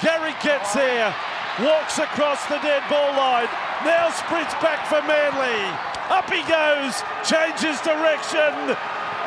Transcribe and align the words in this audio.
Gary 0.00 0.32
gets 0.40 0.72
here, 0.72 1.12
walks 1.60 2.00
across 2.00 2.40
the 2.48 2.56
dead 2.64 2.80
ball 2.88 3.12
line, 3.12 3.48
now 3.84 4.08
sprints 4.08 4.56
back 4.64 4.88
for 4.88 5.04
Manly. 5.04 5.60
Up 6.08 6.24
he 6.32 6.40
goes, 6.48 7.04
changes 7.22 7.76
direction. 7.84 8.76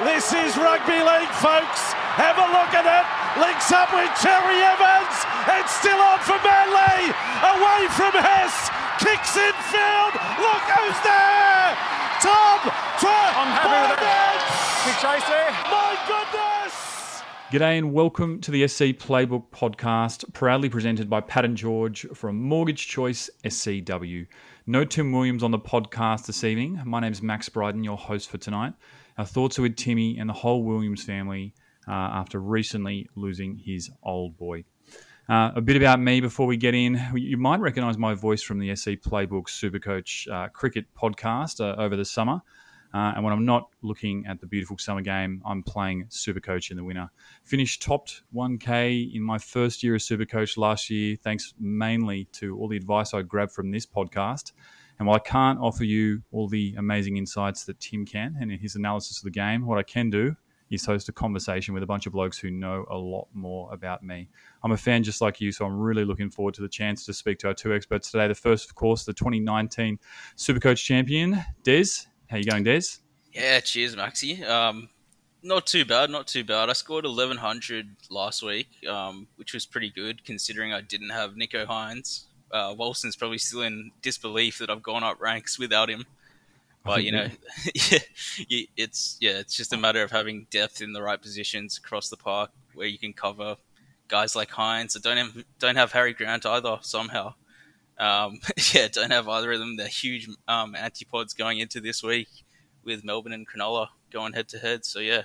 This 0.01 0.33
is 0.33 0.57
rugby 0.57 0.97
league, 0.97 1.29
folks. 1.37 1.93
Have 2.17 2.41
a 2.41 2.47
look 2.49 2.73
at 2.73 2.89
it. 2.89 3.05
Links 3.37 3.69
up 3.69 3.93
with 3.93 4.09
Cherry 4.17 4.59
Evans. 4.65 5.15
It's 5.61 5.73
still 5.77 6.01
on 6.01 6.17
for 6.25 6.41
Manly. 6.41 7.13
Away 7.53 7.81
from 7.93 8.13
Hess. 8.17 8.73
Kicks 8.97 9.37
in 9.37 9.53
field. 9.69 10.13
Look 10.41 10.65
who's 10.73 10.99
there. 11.05 11.69
Tom 12.25 12.59
I'm 13.05 13.51
happy 13.53 13.93
with 13.93 13.99
that. 13.99 14.37
Big 14.85 14.97
chase 15.01 15.27
there. 15.29 15.51
My 15.69 15.93
goodness. 16.07 16.52
G'day 17.53 17.77
and 17.77 17.93
welcome 17.93 18.41
to 18.41 18.49
the 18.49 18.67
SC 18.67 18.97
Playbook 18.97 19.51
podcast, 19.51 20.33
proudly 20.33 20.69
presented 20.69 21.07
by 21.07 21.21
Pat 21.21 21.45
and 21.45 21.55
George 21.55 22.03
from 22.15 22.41
Mortgage 22.41 22.87
Choice 22.87 23.29
SCW. 23.45 24.25
No 24.65 24.83
Tim 24.83 25.11
Williams 25.11 25.43
on 25.43 25.51
the 25.51 25.59
podcast 25.59 26.25
this 26.25 26.43
evening. 26.43 26.81
My 26.83 26.99
name 26.99 27.11
is 27.11 27.21
Max 27.21 27.49
Bryden, 27.49 27.83
your 27.83 27.95
host 27.95 28.31
for 28.31 28.39
tonight. 28.39 28.73
Our 29.19 29.25
thoughts 29.27 29.59
are 29.59 29.61
with 29.61 29.75
Timmy 29.75 30.17
and 30.17 30.27
the 30.27 30.33
whole 30.33 30.63
Williams 30.63 31.03
family 31.03 31.53
uh, 31.87 31.91
after 31.91 32.39
recently 32.39 33.07
losing 33.15 33.61
his 33.63 33.91
old 34.01 34.35
boy. 34.35 34.63
Uh, 35.29 35.51
a 35.53 35.61
bit 35.61 35.77
about 35.77 36.01
me 36.01 36.21
before 36.21 36.47
we 36.47 36.57
get 36.57 36.73
in. 36.73 36.99
You 37.13 37.37
might 37.37 37.59
recognise 37.59 37.99
my 37.99 38.15
voice 38.15 38.41
from 38.41 38.57
the 38.57 38.75
SC 38.75 38.93
Playbook 38.93 39.43
Supercoach 39.43 40.27
uh, 40.27 40.49
cricket 40.49 40.87
podcast 40.99 41.61
uh, 41.61 41.79
over 41.79 41.95
the 41.95 42.03
summer. 42.03 42.41
Uh, 42.93 43.13
and 43.15 43.23
when 43.23 43.33
I'm 43.33 43.45
not 43.45 43.69
looking 43.81 44.25
at 44.27 44.39
the 44.39 44.45
beautiful 44.45 44.77
summer 44.77 45.01
game, 45.01 45.41
I'm 45.45 45.63
playing 45.63 46.05
Supercoach 46.09 46.69
in 46.69 46.77
the 46.77 46.83
winter. 46.83 47.09
Finished 47.43 47.81
topped 47.81 48.21
1K 48.35 49.15
in 49.15 49.23
my 49.23 49.39
first 49.39 49.81
year 49.81 49.95
as 49.95 50.07
Supercoach 50.07 50.57
last 50.57 50.89
year, 50.89 51.17
thanks 51.23 51.53
mainly 51.59 52.25
to 52.33 52.55
all 52.57 52.67
the 52.67 52.77
advice 52.77 53.13
I 53.13 53.23
grabbed 53.23 53.51
from 53.51 53.71
this 53.71 53.85
podcast. 53.85 54.51
And 54.99 55.07
while 55.07 55.15
I 55.15 55.27
can't 55.27 55.59
offer 55.59 55.83
you 55.83 56.21
all 56.31 56.47
the 56.47 56.75
amazing 56.77 57.17
insights 57.17 57.63
that 57.65 57.79
Tim 57.79 58.05
can 58.05 58.37
and 58.39 58.51
his 58.51 58.75
analysis 58.75 59.17
of 59.17 59.23
the 59.23 59.31
game, 59.31 59.65
what 59.65 59.79
I 59.79 59.83
can 59.83 60.11
do 60.11 60.35
is 60.69 60.85
host 60.85 61.09
a 61.09 61.11
conversation 61.11 61.73
with 61.73 61.83
a 61.83 61.85
bunch 61.85 62.05
of 62.05 62.13
blokes 62.13 62.37
who 62.37 62.49
know 62.49 62.85
a 62.89 62.97
lot 62.97 63.27
more 63.33 63.71
about 63.73 64.03
me. 64.03 64.29
I'm 64.63 64.71
a 64.71 64.77
fan 64.77 65.03
just 65.03 65.21
like 65.21 65.41
you, 65.41 65.51
so 65.51 65.65
I'm 65.65 65.79
really 65.79 66.05
looking 66.05 66.29
forward 66.29 66.53
to 66.55 66.61
the 66.61 66.69
chance 66.69 67.05
to 67.05 67.13
speak 67.13 67.39
to 67.39 67.47
our 67.47 67.53
two 67.53 67.73
experts 67.73 68.11
today. 68.11 68.27
The 68.27 68.35
first, 68.35 68.69
of 68.69 68.75
course, 68.75 69.03
the 69.03 69.13
2019 69.13 69.99
Supercoach 70.37 70.83
champion, 70.83 71.43
Des. 71.63 72.07
How 72.33 72.39
you 72.39 72.45
going, 72.45 72.63
Des? 72.63 72.97
Yeah, 73.31 73.59
cheers, 73.59 73.95
Maxi. 73.95 74.43
Um, 74.43 74.89
not 75.43 75.67
too 75.67 75.85
bad, 75.85 76.09
not 76.09 76.25
too 76.25 76.43
bad. 76.43 76.67
I 76.67 76.73
scored 76.73 77.05
1100 77.05 77.85
last 78.09 78.41
week, 78.41 78.69
um, 78.89 79.27
which 79.35 79.53
was 79.53 79.67
pretty 79.67 79.91
good 79.91 80.25
considering 80.25 80.73
I 80.73 80.81
didn't 80.81 81.11
have 81.11 81.33
Nicho 81.35 81.67
Hynes. 81.67 82.23
Uh, 82.51 82.73
Walson's 82.75 83.15
probably 83.15 83.37
still 83.37 83.61
in 83.61 83.91
disbelief 84.01 84.57
that 84.57 84.71
I've 84.71 84.81
gone 84.81 85.03
up 85.03 85.21
ranks 85.21 85.59
without 85.59 85.91
him. 85.91 86.07
But 86.83 87.03
you 87.03 87.11
know, 87.11 87.27
yeah, 87.75 88.61
it's 88.77 89.15
yeah, 89.21 89.33
it's 89.33 89.55
just 89.55 89.71
a 89.71 89.77
matter 89.77 90.01
of 90.01 90.09
having 90.09 90.47
depth 90.49 90.81
in 90.81 90.91
the 90.91 91.03
right 91.03 91.21
positions 91.21 91.77
across 91.77 92.09
the 92.09 92.17
park 92.17 92.49
where 92.73 92.87
you 92.87 92.97
can 92.97 93.13
cover 93.13 93.57
guys 94.07 94.35
like 94.35 94.49
Hynes. 94.49 94.97
I 94.97 95.01
don't 95.07 95.17
have 95.17 95.45
don't 95.59 95.75
have 95.75 95.91
Harry 95.91 96.13
Grant 96.13 96.47
either 96.47 96.79
somehow. 96.81 97.35
Um, 97.99 98.39
yeah, 98.73 98.87
don't 98.87 99.11
have 99.11 99.27
either 99.27 99.51
of 99.51 99.59
them. 99.59 99.77
They're 99.77 99.87
huge 99.87 100.27
um, 100.47 100.73
antipods 100.73 101.35
going 101.35 101.59
into 101.59 101.81
this 101.81 102.03
week 102.03 102.27
with 102.83 103.03
Melbourne 103.03 103.33
and 103.33 103.47
Cronulla 103.47 103.87
going 104.11 104.33
head 104.33 104.47
to 104.49 104.59
head. 104.59 104.85
So 104.85 104.99
yeah, 104.99 105.23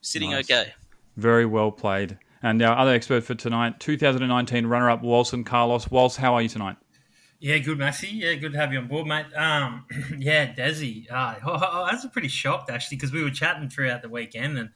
sitting 0.00 0.30
Nice. 0.30 0.50
okay. 0.50 0.72
Very 1.16 1.46
well 1.46 1.70
played. 1.70 2.18
And 2.42 2.60
our 2.62 2.76
other 2.76 2.92
expert 2.92 3.24
for 3.24 3.34
tonight, 3.34 3.80
2019 3.80 4.66
runner-up 4.66 5.02
Walson 5.02 5.46
Carlos. 5.46 5.90
Walsh, 5.90 6.16
how 6.16 6.34
are 6.34 6.42
you 6.42 6.48
tonight? 6.48 6.76
Yeah, 7.40 7.58
good, 7.58 7.78
Maxi. 7.78 8.08
Yeah, 8.10 8.34
good 8.34 8.52
to 8.52 8.58
have 8.58 8.72
you 8.72 8.78
on 8.78 8.86
board, 8.86 9.06
mate. 9.06 9.26
Um, 9.34 9.86
yeah, 10.18 10.54
Desi. 10.54 11.10
Uh, 11.10 11.36
I 11.46 11.90
was 11.92 12.06
pretty 12.12 12.28
shocked 12.28 12.70
actually 12.70 12.96
because 12.96 13.12
we 13.12 13.22
were 13.22 13.30
chatting 13.30 13.68
throughout 13.68 14.02
the 14.02 14.08
weekend, 14.08 14.58
and 14.58 14.70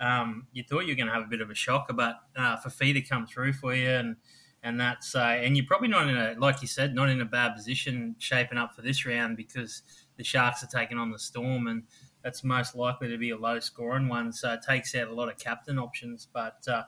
um, 0.00 0.46
you 0.52 0.62
thought 0.62 0.80
you 0.80 0.88
were 0.88 0.96
going 0.96 1.06
to 1.06 1.12
have 1.12 1.24
a 1.24 1.28
bit 1.28 1.40
of 1.40 1.50
a 1.50 1.54
shocker, 1.54 1.92
but 1.92 2.20
uh, 2.36 2.56
Fifita 2.58 2.94
to 2.94 3.00
come 3.02 3.26
through 3.26 3.52
for 3.54 3.74
you, 3.74 3.88
and 3.88 4.16
and 4.62 4.80
that's 4.80 5.14
uh, 5.14 5.38
and 5.40 5.56
you're 5.56 5.66
probably 5.66 5.88
not 5.88 6.08
in 6.08 6.16
a 6.16 6.34
like 6.38 6.62
you 6.62 6.68
said, 6.68 6.94
not 6.94 7.08
in 7.08 7.20
a 7.20 7.24
bad 7.24 7.54
position 7.54 8.14
shaping 8.18 8.58
up 8.58 8.74
for 8.74 8.82
this 8.82 9.06
round 9.06 9.36
because 9.36 9.82
the 10.16 10.24
Sharks 10.24 10.62
are 10.62 10.66
taking 10.66 10.98
on 10.98 11.10
the 11.10 11.18
Storm, 11.18 11.66
and 11.66 11.82
that's 12.22 12.44
most 12.44 12.74
likely 12.74 13.08
to 13.08 13.18
be 13.18 13.30
a 13.30 13.36
low 13.36 13.60
scoring 13.60 14.08
one, 14.08 14.32
so 14.32 14.52
it 14.52 14.60
takes 14.66 14.94
out 14.94 15.08
a 15.08 15.14
lot 15.14 15.28
of 15.28 15.38
captain 15.38 15.78
options, 15.78 16.28
but. 16.32 16.56
Uh, 16.66 16.82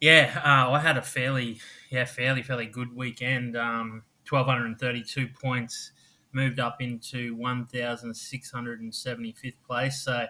yeah, 0.00 0.40
uh, 0.42 0.70
I 0.70 0.80
had 0.80 0.96
a 0.96 1.02
fairly, 1.02 1.60
yeah, 1.90 2.06
fairly, 2.06 2.42
fairly 2.42 2.64
good 2.64 2.96
weekend. 2.96 3.54
Um, 3.54 4.02
1,232 4.30 5.28
points, 5.28 5.92
moved 6.32 6.58
up 6.60 6.80
into 6.80 7.36
1,675th 7.36 9.54
place. 9.66 10.02
So 10.02 10.24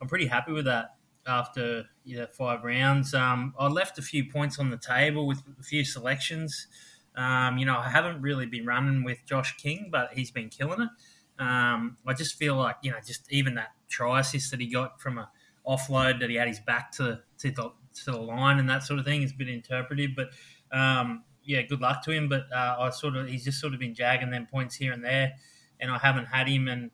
I'm 0.00 0.08
pretty 0.08 0.26
happy 0.26 0.50
with 0.52 0.64
that 0.64 0.94
after 1.26 1.84
you 2.04 2.18
know, 2.18 2.26
five 2.26 2.64
rounds. 2.64 3.14
Um, 3.14 3.54
I 3.58 3.68
left 3.68 3.98
a 3.98 4.02
few 4.02 4.30
points 4.30 4.58
on 4.58 4.70
the 4.70 4.76
table 4.76 5.26
with 5.26 5.42
a 5.58 5.62
few 5.62 5.84
selections. 5.84 6.66
Um, 7.14 7.58
you 7.58 7.66
know, 7.66 7.76
I 7.76 7.88
haven't 7.88 8.22
really 8.22 8.46
been 8.46 8.66
running 8.66 9.04
with 9.04 9.18
Josh 9.26 9.56
King, 9.56 9.88
but 9.90 10.10
he's 10.14 10.30
been 10.30 10.48
killing 10.48 10.80
it. 10.80 11.42
Um, 11.42 11.96
I 12.06 12.14
just 12.14 12.36
feel 12.36 12.56
like, 12.56 12.76
you 12.82 12.90
know, 12.90 12.98
just 13.06 13.30
even 13.30 13.54
that 13.54 13.72
try 13.88 14.20
assist 14.20 14.50
that 14.50 14.60
he 14.60 14.66
got 14.66 15.00
from 15.00 15.18
a 15.18 15.30
offload 15.66 16.20
that 16.20 16.30
he 16.30 16.36
had 16.36 16.48
his 16.48 16.60
back 16.60 16.90
to, 16.92 17.20
to, 17.38 17.50
the, 17.50 17.72
to 18.04 18.10
the 18.10 18.16
line 18.16 18.58
and 18.58 18.68
that 18.68 18.82
sort 18.82 18.98
of 18.98 19.04
thing 19.04 19.22
is 19.22 19.32
a 19.32 19.34
bit 19.34 19.48
interpretive. 19.48 20.10
But 20.16 20.30
um, 20.76 21.24
yeah, 21.44 21.62
good 21.62 21.80
luck 21.80 22.02
to 22.04 22.10
him. 22.10 22.28
But 22.28 22.44
uh, 22.54 22.76
I 22.80 22.90
sort 22.90 23.16
of 23.16 23.28
he's 23.28 23.44
just 23.44 23.60
sort 23.60 23.74
of 23.74 23.80
been 23.80 23.94
jagging 23.94 24.30
them 24.30 24.46
points 24.50 24.76
here 24.76 24.92
and 24.92 25.04
there, 25.04 25.34
and 25.80 25.90
I 25.90 25.98
haven't 25.98 26.26
had 26.26 26.48
him 26.48 26.68
and 26.68 26.90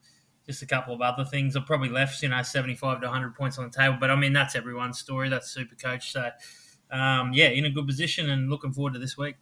just 0.48 0.62
a 0.62 0.66
couple 0.66 0.94
of 0.94 1.02
other 1.02 1.26
things. 1.26 1.54
I've 1.56 1.66
probably 1.66 1.90
left 1.90 2.22
you 2.22 2.28
know 2.30 2.42
seventy 2.42 2.74
five 2.74 3.00
to 3.02 3.08
hundred 3.08 3.34
points 3.34 3.58
on 3.58 3.64
the 3.64 3.70
table, 3.70 3.98
but 4.00 4.10
I 4.10 4.16
mean 4.16 4.32
that's 4.32 4.56
everyone's 4.56 4.98
story. 4.98 5.28
That's 5.28 5.50
super 5.50 5.74
coach. 5.74 6.10
So 6.10 6.30
um, 6.90 7.32
yeah, 7.34 7.48
in 7.48 7.66
a 7.66 7.70
good 7.70 7.86
position 7.86 8.30
and 8.30 8.48
looking 8.48 8.72
forward 8.72 8.94
to 8.94 8.98
this 8.98 9.16
week. 9.16 9.36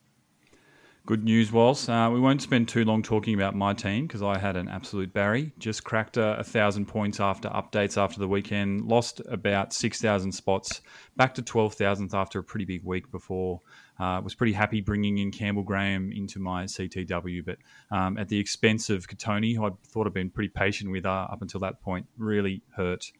Good 1.06 1.22
news, 1.22 1.52
Walsh. 1.52 1.88
Uh, 1.88 2.10
we 2.12 2.18
won't 2.18 2.42
spend 2.42 2.66
too 2.66 2.84
long 2.84 3.00
talking 3.00 3.34
about 3.34 3.54
my 3.54 3.72
team 3.72 4.08
because 4.08 4.22
I 4.22 4.38
had 4.38 4.56
an 4.56 4.66
absolute 4.66 5.12
Barry. 5.12 5.52
Just 5.56 5.84
cracked 5.84 6.16
a, 6.16 6.40
a 6.40 6.42
thousand 6.42 6.86
points 6.86 7.20
after 7.20 7.48
updates 7.50 7.96
after 7.96 8.18
the 8.18 8.26
weekend. 8.26 8.82
Lost 8.82 9.22
about 9.28 9.72
six 9.72 10.00
thousand 10.00 10.32
spots, 10.32 10.80
back 11.14 11.34
to 11.34 11.42
twelve 11.42 11.74
thousandth 11.74 12.12
after 12.12 12.40
a 12.40 12.42
pretty 12.42 12.64
big 12.64 12.82
week 12.82 13.08
before. 13.12 13.60
Uh, 13.98 14.20
was 14.22 14.34
pretty 14.34 14.52
happy 14.52 14.80
bringing 14.80 15.18
in 15.18 15.30
Campbell 15.30 15.62
Graham 15.62 16.12
into 16.12 16.38
my 16.38 16.64
CTW, 16.64 17.44
but 17.44 17.56
um, 17.90 18.18
at 18.18 18.28
the 18.28 18.38
expense 18.38 18.90
of 18.90 19.06
Kotoni, 19.08 19.56
who 19.56 19.64
I 19.64 19.70
thought 19.86 20.06
I'd 20.06 20.12
been 20.12 20.30
pretty 20.30 20.50
patient 20.50 20.90
with 20.90 21.06
uh, 21.06 21.28
up 21.30 21.40
until 21.40 21.60
that 21.60 21.80
point, 21.80 22.06
really 22.18 22.62
hurt. 22.74 23.10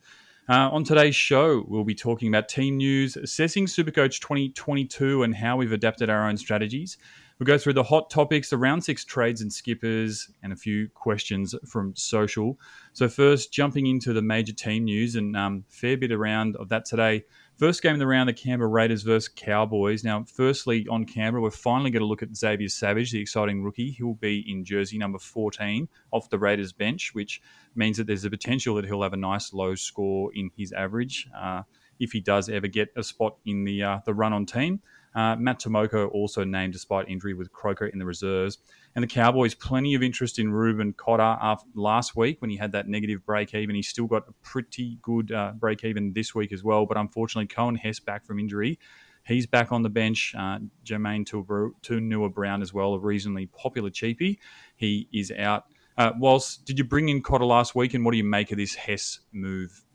Uh, 0.49 0.71
on 0.71 0.85
today's 0.85 1.17
show, 1.17 1.65
we'll 1.67 1.83
be 1.83 1.95
talking 1.95 2.29
about 2.29 2.49
team 2.49 2.77
news, 2.77 3.17
assessing 3.17 3.67
Supercoach 3.67 4.21
2022 4.21 5.25
and 5.25 5.35
how 5.35 5.57
we've 5.57 5.73
adapted 5.73 6.09
our 6.09 6.29
own 6.29 6.37
strategies. 6.37 6.99
We'll 7.39 7.47
go 7.47 7.59
through 7.59 7.75
the 7.75 7.83
hot 7.83 8.09
topics, 8.09 8.49
the 8.49 8.57
round 8.57 8.83
six 8.83 9.05
trades 9.05 9.43
and 9.43 9.53
skippers, 9.53 10.31
and 10.43 10.53
a 10.53 10.57
few 10.57 10.89
questions 10.91 11.55
from 11.67 11.95
social. 11.95 12.59
So, 12.95 13.09
first, 13.09 13.53
jumping 13.53 13.87
into 13.87 14.15
the 14.15 14.23
major 14.23 14.55
team 14.55 14.85
news 14.85 15.17
and 15.17 15.37
um, 15.37 15.65
fair 15.69 15.99
bit 15.99 16.13
around 16.13 16.57
of 16.57 16.71
that 16.71 16.87
today. 16.87 17.25
First 17.57 17.81
game 17.81 17.95
of 17.95 17.99
the 17.99 18.07
round, 18.07 18.29
the 18.29 18.35
Canberra 18.35 18.69
Raiders 18.69 19.03
versus 19.03 19.31
Cowboys. 19.35 20.05
Now, 20.05 20.25
firstly, 20.25 20.87
on 20.91 21.07
Canberra, 21.07 21.43
we're 21.43 21.51
finally 21.51 21.91
going 21.91 22.03
to 22.03 22.07
look 22.07 22.23
at 22.23 22.37
Xavier 22.37 22.69
Savage, 22.69 23.13
the 23.13 23.21
exciting 23.21 23.63
rookie. 23.63 23.93
He'll 23.93 24.13
be 24.13 24.45
in 24.47 24.63
jersey 24.63 24.99
number 24.99 25.19
14 25.19 25.89
off 26.11 26.29
the 26.29 26.39
Raiders 26.39 26.75
bench, 26.75 27.15
which 27.15 27.41
means 27.75 27.97
that 27.97 28.07
there's 28.07 28.27
a 28.27 28.31
potential 28.31 28.75
that 28.75 28.85
he'll 28.85 29.03
have 29.03 29.15
a 29.15 29.17
nice 29.17 29.55
low 29.55 29.75
score 29.75 30.31
in 30.35 30.51
his 30.55 30.73
average 30.73 31.29
uh, 31.35 31.63
if 31.99 32.13
he 32.13 32.21
does 32.21 32.49
ever 32.49 32.67
get 32.67 32.89
a 32.97 33.03
spot 33.03 33.37
in 33.45 33.65
the 33.65 33.83
uh, 33.83 33.99
the 34.05 34.15
run 34.15 34.33
on 34.33 34.47
team. 34.47 34.81
Uh, 35.17 35.35
Matt 35.35 35.61
Timoko 35.61 36.11
also 36.11 36.45
named 36.45 36.75
despite 36.75 37.09
injury 37.09 37.33
with 37.33 37.51
Croker 37.51 37.87
in 37.87 37.99
the 37.99 38.05
reserves. 38.05 38.59
And 38.95 39.03
the 39.03 39.09
Cowboys, 39.09 39.55
plenty 39.55 39.95
of 39.95 40.03
interest 40.03 40.39
in 40.39 40.53
Reuben 40.53 40.93
Cotter 40.93 41.39
after 41.41 41.67
last 41.75 42.15
week 42.17 42.43
when 42.43 42.51
he 42.51 42.57
had 42.59 42.73
that 42.73 42.87
negative 42.87 43.25
break 43.25 43.55
even. 43.55 43.75
He's 43.75 43.89
still 43.89 44.07
got 44.07 44.29
a 44.29 44.33
pretty 44.43 44.99
good 45.01 45.33
uh, 45.33 45.53
break 45.53 45.85
even 45.85 46.13
this 46.13 46.35
week 46.35 46.53
as 46.53 46.63
well. 46.63 46.85
But 46.85 46.99
unfortunately, 46.99 47.47
Coen 47.47 47.79
Hess 47.79 47.99
back 47.99 48.27
from 48.27 48.39
injury. 48.39 48.79
He's 49.25 49.47
back 49.47 49.73
on 49.73 49.83
the 49.83 49.89
bench. 49.89 50.35
Uh, 50.37 50.59
Jamayne 50.85 51.27
Taunoa 51.27 52.33
Brown 52.33 52.61
as 52.61 52.75
well, 52.75 52.95
a 52.95 52.99
reasonably 52.99 53.47
popular 53.47 53.91
cheapie. 53.91 54.37
He 54.77 55.09
is 55.13 55.33
out. 55.33 55.65
Uh, 55.97 56.13
Walsh, 56.19 56.59
did 56.59 56.79
you 56.79 56.85
bring 56.85 57.09
in 57.09 57.23
Cotter 57.23 57.47
last 57.47 57.75
week, 57.75 57.95
and 57.95 58.05
what 58.05 58.11
do 58.13 58.19
you 58.19 58.25
make 58.25 58.53
of 58.53 58.59
this 58.59 58.75
Hess 58.75 59.21
move? 59.33 59.86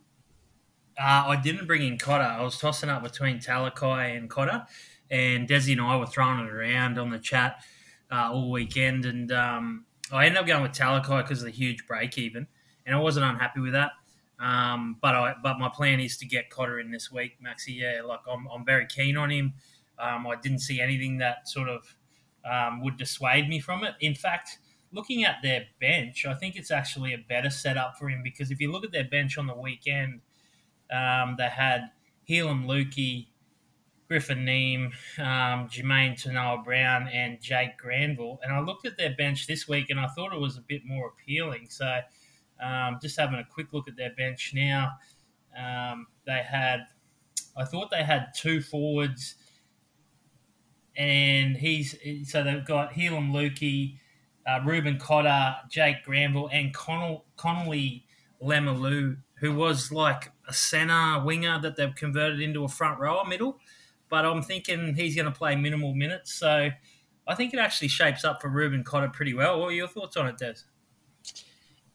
Uh, 1.01 1.29
I 1.29 1.35
didn't 1.35 1.65
bring 1.65 1.81
in 1.81 1.97
Cotter. 1.97 2.23
I 2.23 2.43
was 2.43 2.59
tossing 2.59 2.89
up 2.89 3.01
between 3.01 3.39
Talakai 3.39 4.15
and 4.15 4.29
Cotter 4.29 4.67
and 5.09 5.47
Desi 5.47 5.71
and 5.71 5.81
I 5.81 5.97
were 5.97 6.05
throwing 6.05 6.39
it 6.45 6.51
around 6.51 6.99
on 6.99 7.09
the 7.09 7.17
chat 7.17 7.63
uh, 8.11 8.29
all 8.31 8.51
weekend, 8.51 9.05
and 9.05 9.31
um, 9.31 9.85
I 10.11 10.25
ended 10.25 10.39
up 10.39 10.45
going 10.47 10.63
with 10.63 10.73
Talakai 10.73 11.23
because 11.23 11.39
of 11.39 11.45
the 11.45 11.51
huge 11.51 11.87
break 11.87 12.17
even, 12.17 12.47
and 12.85 12.95
I 12.95 12.99
wasn't 12.99 13.25
unhappy 13.25 13.59
with 13.61 13.73
that. 13.73 13.91
Um, 14.39 14.97
but 15.01 15.15
I 15.15 15.35
but 15.41 15.59
my 15.59 15.69
plan 15.69 15.99
is 15.99 16.17
to 16.17 16.25
get 16.25 16.49
Cotter 16.49 16.79
in 16.79 16.91
this 16.91 17.11
week, 17.11 17.37
Maxi. 17.43 17.77
Yeah, 17.77 18.01
like 18.05 18.21
I'm, 18.31 18.47
I'm 18.47 18.65
very 18.65 18.85
keen 18.85 19.17
on 19.17 19.29
him. 19.29 19.53
Um, 19.99 20.27
I 20.27 20.35
didn't 20.35 20.59
see 20.59 20.79
anything 20.79 21.17
that 21.17 21.47
sort 21.47 21.69
of 21.69 21.95
um, 22.49 22.81
would 22.83 22.97
dissuade 22.97 23.49
me 23.49 23.59
from 23.59 23.83
it. 23.83 23.95
In 24.01 24.15
fact, 24.15 24.59
looking 24.91 25.25
at 25.25 25.37
their 25.43 25.65
bench, 25.79 26.25
I 26.25 26.33
think 26.33 26.55
it's 26.55 26.71
actually 26.71 27.13
a 27.13 27.23
better 27.29 27.49
setup 27.49 27.97
for 27.97 28.09
him 28.09 28.21
because 28.23 28.51
if 28.51 28.59
you 28.59 28.71
look 28.71 28.83
at 28.83 28.91
their 28.91 29.05
bench 29.05 29.37
on 29.37 29.47
the 29.47 29.55
weekend, 29.55 30.21
um, 30.91 31.35
they 31.37 31.49
had 31.49 31.89
Heilum 32.27 32.65
Luki, 32.65 33.27
Griffin 34.07 34.45
Neame, 34.45 34.87
um, 35.19 35.69
Jamayne 35.69 36.21
Taunoa 36.21 36.63
Brown, 36.63 37.07
and 37.07 37.41
Jake 37.41 37.77
Granville. 37.77 38.39
And 38.43 38.53
I 38.53 38.59
looked 38.59 38.85
at 38.85 38.97
their 38.97 39.15
bench 39.15 39.47
this 39.47 39.67
week 39.67 39.89
and 39.89 39.99
I 39.99 40.07
thought 40.07 40.33
it 40.33 40.39
was 40.39 40.57
a 40.57 40.61
bit 40.61 40.81
more 40.85 41.13
appealing. 41.13 41.67
So 41.69 41.99
um, 42.61 42.99
just 43.01 43.17
having 43.17 43.39
a 43.39 43.45
quick 43.45 43.73
look 43.73 43.87
at 43.87 43.95
their 43.95 44.13
bench 44.15 44.51
now, 44.53 44.91
um, 45.57 46.07
they 46.25 46.41
had, 46.45 46.87
I 47.57 47.65
thought 47.65 47.89
they 47.89 48.03
had 48.03 48.33
two 48.35 48.61
forwards, 48.61 49.35
and 50.97 51.55
he's 51.55 51.95
so 52.29 52.43
they've 52.43 52.65
got 52.65 52.91
Heilum 52.91 53.31
Luki, 53.31 53.97
uh, 54.47 54.59
Reuben 54.65 54.99
Cotter, 54.99 55.55
Jake 55.69 56.03
Granville, 56.03 56.49
and 56.51 56.73
Connell, 56.73 57.25
Connelly 57.37 58.05
Lemuelu, 58.41 59.17
who 59.41 59.53
was 59.53 59.91
like 59.91 60.31
a 60.47 60.53
centre 60.53 61.21
winger 61.23 61.59
that 61.59 61.75
they've 61.75 61.95
converted 61.95 62.39
into 62.39 62.63
a 62.63 62.69
front 62.69 62.99
rower 62.99 63.25
middle 63.25 63.59
but 64.11 64.25
I'm 64.25 64.43
thinking 64.43 64.93
he's 64.93 65.15
going 65.15 65.25
to 65.25 65.31
play 65.31 65.55
minimal 65.55 65.95
minutes. 65.95 66.33
So 66.33 66.69
I 67.25 67.35
think 67.35 67.53
it 67.53 67.59
actually 67.59 67.87
shapes 67.87 68.23
up 68.23 68.41
for 68.41 68.49
Reuben 68.49 68.83
Cotter 68.83 69.07
pretty 69.07 69.33
well. 69.33 69.59
What 69.59 69.69
are 69.69 69.73
your 69.73 69.87
thoughts 69.87 70.17
on 70.17 70.27
it, 70.27 70.37
Des? 70.37 70.55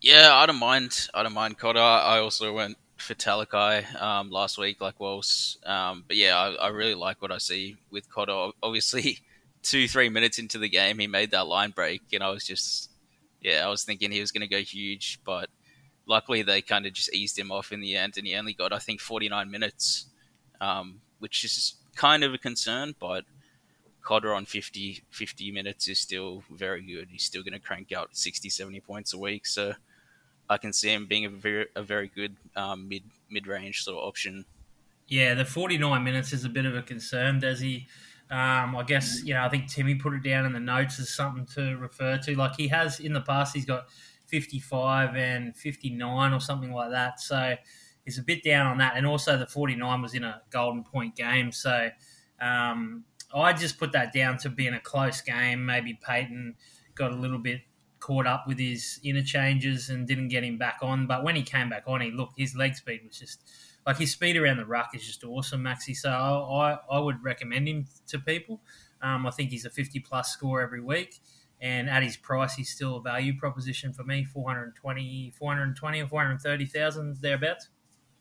Yeah, 0.00 0.34
I 0.34 0.46
don't 0.46 0.58
mind. 0.58 1.08
I 1.12 1.22
don't 1.22 1.34
mind 1.34 1.58
Cotter. 1.58 1.78
I 1.78 2.18
also 2.18 2.52
went 2.54 2.78
for 2.96 3.14
Talakai 3.14 4.00
um, 4.00 4.30
last 4.30 4.56
week, 4.56 4.80
like 4.80 4.98
Wells. 4.98 5.58
Um, 5.66 6.04
but 6.08 6.16
yeah, 6.16 6.38
I, 6.38 6.54
I, 6.54 6.68
really 6.68 6.94
like 6.94 7.20
what 7.20 7.30
I 7.30 7.36
see 7.36 7.76
with 7.90 8.08
Cotter. 8.08 8.52
Obviously, 8.62 9.18
two, 9.62 9.86
three 9.86 10.08
minutes 10.08 10.38
into 10.38 10.58
the 10.58 10.70
game, 10.70 10.98
he 10.98 11.06
made 11.06 11.32
that 11.32 11.46
line 11.46 11.70
break, 11.70 12.00
and 12.14 12.22
I 12.22 12.30
was 12.30 12.44
just, 12.44 12.90
yeah, 13.42 13.66
I 13.66 13.68
was 13.68 13.84
thinking 13.84 14.10
he 14.10 14.20
was 14.20 14.32
going 14.32 14.40
to 14.40 14.48
go 14.48 14.60
huge, 14.60 15.20
but 15.22 15.50
luckily 16.06 16.42
they 16.42 16.62
kind 16.62 16.86
of 16.86 16.92
just 16.92 17.12
eased 17.14 17.38
him 17.38 17.50
off 17.50 17.72
in 17.72 17.80
the 17.80 17.96
end, 17.96 18.16
and 18.16 18.26
he 18.26 18.34
only 18.34 18.52
got, 18.52 18.72
I 18.72 18.78
think, 18.78 19.00
49 19.00 19.50
minutes, 19.50 20.06
um, 20.60 21.00
which 21.18 21.44
is 21.44 21.74
kind 21.96 22.24
of 22.24 22.32
a 22.32 22.38
concern, 22.38 22.94
but 22.98 23.24
Cotter 24.02 24.32
on 24.32 24.44
50, 24.44 25.02
50 25.10 25.50
minutes 25.50 25.88
is 25.88 25.98
still 25.98 26.44
very 26.50 26.80
good. 26.80 27.08
He's 27.10 27.24
still 27.24 27.42
going 27.42 27.54
to 27.54 27.58
crank 27.58 27.92
out 27.92 28.16
60, 28.16 28.48
70 28.48 28.80
points 28.80 29.12
a 29.12 29.18
week. 29.18 29.46
So 29.46 29.74
I 30.48 30.58
can 30.58 30.72
see 30.72 30.92
him 30.92 31.06
being 31.06 31.24
a 31.24 31.28
very, 31.28 31.66
a 31.74 31.82
very 31.82 32.08
good 32.14 32.36
um, 32.54 32.88
mid 32.88 33.02
mid 33.28 33.48
range 33.48 33.82
sort 33.82 33.98
of 33.98 34.04
option. 34.06 34.44
Yeah, 35.08 35.34
the 35.34 35.44
49 35.44 36.04
minutes 36.04 36.32
is 36.32 36.44
a 36.44 36.48
bit 36.48 36.66
of 36.66 36.76
a 36.76 36.82
concern, 36.82 37.40
does 37.40 37.58
he? 37.58 37.88
Um, 38.30 38.76
I 38.76 38.84
guess, 38.86 39.22
you 39.24 39.34
know, 39.34 39.42
I 39.42 39.48
think 39.48 39.68
Timmy 39.68 39.96
put 39.96 40.14
it 40.14 40.22
down 40.22 40.46
in 40.46 40.52
the 40.52 40.60
notes 40.60 41.00
as 41.00 41.10
something 41.10 41.46
to 41.54 41.76
refer 41.76 42.16
to. 42.18 42.36
Like 42.36 42.56
he 42.56 42.68
has 42.68 43.00
in 43.00 43.12
the 43.12 43.20
past, 43.20 43.54
he's 43.54 43.64
got 43.64 43.86
55 44.26 45.16
and 45.16 45.56
59 45.56 46.32
or 46.32 46.40
something 46.40 46.72
like 46.72 46.90
that. 46.90 47.20
So 47.20 47.56
is 48.06 48.18
a 48.18 48.22
bit 48.22 48.42
down 48.42 48.66
on 48.66 48.78
that. 48.78 48.96
And 48.96 49.06
also 49.06 49.36
the 49.36 49.46
49 49.46 50.02
was 50.02 50.14
in 50.14 50.24
a 50.24 50.42
golden 50.50 50.84
point 50.84 51.16
game. 51.16 51.52
So 51.52 51.90
um, 52.40 53.04
I 53.34 53.52
just 53.52 53.78
put 53.78 53.92
that 53.92 54.12
down 54.12 54.38
to 54.38 54.48
being 54.48 54.74
a 54.74 54.80
close 54.80 55.20
game. 55.20 55.66
Maybe 55.66 55.98
Payten 56.06 56.54
got 56.94 57.12
a 57.12 57.16
little 57.16 57.38
bit 57.38 57.60
caught 57.98 58.26
up 58.26 58.44
with 58.46 58.58
his 58.58 59.00
interchanges 59.02 59.90
and 59.90 60.06
didn't 60.06 60.28
get 60.28 60.44
him 60.44 60.58
back 60.58 60.78
on. 60.82 61.06
But 61.06 61.24
when 61.24 61.34
he 61.34 61.42
came 61.42 61.68
back 61.68 61.84
on, 61.86 62.00
he 62.00 62.10
looked 62.10 62.38
his 62.38 62.54
leg 62.54 62.76
speed 62.76 63.00
was 63.04 63.18
just 63.18 63.42
like 63.86 63.98
his 63.98 64.12
speed 64.12 64.36
around 64.36 64.58
the 64.58 64.66
ruck 64.66 64.90
is 64.94 65.04
just 65.04 65.24
awesome, 65.24 65.62
Maxi. 65.62 65.94
So 65.96 66.10
I, 66.10 66.78
I 66.90 66.98
would 66.98 67.22
recommend 67.22 67.68
him 67.68 67.86
to 68.08 68.18
people. 68.18 68.60
Um, 69.02 69.26
I 69.26 69.30
think 69.30 69.50
he's 69.50 69.64
a 69.64 69.70
50 69.70 70.00
plus 70.00 70.32
score 70.32 70.60
every 70.60 70.80
week. 70.80 71.20
And 71.60 71.88
at 71.88 72.02
his 72.02 72.16
price, 72.16 72.54
he's 72.54 72.70
still 72.70 72.96
a 72.96 73.00
value 73.00 73.38
proposition 73.38 73.92
for 73.92 74.04
me 74.04 74.24
420, 74.24 75.32
420 75.38 76.00
or 76.02 76.06
430,000 76.06 77.16
thereabouts. 77.20 77.68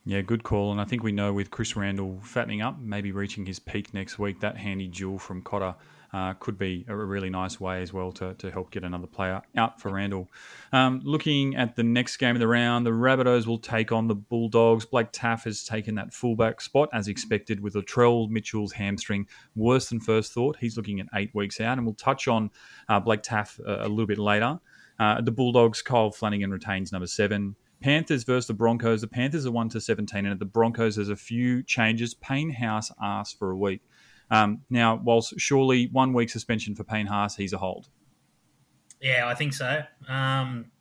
Yeah, 0.05 0.21
good 0.21 0.43
call. 0.43 0.71
And 0.71 0.79
I 0.79 0.85
think 0.85 1.03
we 1.03 1.11
know 1.11 1.33
with 1.33 1.49
Chris 1.49 1.75
Randall 1.75 2.19
fattening 2.23 2.61
up, 2.61 2.79
maybe 2.79 3.11
reaching 3.11 3.45
his 3.45 3.59
peak 3.59 3.93
next 3.93 4.19
week, 4.19 4.39
that 4.39 4.57
handy 4.57 4.87
jewel 4.87 5.17
from 5.17 5.41
Cotter 5.41 5.75
uh, 6.15 6.33
could 6.35 6.57
be 6.57 6.85
a 6.87 6.95
really 6.95 7.29
nice 7.29 7.59
way 7.59 7.81
as 7.81 7.91
well 7.91 8.09
to, 8.09 8.33
to 8.35 8.49
help 8.49 8.71
get 8.71 8.85
another 8.85 9.05
player 9.05 9.41
out 9.57 9.81
for 9.81 9.91
Randall. 9.91 10.29
Um, 10.71 11.01
looking 11.03 11.57
at 11.57 11.75
the 11.75 11.83
next 11.83 12.15
game 12.15 12.37
of 12.37 12.39
the 12.39 12.47
round, 12.47 12.85
the 12.85 12.91
Rabbitohs 12.91 13.45
will 13.45 13.57
take 13.57 13.91
on 13.91 14.07
the 14.07 14.15
Bulldogs. 14.15 14.85
Blake 14.85 15.11
Taaffe 15.11 15.43
has 15.43 15.65
taken 15.65 15.95
that 15.95 16.13
fullback 16.13 16.61
spot 16.61 16.87
as 16.93 17.09
expected 17.09 17.59
with 17.59 17.73
Latrell 17.73 18.29
Mitchell's 18.29 18.71
hamstring 18.71 19.27
worse 19.57 19.89
than 19.89 19.99
first 19.99 20.31
thought. 20.31 20.55
He's 20.57 20.77
looking 20.77 21.01
at 21.01 21.07
eight 21.15 21.35
weeks 21.35 21.59
out, 21.59 21.77
and 21.77 21.85
we'll 21.85 21.95
touch 21.95 22.29
on 22.29 22.49
uh, 22.87 23.01
Blake 23.01 23.21
Taaffe 23.21 23.59
a, 23.59 23.85
a, 23.85 23.89
little 23.89 24.07
bit 24.07 24.17
later. 24.17 24.57
Uh, 24.97 25.19
the 25.19 25.31
Bulldogs, 25.31 25.81
Kyle 25.81 26.11
Flanagan 26.11 26.49
retains 26.49 26.93
number 26.93 27.07
seven. 27.07 27.57
Panthers 27.81 28.23
versus 28.23 28.47
the 28.47 28.53
Broncos. 28.53 29.01
The 29.01 29.07
Panthers 29.07 29.45
are 29.45 29.51
1 29.51 29.67
to 29.69 29.81
17, 29.81 30.19
and 30.19 30.31
at 30.31 30.39
the 30.39 30.45
Broncos, 30.45 30.95
there's 30.95 31.09
a 31.09 31.15
few 31.17 31.61
changes. 31.61 32.13
Payne 32.13 32.51
Haas 32.53 32.89
asked 33.01 33.37
for 33.37 33.51
a 33.51 33.57
week. 33.57 33.81
Um, 34.31 34.61
now, 34.69 34.95
Walsh 34.95 35.33
surely 35.37 35.87
one 35.91 36.13
week 36.13 36.29
suspension 36.29 36.75
for 36.75 36.83
Payne 36.83 37.07
Haas, 37.07 37.35
he's 37.35 37.53
a 37.53 37.57
hold. 37.57 37.89
Yeah, 39.01 39.27
I 39.27 39.35
think 39.35 39.53
so. 39.53 39.83
Um, 40.07 40.71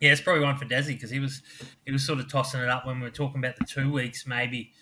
yeah, 0.00 0.12
it's 0.12 0.20
probably 0.20 0.44
one 0.44 0.56
for 0.56 0.64
Desi 0.64 0.88
because 0.88 1.10
he 1.10 1.18
was 1.18 1.42
he 1.84 1.92
was 1.92 2.04
sort 2.04 2.20
of 2.20 2.30
tossing 2.30 2.60
it 2.60 2.68
up 2.68 2.86
when 2.86 3.00
we 3.00 3.02
were 3.02 3.10
talking 3.10 3.38
about 3.38 3.56
the 3.56 3.64
two 3.64 3.92
weeks, 3.92 4.26
maybe 4.26 4.72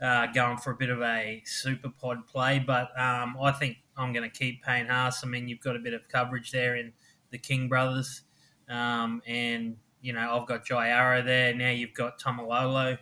uh, 0.00 0.26
going 0.28 0.56
for 0.56 0.70
a 0.70 0.76
bit 0.76 0.90
of 0.90 1.02
a 1.02 1.42
super 1.44 1.90
pod 1.90 2.26
play. 2.26 2.58
But 2.58 2.98
um, 2.98 3.36
I 3.42 3.52
think 3.52 3.78
I'm 3.96 4.12
going 4.12 4.28
to 4.28 4.36
keep 4.36 4.62
Payne 4.62 4.86
Haas. 4.86 5.24
I 5.24 5.26
mean, 5.26 5.48
you've 5.48 5.60
got 5.60 5.76
a 5.76 5.80
bit 5.80 5.92
of 5.92 6.08
coverage 6.08 6.52
there 6.52 6.76
in 6.76 6.92
the 7.30 7.38
King 7.38 7.68
brothers, 7.68 8.22
um, 8.68 9.22
and 9.26 9.76
you 10.00 10.12
know, 10.12 10.38
I've 10.38 10.46
got 10.46 10.64
Jai 10.64 10.88
Arrow 10.88 11.22
there. 11.22 11.54
Now 11.54 11.70
you've 11.70 11.94
got 11.94 12.18
Taumalolo, 12.18 12.98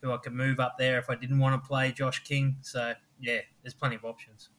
who 0.00 0.12
I 0.12 0.16
could 0.18 0.34
move 0.34 0.60
up 0.60 0.76
there 0.78 0.98
if 0.98 1.08
I 1.08 1.14
didn't 1.14 1.38
want 1.38 1.62
to 1.62 1.66
play 1.66 1.92
Josh 1.92 2.22
King. 2.24 2.56
So, 2.60 2.94
yeah, 3.22 3.38
there's 3.62 3.74
plenty 3.74 3.96
of 3.96 4.04
options. 4.04 4.50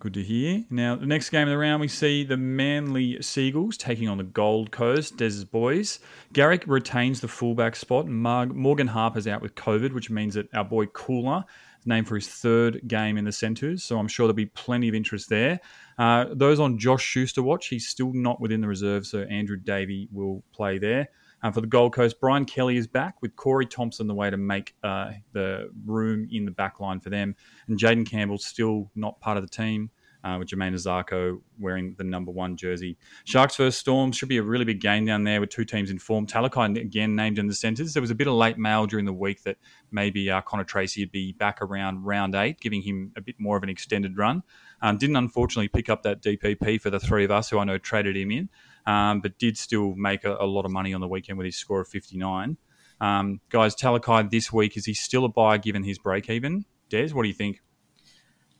Good 0.00 0.14
to 0.14 0.22
hear. 0.24 0.64
Now, 0.68 0.96
the 0.96 1.06
next 1.06 1.30
game 1.30 1.46
of 1.46 1.50
the 1.50 1.58
round, 1.58 1.80
we 1.80 1.86
see 1.86 2.24
the 2.24 2.36
Manly 2.36 3.22
Sea 3.22 3.46
Eagles 3.46 3.76
taking 3.76 4.08
on 4.08 4.18
the 4.18 4.24
Gold 4.24 4.72
Coast 4.72 5.16
Des 5.16 5.44
boys. 5.44 6.00
Garrick 6.32 6.64
retains 6.66 7.20
the 7.20 7.28
fullback 7.28 7.76
spot. 7.76 8.08
Morgan 8.08 8.88
Harper's 8.88 9.28
out 9.28 9.40
with 9.40 9.54
COVID, 9.54 9.92
which 9.92 10.10
means 10.10 10.34
that 10.34 10.52
our 10.54 10.64
boy 10.64 10.86
Koula 10.86 11.46
is 11.78 11.86
named 11.86 12.08
for 12.08 12.16
his 12.16 12.26
third 12.26 12.80
game 12.88 13.16
in 13.16 13.24
the 13.24 13.30
Centres, 13.30 13.84
so 13.84 13.96
I'm 13.96 14.08
sure 14.08 14.26
there'll 14.26 14.34
be 14.34 14.46
plenty 14.46 14.88
of 14.88 14.96
interest 14.96 15.28
there. 15.28 15.60
Uh, 15.96 16.26
those 16.32 16.58
on 16.58 16.78
Josh 16.78 17.04
Schuster 17.04 17.42
watch, 17.44 17.68
he's 17.68 17.86
still 17.86 18.12
not 18.12 18.40
within 18.40 18.60
the 18.60 18.66
reserve, 18.66 19.06
so 19.06 19.20
Andrew 19.20 19.56
Davey 19.56 20.08
will 20.10 20.42
play 20.52 20.78
there. 20.78 21.10
Uh, 21.42 21.50
for 21.50 21.60
the 21.60 21.66
Gold 21.66 21.92
Coast, 21.92 22.20
Brian 22.20 22.44
Kelly 22.44 22.76
is 22.76 22.86
back 22.86 23.16
with 23.20 23.34
Corey 23.34 23.66
Thompson 23.66 24.06
the 24.06 24.14
way 24.14 24.30
to 24.30 24.36
make 24.36 24.74
uh, 24.84 25.10
the 25.32 25.70
room 25.84 26.28
in 26.30 26.44
the 26.44 26.52
back 26.52 26.78
line 26.80 27.00
for 27.00 27.10
them. 27.10 27.34
And 27.66 27.78
Jayden 27.78 28.08
Campbell's 28.08 28.44
still 28.44 28.90
not 28.94 29.20
part 29.20 29.36
of 29.36 29.42
the 29.42 29.48
team. 29.48 29.90
uh, 30.24 30.36
with 30.38 30.48
Jamayne 30.48 30.74
Isaako 30.74 31.40
wearing 31.58 31.94
the 31.98 32.04
number 32.04 32.30
one 32.30 32.56
jersey. 32.56 32.96
Sharks 33.24 33.56
versus 33.56 33.76
Storm 33.76 34.12
should 34.12 34.28
be 34.28 34.36
a 34.36 34.42
really 34.42 34.64
big 34.64 34.80
game 34.80 35.04
down 35.04 35.24
there 35.24 35.40
with 35.40 35.50
two 35.50 35.64
teams 35.64 35.90
in 35.90 35.98
form. 35.98 36.26
Talakai 36.26 36.80
again 36.80 37.16
named 37.16 37.38
in 37.38 37.48
the 37.48 37.54
centres. 37.54 37.92
There 37.92 38.00
was 38.00 38.10
a 38.10 38.14
bit 38.14 38.28
of 38.28 38.34
late 38.34 38.58
mail 38.58 38.86
during 38.86 39.04
the 39.04 39.12
week 39.12 39.42
that 39.42 39.56
maybe 39.90 40.30
uh, 40.30 40.40
Connor 40.42 40.64
Tracey 40.64 41.02
would 41.02 41.12
be 41.12 41.32
back 41.32 41.60
around 41.60 42.04
round 42.04 42.34
eight, 42.34 42.60
giving 42.60 42.82
him 42.82 43.12
a 43.16 43.20
bit 43.20 43.36
more 43.38 43.56
of 43.56 43.62
an 43.62 43.68
extended 43.68 44.16
run. 44.16 44.42
Um, 44.80 44.96
didn't 44.98 45.16
unfortunately 45.16 45.68
pick 45.68 45.88
up 45.88 46.02
that 46.02 46.22
DPP 46.22 46.80
for 46.80 46.90
the 46.90 47.00
three 47.00 47.24
of 47.24 47.30
us 47.30 47.50
who 47.50 47.58
I 47.58 47.64
know 47.64 47.78
traded 47.78 48.16
him 48.16 48.30
in, 48.30 48.48
um, 48.86 49.20
but 49.20 49.38
did 49.38 49.56
still 49.56 49.94
make 49.94 50.24
a, 50.24 50.36
a, 50.40 50.46
lot 50.46 50.64
of 50.64 50.70
money 50.70 50.92
on 50.92 51.00
the 51.00 51.08
weekend 51.08 51.38
with 51.38 51.44
his 51.44 51.56
score 51.56 51.80
of 51.80 51.88
59. 51.88 52.56
Um, 53.00 53.40
guys, 53.48 53.74
Talakai 53.74 54.30
this 54.30 54.52
week, 54.52 54.76
is 54.76 54.86
he 54.86 54.94
still 54.94 55.24
a 55.24 55.28
buy 55.28 55.58
given 55.58 55.84
his 55.84 55.98
break 55.98 56.28
even? 56.30 56.64
Des, 56.88 57.08
what 57.08 57.22
do 57.22 57.28
you 57.28 57.34
think? 57.34 57.60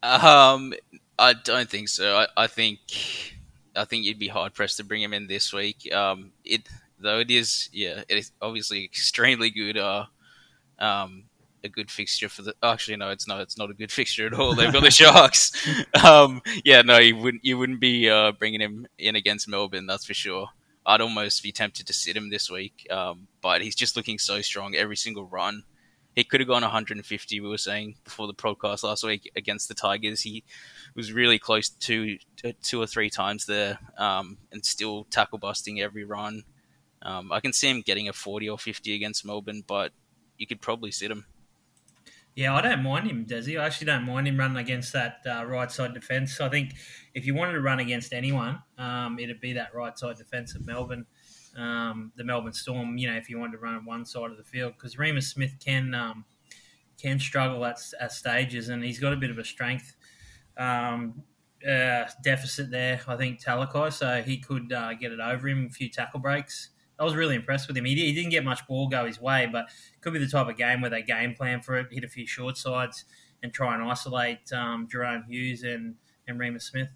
Um, 0.03 0.75
I 1.19 1.33
don't 1.33 1.69
think 1.69 1.89
so. 1.89 2.17
I, 2.17 2.45
I 2.45 2.47
think 2.47 2.81
I 3.77 3.85
think 3.85 4.05
you'd 4.05 4.19
be 4.19 4.29
hard 4.29 4.55
pressed 4.55 4.79
to 4.79 4.85
bring 4.85 5.03
him 5.03 5.13
in 5.13 5.27
this 5.27 5.53
week. 5.53 5.93
Um, 5.93 6.33
it 6.45 6.69
though 6.99 7.21
it 7.21 7.31
is 7.31 7.69
yeah, 7.73 8.03
it 8.09 8.19
is 8.19 8.33
obviously 8.41 8.85
extremely 8.85 9.51
good. 9.51 9.77
Uh, 9.77 10.07
um, 10.79 11.25
a 11.65 11.69
good 11.69 11.91
fixture 11.91 12.29
for 12.29 12.43
the. 12.43 12.55
Actually, 12.63 12.97
no, 12.97 13.11
it's 13.11 13.27
not. 13.27 13.41
It's 13.41 13.59
not 13.59 13.71
a 13.71 13.75
good 13.75 13.93
fixture 14.01 14.27
at 14.27 14.35
all. 14.35 14.55
They've 14.55 14.73
got 14.73 14.83
the 14.83 14.91
Sharks. 14.91 15.53
Um, 16.03 16.43
yeah, 16.65 16.83
no, 16.83 16.99
you 16.99 17.17
wouldn't. 17.17 17.45
You 17.45 17.59
wouldn't 17.59 17.81
be 17.81 18.09
uh, 18.09 18.33
bringing 18.33 18.61
him 18.61 18.87
in 18.99 19.15
against 19.15 19.49
Melbourne. 19.49 19.87
That's 19.87 20.05
for 20.05 20.15
sure. 20.15 20.49
I'd 20.85 21.01
almost 21.01 21.43
be 21.43 21.53
tempted 21.53 21.87
to 21.87 21.93
sit 21.93 22.17
him 22.17 22.31
this 22.31 22.51
week, 22.51 22.87
um, 22.91 23.29
but 23.41 23.63
he's 23.63 23.77
just 23.77 23.97
looking 23.97 24.19
so 24.19 24.41
strong 24.41 24.75
every 24.75 24.97
single 24.97 25.25
run 25.27 25.63
he 26.15 26.25
could 26.25 26.41
have 26.41 26.49
gone 26.49 26.63
150. 26.63 27.41
We 27.41 27.49
were 27.49 27.59
saying 27.59 27.97
before 28.05 28.27
the 28.27 28.35
podcast 28.35 28.83
last 28.83 29.05
week 29.05 29.31
against 29.35 29.69
the 29.69 29.75
Tigers, 29.75 30.21
he 30.23 30.45
was 30.95 31.13
really 31.13 31.39
close 31.39 31.71
to 31.71 32.19
two 32.63 32.81
or 32.81 32.87
three 32.87 33.11
times 33.11 33.47
there, 33.47 33.79
um, 33.97 34.39
and 34.51 34.65
still 34.65 35.05
tackle 35.05 35.39
busting 35.39 35.81
every 35.81 36.05
run. 36.05 36.45
Um, 37.01 37.33
I 37.33 37.41
can 37.41 37.53
see 37.53 37.69
him 37.69 37.81
getting 37.81 38.09
a 38.09 38.13
40 38.13 38.49
or 38.49 38.59
50 38.59 38.95
against 38.95 39.25
Melbourne, 39.25 39.65
but 39.67 39.93
you 40.37 40.47
could 40.47 40.61
probably 40.61 40.91
sit 40.91 41.11
him. 41.11 41.25
Yeah, 42.35 42.55
I 42.55 42.63
don't 42.63 42.83
mind 42.83 43.11
him, 43.11 43.27
Desi. 43.27 43.61
I 43.61 43.67
actually 43.67 43.89
don't 43.89 44.05
mind 44.05 44.27
him 44.27 44.39
running 44.39 44.57
against 44.57 44.93
that 44.95 45.19
uh, 45.27 45.45
right 45.45 45.71
side 45.71 45.93
defence. 45.93 46.41
I 46.41 46.49
think 46.49 46.75
if 47.15 47.27
you 47.27 47.35
wanted 47.35 47.53
to 47.53 47.61
run 47.61 47.81
against 47.81 48.15
anyone, 48.15 48.59
um, 48.79 49.19
it'd 49.19 49.41
be 49.41 49.53
that 49.53 49.75
right 49.75 49.99
side 49.99 50.17
defence 50.17 50.55
of 50.55 50.67
Melbourne 50.67 51.05
um, 51.57 52.13
the 52.17 52.25
Melbourne 52.25 52.53
Storm. 52.53 52.97
You 52.97 53.11
know, 53.11 53.17
if 53.17 53.29
you 53.29 53.39
wanted 53.39 53.53
to 53.53 53.59
run 53.59 53.85
one 53.85 54.05
side 54.05 54.31
of 54.31 54.37
the 54.37 54.45
field, 54.45 54.75
because 54.77 54.97
Reimis 54.97 55.25
Smith 55.25 55.55
can 55.65 55.95
um, 55.95 56.25
can 57.01 57.19
struggle 57.19 57.65
at, 57.65 57.79
at 58.01 58.13
stages, 58.13 58.69
and 58.69 58.83
he's 58.83 58.99
got 58.99 59.13
a 59.13 59.17
bit 59.17 59.31
of 59.31 59.39
a 59.39 59.45
strength 59.45 59.95
um, 60.57 61.23
uh, 61.69 62.05
deficit 62.23 62.71
there. 62.71 63.01
I 63.07 63.17
think 63.17 63.43
Talakai, 63.43 63.93
so 63.93 64.23
he 64.23 64.39
could 64.39 64.73
uh, 64.73 64.95
get 64.95 65.13
it 65.13 65.21
over 65.21 65.49
him. 65.49 65.67
A 65.67 65.71
few 65.71 65.89
tackle 65.89 66.21
breaks. 66.21 66.71
I 67.03 67.05
was 67.05 67.17
really 67.17 67.35
impressed 67.35 67.67
with 67.67 67.77
him. 67.77 67.85
He, 67.85 67.97
he, 67.97 68.13
didn't 68.13 68.31
get 68.31 68.45
much 68.45 68.65
ball 68.69 68.87
go 68.87 69.07
his 69.07 69.21
way, 69.21 69.49
but 69.51 69.67
could 70.01 70.13
be 70.13 70.21
the 70.21 70.29
type 70.29 70.47
of 70.47 70.57
game 70.57 70.81
where 70.81 70.91
they 70.91 71.03
game 71.03 71.35
plan 71.35 71.61
for 71.61 71.77
it, 71.77 71.89
hit 71.91 72.05
a 72.05 72.09
few 72.09 72.29
short 72.29 72.57
sides, 72.57 73.07
and 73.43 73.53
try 73.53 73.75
and 73.75 73.83
isolate 73.83 74.53
um, 74.53 74.87
Jahrome 74.87 75.27
Hughes 75.27 75.65
and 75.65 75.97
and 76.29 76.39
Reimis 76.39 76.63
Smith 76.63 76.91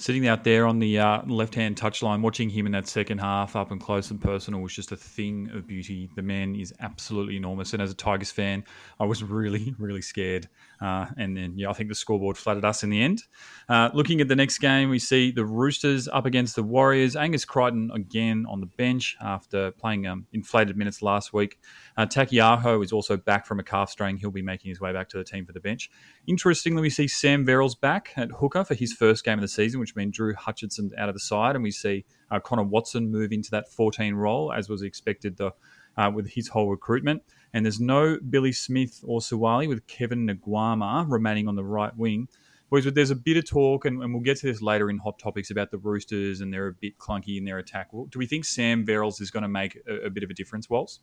sitting 0.00 0.26
out 0.26 0.44
there 0.44 0.66
on 0.66 0.78
the 0.78 0.98
uh, 0.98 1.22
left 1.26 1.54
hand 1.54 1.76
touchline, 1.76 2.22
watching 2.22 2.48
him 2.48 2.64
in 2.64 2.72
that 2.72 2.88
second 2.88 3.18
half 3.18 3.54
up 3.54 3.70
and 3.70 3.80
close 3.80 4.10
and 4.10 4.20
personal 4.20 4.60
was 4.60 4.74
just 4.74 4.92
a 4.92 4.96
thing 4.96 5.50
of 5.52 5.66
beauty. 5.66 6.08
The 6.16 6.22
man 6.22 6.54
is 6.54 6.72
absolutely 6.80 7.36
enormous. 7.36 7.74
And 7.74 7.82
as 7.82 7.90
a 7.90 7.94
Tigers 7.94 8.30
fan, 8.30 8.64
I 8.98 9.04
was 9.04 9.22
really, 9.40 9.74
really 9.78 10.02
scared. 10.02 10.48
Uh, 10.80 11.06
and 11.18 11.36
then, 11.36 11.58
yeah, 11.58 11.68
I 11.68 11.74
think 11.74 11.90
the 11.90 11.94
scoreboard 11.94 12.38
flattered 12.38 12.64
us 12.64 12.82
in 12.82 12.90
the 12.90 13.02
end. 13.02 13.24
Uh, 13.68 13.90
looking 13.92 14.20
at 14.20 14.28
the 14.28 14.36
next 14.36 14.58
game, 14.58 14.88
we 14.88 14.98
see 14.98 15.30
the 15.30 15.44
Roosters 15.44 16.08
up 16.08 16.24
against 16.24 16.56
the 16.56 16.62
Warriors. 16.62 17.16
Angus 17.16 17.44
Crichton 17.44 17.90
again 17.94 18.46
on 18.48 18.60
the 18.60 18.66
bench 18.66 19.16
after 19.20 19.72
playing 19.72 20.06
um, 20.06 20.26
inflated 20.32 20.76
minutes 20.76 21.02
last 21.02 21.32
week. 21.34 21.58
Uh, 21.96 22.06
Taukei'aho 22.06 22.82
is 22.82 22.92
also 22.92 23.16
back 23.16 23.44
from 23.44 23.60
a 23.60 23.62
calf 23.62 23.90
strain. 23.90 24.16
He'll 24.16 24.30
be 24.30 24.42
making 24.42 24.70
his 24.70 24.80
way 24.80 24.92
back 24.92 25.10
to 25.10 25.18
the 25.18 25.24
team 25.24 25.44
for 25.44 25.52
the 25.52 25.60
bench. 25.60 25.90
Interestingly, 26.26 26.80
we 26.80 26.90
see 26.90 27.08
Sam 27.08 27.44
Verrills 27.44 27.78
back 27.78 28.12
at 28.16 28.30
hooker 28.30 28.64
for 28.64 28.74
his 28.74 28.92
first 28.92 29.24
game 29.24 29.38
of 29.38 29.42
the 29.42 29.48
season, 29.48 29.80
which 29.80 29.94
means 29.94 30.16
Drew 30.16 30.34
Hutchison 30.34 30.90
out 30.96 31.10
of 31.10 31.14
the 31.14 31.20
side, 31.20 31.56
and 31.56 31.62
we 31.62 31.70
see 31.70 32.04
uh, 32.30 32.40
Connor 32.40 32.62
Watson 32.62 33.10
move 33.10 33.32
into 33.32 33.50
that 33.50 33.70
14 33.70 34.14
role, 34.14 34.52
as 34.52 34.68
was 34.68 34.82
expected 34.82 35.36
the, 35.36 35.52
uh, 35.96 36.10
with 36.14 36.30
his 36.30 36.48
whole 36.48 36.70
recruitment. 36.70 37.22
And 37.52 37.64
there's 37.64 37.80
no 37.80 38.18
Billy 38.28 38.52
Smith 38.52 39.02
or 39.04 39.20
Suaalii 39.20 39.68
with 39.68 39.86
Kevin 39.86 40.26
Naiqama 40.26 41.06
remaining 41.08 41.48
on 41.48 41.56
the 41.56 41.64
right 41.64 41.96
wing. 41.96 42.28
Whereas 42.68 42.86
there's 42.92 43.10
a 43.10 43.16
bit 43.16 43.36
of 43.36 43.44
talk, 43.44 43.84
and, 43.84 44.00
and, 44.00 44.14
we'll 44.14 44.22
get 44.22 44.38
to 44.38 44.46
this 44.46 44.62
later 44.62 44.90
in 44.90 44.98
hot 44.98 45.18
topics 45.18 45.50
about 45.50 45.72
the 45.72 45.78
Roosters, 45.78 46.40
and 46.40 46.54
they're 46.54 46.68
a 46.68 46.72
bit 46.72 46.98
clunky 46.98 47.36
in 47.36 47.44
their 47.44 47.58
attack. 47.58 47.90
Do 47.90 48.18
we 48.18 48.26
think 48.26 48.44
Sam 48.44 48.86
Verrills 48.86 49.20
is 49.20 49.32
going 49.32 49.42
to 49.42 49.48
make 49.48 49.76
a, 49.88 50.06
a 50.06 50.10
bit 50.10 50.22
of 50.22 50.30
a 50.30 50.34
difference, 50.34 50.70
Waltz? 50.70 51.00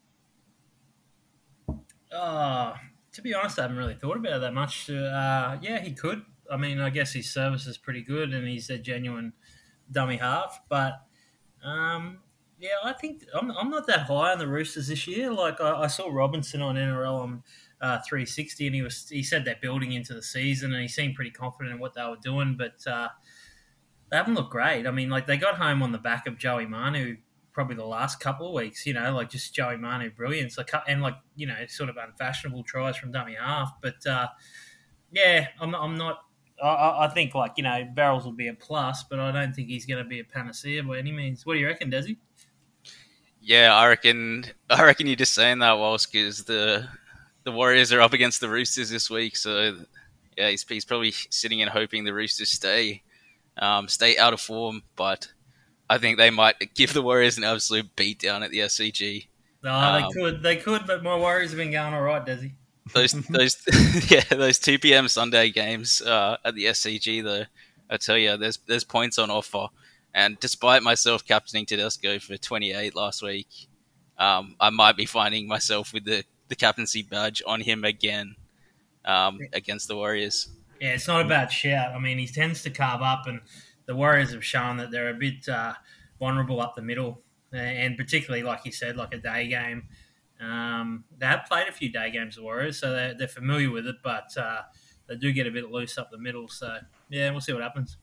Uh, 2.10 2.74
to 3.12 3.22
be 3.22 3.34
honest, 3.34 3.60
I 3.60 3.64
haven't 3.64 3.78
really 3.78 3.96
thought 3.96 4.16
about 4.16 4.38
it 4.38 4.40
that 4.40 4.54
much. 4.54 4.90
Uh, 4.90 5.58
yeah, 5.62 5.82
he 5.82 5.92
could. 5.92 6.24
I 6.50 6.56
mean, 6.56 6.80
I 6.80 6.90
guess 6.90 7.12
his 7.12 7.30
service 7.30 7.68
is 7.68 7.78
pretty 7.78 8.02
good, 8.02 8.34
and 8.34 8.48
he's 8.48 8.70
a 8.70 8.78
genuine 8.78 9.34
dummy 9.92 10.16
half. 10.16 10.62
But 10.70 11.02
um, 11.66 12.20
yeah, 12.60 12.70
I 12.84 12.94
think 12.94 13.24
I'm, 13.34 13.52
I'm 13.52 13.70
not 13.70 13.88
that 13.88 14.02
high 14.02 14.32
on 14.32 14.40
the 14.40 14.48
Roosters 14.48 14.88
this 14.88 15.08
year. 15.08 15.32
Like 15.32 15.62
I, 15.62 15.84
I 15.84 15.88
saw 15.88 16.10
Robinson 16.10 16.62
on 16.62 16.76
NRL 16.76 17.20
on 17.20 17.44
uh, 17.82 18.00
360, 18.08 18.68
and 18.68 18.76
he 18.76 18.82
was 18.82 19.08
he 19.10 19.24
said 19.24 19.46
they're 19.46 19.58
building 19.62 19.94
into 19.94 20.14
the 20.14 20.24
season, 20.24 20.74
and 20.74 20.82
he 20.82 20.88
seemed 20.88 21.16
pretty 21.16 21.32
confident 21.32 21.74
in 21.76 21.80
what 21.80 21.94
they 21.94 22.04
were 22.04 22.18
doing. 22.22 22.56
But 22.58 22.86
uh, 22.88 23.10
they 24.10 24.18
haven't 24.18 24.36
looked 24.36 24.52
great. 24.52 24.88
I 24.88 24.92
mean, 24.92 25.10
like 25.10 25.28
they 25.28 25.38
got 25.38 25.58
home 25.58 25.84
on 25.84 25.92
the 25.92 25.98
back 25.98 26.28
of 26.28 26.38
Joey 26.38 26.66
Manu 26.66 27.18
probably 27.58 27.76
the 27.76 27.84
last 27.84 28.20
couple 28.20 28.48
of 28.48 28.54
weeks, 28.54 28.86
you 28.86 28.94
know, 28.94 29.12
like 29.16 29.32
just 29.32 29.52
Joey 29.52 29.78
Manu 29.78 30.12
brilliance, 30.12 30.60
like 30.60 30.70
and 30.88 31.02
like 31.02 31.16
you 31.36 31.48
know, 31.48 31.56
sort 31.68 31.90
of 31.90 31.98
unfashionable 31.98 32.64
tries 32.64 32.96
from 32.98 33.12
dummy 33.12 33.34
half. 33.34 33.74
But 33.82 34.06
uh, 34.06 34.28
yeah, 35.12 35.48
I'm, 35.60 35.74
I'm 35.74 35.98
not. 35.98 36.20
I, 36.64 37.08
think 37.14 37.34
like 37.34 37.54
you 37.58 37.64
know, 37.64 37.88
Verrills 37.96 38.26
will 38.26 38.32
be 38.32 38.48
a 38.48 38.54
plus, 38.54 39.04
but 39.10 39.20
I 39.20 39.32
don't 39.32 39.54
think 39.54 39.70
he's 39.70 39.88
going 39.88 40.04
to 40.04 40.08
be 40.08 40.20
a 40.20 40.24
panacea 40.24 40.84
by 40.84 41.00
any 41.00 41.12
means. 41.12 41.48
What 41.48 41.54
do 41.54 41.60
you 41.60 41.66
reckon, 41.66 41.90
Desi? 41.90 42.18
Yeah, 43.48 43.74
I 43.74 43.88
reckon. 43.88 44.46
I 44.70 44.84
reckon 44.84 45.08
you're 45.08 45.16
just 45.16 45.34
saying 45.34 45.60
that, 45.60 45.78
Walsh, 45.78 46.06
because 46.06 46.44
the 46.44 46.86
the 47.46 47.52
Warriors 47.52 47.94
are 47.94 48.02
up 48.02 48.12
against 48.12 48.42
the 48.42 48.50
Roosters 48.50 48.90
this 48.90 49.10
week. 49.10 49.38
So 49.38 49.78
yeah, 50.38 50.50
he's, 50.50 50.64
he's 50.68 50.84
probably 50.84 51.12
sitting 51.30 51.62
and 51.62 51.72
hoping 51.72 52.04
the 52.04 52.14
Roosters 52.14 52.52
stay 52.52 53.04
um, 53.58 53.88
stay 53.88 54.18
out 54.18 54.34
of 54.34 54.42
form, 54.42 54.84
but 54.98 55.32
I 55.90 55.98
think 55.98 56.18
they 56.18 56.30
might 56.30 56.56
give 56.76 56.94
the 56.94 57.02
Warriors 57.02 57.38
an 57.38 57.46
absolute 57.46 57.96
beat 57.96 58.20
down 58.20 58.44
at 58.44 58.52
the 58.52 58.60
SCG. 58.60 59.28
No, 59.64 59.74
um, 59.74 60.02
they 60.02 60.20
could, 60.20 60.44
they 60.44 60.58
could, 60.58 60.86
but 60.86 61.02
my 61.02 61.16
Warriors 61.16 61.52
have 61.52 61.58
been 61.58 61.72
going 61.72 61.94
all 61.94 62.02
right, 62.02 62.24
Desi. 62.24 62.52
Those, 62.94 63.12
those, 63.30 64.12
yeah, 64.12 64.24
those 64.30 64.60
two 64.60 64.78
PM 64.78 65.08
Sunday 65.08 65.52
games 65.52 66.02
uh, 66.02 66.38
at 66.44 66.54
the 66.54 66.66
SCG, 66.66 67.24
though, 67.24 67.46
I 67.90 67.96
tell 67.98 68.18
you, 68.18 68.36
there's 68.36 68.58
there's 68.68 68.84
points 68.84 69.18
on 69.18 69.32
offer. 69.32 69.68
And 70.14 70.40
despite 70.40 70.84
myself 70.84 71.26
captaining 71.26 71.66
Tedesco 71.66 72.20
for 72.20 72.38
28 72.38 72.96
last 72.96 73.22
week, 73.22 73.48
um, 74.18 74.56
I 74.60 74.70
might 74.70 74.98
be 74.98 75.06
finding 75.06 75.48
myself 75.48 75.94
with 75.94 76.06
the, 76.06 76.24
the 76.48 76.56
captaincy 76.56 77.04
badge 77.04 77.44
on 77.46 77.62
him 77.62 77.84
again 77.84 78.36
um, 79.06 79.40
against 79.54 79.88
the 79.88 79.96
Warriors. 79.96 80.50
Yeah, 80.82 80.94
it's 80.94 81.08
not 81.08 81.26
a 81.26 81.28
bad 81.28 81.52
shout. 81.52 81.94
I 81.94 82.00
mean, 82.00 82.18
he 82.18 82.28
tends 82.28 82.62
to 82.64 82.70
carve 82.70 83.02
up, 83.02 83.24
and 83.26 83.42
the 83.86 83.96
Warriors 83.96 84.32
have 84.34 84.46
shown 84.46 84.78
that 84.78 84.92
they're 84.92 85.10
a 85.10 85.14
bit 85.14 85.48
uh, 85.48 85.74
vulnerable 86.20 86.62
up 86.62 86.76
the 86.76 86.82
middle, 86.82 87.22
and 87.52 87.98
particularly, 87.98 88.44
like 88.44 88.66
you 88.66 88.72
said, 88.72 88.98
like 88.98 89.14
a 89.14 89.18
day 89.18 89.48
game. 89.48 89.84
Um, 90.40 91.06
they 91.18 91.26
have 91.26 91.46
played 91.48 91.68
a 91.68 91.72
few 91.72 91.92
day 91.92 92.12
games, 92.12 92.36
the 92.36 92.44
Warriors, 92.44 92.80
so 92.80 92.92
they're, 92.92 93.16
they're 93.16 93.28
familiar 93.28 93.72
with 93.72 93.88
it, 93.88 93.96
but 94.04 94.36
uh, 94.38 94.62
they 95.08 95.16
do 95.16 95.32
get 95.32 95.48
a 95.48 95.52
bit 95.52 95.72
loose 95.72 95.98
up 95.98 96.12
the 96.12 96.18
middle. 96.18 96.48
So, 96.48 96.78
yeah, 97.10 97.32
we'll 97.32 97.42
see 97.42 97.54
what 97.54 97.64
happens. 97.64 97.98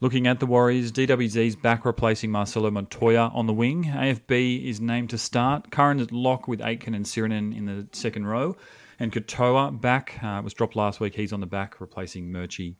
Looking 0.00 0.28
at 0.28 0.38
the 0.38 0.46
Warriors, 0.46 0.92
DWZ's 0.92 1.56
back 1.56 1.84
replacing 1.84 2.30
Marcelo 2.30 2.70
Montoya 2.70 3.32
on 3.34 3.46
the 3.46 3.52
wing. 3.52 3.84
AFB 3.84 4.64
is 4.64 4.80
named 4.80 5.10
to 5.10 5.18
start. 5.18 5.72
Curran 5.72 5.98
at 5.98 6.12
lock 6.12 6.46
with 6.46 6.60
Aitken 6.60 6.94
and 6.94 7.04
Sirinen 7.04 7.56
in 7.56 7.66
the 7.66 7.88
second 7.92 8.26
row. 8.26 8.56
And 9.00 9.12
Katoa 9.12 9.80
back, 9.80 10.18
uh, 10.22 10.40
was 10.42 10.54
dropped 10.54 10.76
last 10.76 11.00
week. 11.00 11.16
He's 11.16 11.32
on 11.32 11.40
the 11.40 11.46
back 11.46 11.80
replacing 11.80 12.30
Murchie 12.30 12.76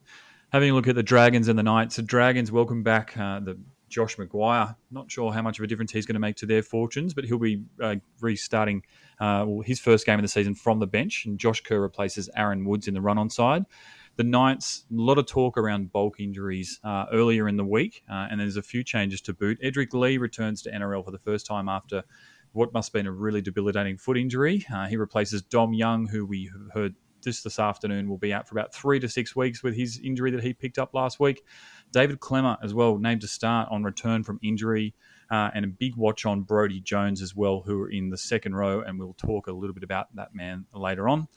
having 0.52 0.70
a 0.70 0.74
look 0.74 0.88
at 0.88 0.94
the 0.94 1.02
Dragons 1.02 1.48
and 1.48 1.58
the 1.58 1.62
Knights. 1.62 1.96
The 1.96 2.02
Dragons 2.02 2.50
welcome 2.50 2.82
back 2.82 3.16
uh, 3.16 3.40
the 3.40 3.58
Josh 3.88 4.16
McGuire. 4.16 4.76
Not 4.90 5.10
sure 5.10 5.32
how 5.32 5.42
much 5.42 5.58
of 5.58 5.64
a 5.64 5.66
difference 5.66 5.92
he's 5.92 6.06
going 6.06 6.14
to 6.14 6.20
make 6.20 6.36
to 6.36 6.46
their 6.46 6.62
fortunes, 6.62 7.14
but 7.14 7.24
he'll 7.24 7.38
be 7.38 7.64
uh, 7.82 7.96
restarting 8.20 8.82
uh, 9.20 9.46
his 9.64 9.80
first 9.80 10.06
game 10.06 10.18
of 10.18 10.22
the 10.22 10.28
season 10.28 10.54
from 10.54 10.78
the 10.78 10.86
bench, 10.86 11.24
and 11.26 11.38
Josh 11.38 11.62
Kerr 11.62 11.80
replaces 11.80 12.28
Aaron 12.36 12.64
Woods 12.64 12.88
in 12.88 12.94
the 12.94 13.00
run-on 13.00 13.30
side. 13.30 13.64
The 14.18 14.24
Knights, 14.24 14.84
a 14.90 14.94
lot 14.94 15.16
of 15.18 15.26
talk 15.26 15.56
around 15.56 15.92
bulk 15.92 16.18
injuries 16.18 16.80
uh, 16.82 17.04
earlier 17.12 17.46
in 17.46 17.56
the 17.56 17.64
week, 17.64 18.02
uh, 18.10 18.26
and 18.28 18.40
there's 18.40 18.56
a 18.56 18.62
few 18.62 18.82
changes 18.82 19.20
to 19.20 19.32
boot. 19.32 19.62
Edrick 19.62 19.92
Lee 19.92 20.18
returns 20.18 20.60
to 20.62 20.72
NRL 20.72 21.04
for 21.04 21.12
the 21.12 21.20
first 21.20 21.46
time 21.46 21.68
after 21.68 22.02
what 22.50 22.72
must 22.72 22.88
have 22.88 22.94
been 22.94 23.06
a 23.06 23.12
really 23.12 23.40
debilitating 23.40 23.96
foot 23.96 24.18
injury. 24.18 24.66
Uh, 24.74 24.88
he 24.88 24.96
replaces 24.96 25.42
Dom 25.42 25.72
Young, 25.72 26.08
who 26.08 26.26
we 26.26 26.50
heard 26.74 26.96
just 27.22 27.44
this 27.44 27.60
afternoon 27.60 28.08
will 28.08 28.18
be 28.18 28.32
out 28.32 28.48
for 28.48 28.58
about 28.58 28.74
three 28.74 28.98
to 28.98 29.08
six 29.08 29.36
weeks 29.36 29.62
with 29.62 29.76
his 29.76 30.00
injury 30.02 30.32
that 30.32 30.42
he 30.42 30.52
picked 30.52 30.78
up 30.78 30.94
last 30.94 31.20
week. 31.20 31.44
David 31.92 32.18
Klemmer 32.18 32.56
as 32.60 32.74
well, 32.74 32.98
named 32.98 33.20
to 33.20 33.28
start 33.28 33.68
on 33.70 33.84
return 33.84 34.24
from 34.24 34.40
injury. 34.42 34.94
Uh, 35.30 35.50
and 35.54 35.62
a 35.62 35.68
big 35.68 35.94
watch 35.94 36.24
on 36.24 36.40
Brodie 36.40 36.80
Jones 36.80 37.20
as 37.20 37.36
well, 37.36 37.60
who 37.60 37.82
are 37.82 37.90
in 37.90 38.08
the 38.08 38.16
second 38.16 38.54
row, 38.54 38.80
and 38.80 38.98
we'll 38.98 39.12
talk 39.12 39.46
a 39.46 39.52
little 39.52 39.74
bit 39.74 39.82
about 39.82 40.06
that 40.16 40.34
man 40.34 40.64
later 40.72 41.06
on. 41.06 41.28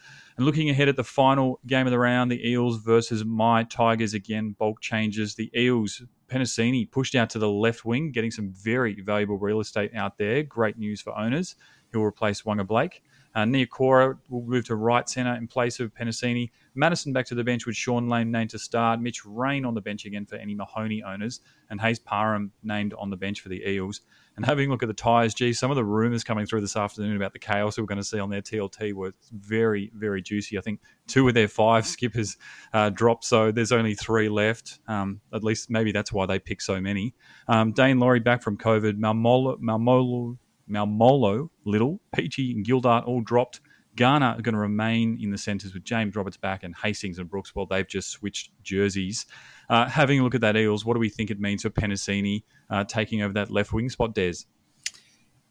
And 0.42 0.48
looking 0.48 0.72
ahead 0.72 0.90
at 0.90 0.96
the 0.96 1.04
final 1.04 1.60
game 1.68 1.86
of 1.86 1.92
the 1.92 2.00
round, 2.00 2.32
the 2.32 2.50
Eels 2.50 2.78
versus 2.78 3.24
my 3.24 3.64
Tigers 3.66 4.16
again, 4.16 4.56
bulk 4.58 4.82
changes. 4.82 5.36
The 5.36 5.52
Eels, 5.56 6.02
Penisini 6.30 6.90
pushed 6.90 7.14
out 7.14 7.30
to 7.30 7.38
the 7.38 7.48
left 7.48 7.86
wing, 7.86 8.12
getting 8.12 8.32
some 8.32 8.52
very 8.52 9.00
valuable 9.02 9.38
real 9.38 9.60
estate 9.60 9.94
out 9.94 10.18
there. 10.18 10.42
Great 10.42 10.80
news 10.80 11.00
for 11.00 11.16
owners. 11.16 11.58
He'll 11.92 12.02
replace 12.02 12.42
Waqa 12.42 12.66
Blake. 12.66 13.04
Uh, 13.36 13.42
Niukore 13.42 14.18
will 14.30 14.42
move 14.42 14.66
to 14.66 14.76
right 14.76 15.08
centre 15.08 15.36
in 15.36 15.48
place 15.48 15.80
of 15.80 15.94
Penisini. 15.94 16.50
Madison 16.74 17.14
back 17.14 17.28
to 17.28 17.36
the 17.36 17.44
bench 17.44 17.68
with 17.68 17.76
Sean 17.76 18.10
Lane 18.10 18.32
named 18.32 18.50
to 18.50 18.58
start. 18.58 19.00
Mitch 19.00 19.24
Rein 19.24 19.64
on 19.64 19.76
the 19.76 19.82
bench 19.82 20.06
again 20.06 20.26
for 20.26 20.38
any 20.38 20.56
Mahoney 20.56 21.04
owners. 21.04 21.42
And 21.70 21.80
Hayze 21.80 22.00
Perham 22.00 22.50
named 22.64 22.96
on 22.98 23.12
the 23.12 23.16
bench 23.16 23.42
for 23.42 23.50
the 23.50 23.64
Eels. 23.70 24.02
And 24.42 24.48
having 24.48 24.70
a 24.70 24.72
look 24.72 24.82
at 24.82 24.88
the 24.88 24.96
tyres, 24.96 25.36
gee, 25.36 25.54
some 25.54 25.70
of 25.70 25.76
the 25.76 25.86
rumours 25.86 26.24
coming 26.24 26.48
through 26.48 26.62
this 26.62 26.76
afternoon 26.76 27.16
about 27.16 27.32
the 27.32 27.38
chaos 27.38 27.78
we're 27.78 27.86
going 27.86 28.00
to 28.00 28.04
see 28.04 28.18
on 28.18 28.32
their 28.32 28.42
TLT 28.42 28.92
were 28.92 29.14
very, 29.32 29.92
very 29.94 30.20
juicy. 30.20 30.58
I 30.58 30.62
think 30.62 30.80
two 31.06 31.28
of 31.28 31.36
their 31.36 31.48
five 31.48 31.86
skippers 31.86 32.38
uh, 32.74 32.90
dropped, 32.90 33.24
so 33.24 33.52
there's 33.52 33.72
only 33.72 33.94
three 33.94 34.30
left. 34.30 34.80
Um, 34.88 35.22
at 35.32 35.44
least 35.44 35.70
maybe 35.70 35.92
that's 35.92 36.12
why 36.12 36.26
they 36.26 36.40
pick 36.40 36.60
so 36.60 36.82
many. 36.82 37.14
Um, 37.48 37.72
Daine 37.72 38.00
Laurie 38.00 38.20
back 38.20 38.42
from 38.42 38.58
COVID. 38.58 38.98
Malmolo, 38.98 39.60
Malmolo 39.60 40.40
Maumalo, 40.72 41.50
Little, 41.66 42.00
Peachey, 42.16 42.56
and 42.56 42.66
Gildart 42.66 43.06
all 43.06 43.22
dropped. 43.22 43.60
Garner 43.96 44.36
are 44.38 44.42
going 44.42 44.54
to 44.54 44.60
remain 44.60 45.20
in 45.22 45.32
the 45.32 45.38
centres 45.38 45.74
with 45.74 45.84
James 45.84 46.16
Roberts 46.16 46.38
back 46.38 46.64
and 46.64 46.74
Hastings 46.76 47.20
and 47.20 47.30
Brooks 47.30 47.54
while 47.54 47.66
they've 47.66 47.88
just 47.88 48.10
switched 48.10 48.52
jerseys. 48.64 49.26
Uh, 49.70 49.88
having 49.88 50.20
a 50.20 50.24
look 50.24 50.36
at 50.36 50.42
that 50.42 50.56
Eels, 50.56 50.86
what 50.86 50.94
do 50.94 51.00
we 51.00 51.10
think 51.10 51.30
it 51.30 51.40
means 51.40 51.64
for 51.64 51.70
Penisini 51.70 52.44
uh, 52.70 52.84
taking 52.84 53.22
over 53.22 53.34
that 53.34 53.50
left 53.50 53.74
wing 53.74 53.90
spot, 53.90 54.14
Des? 54.16 54.46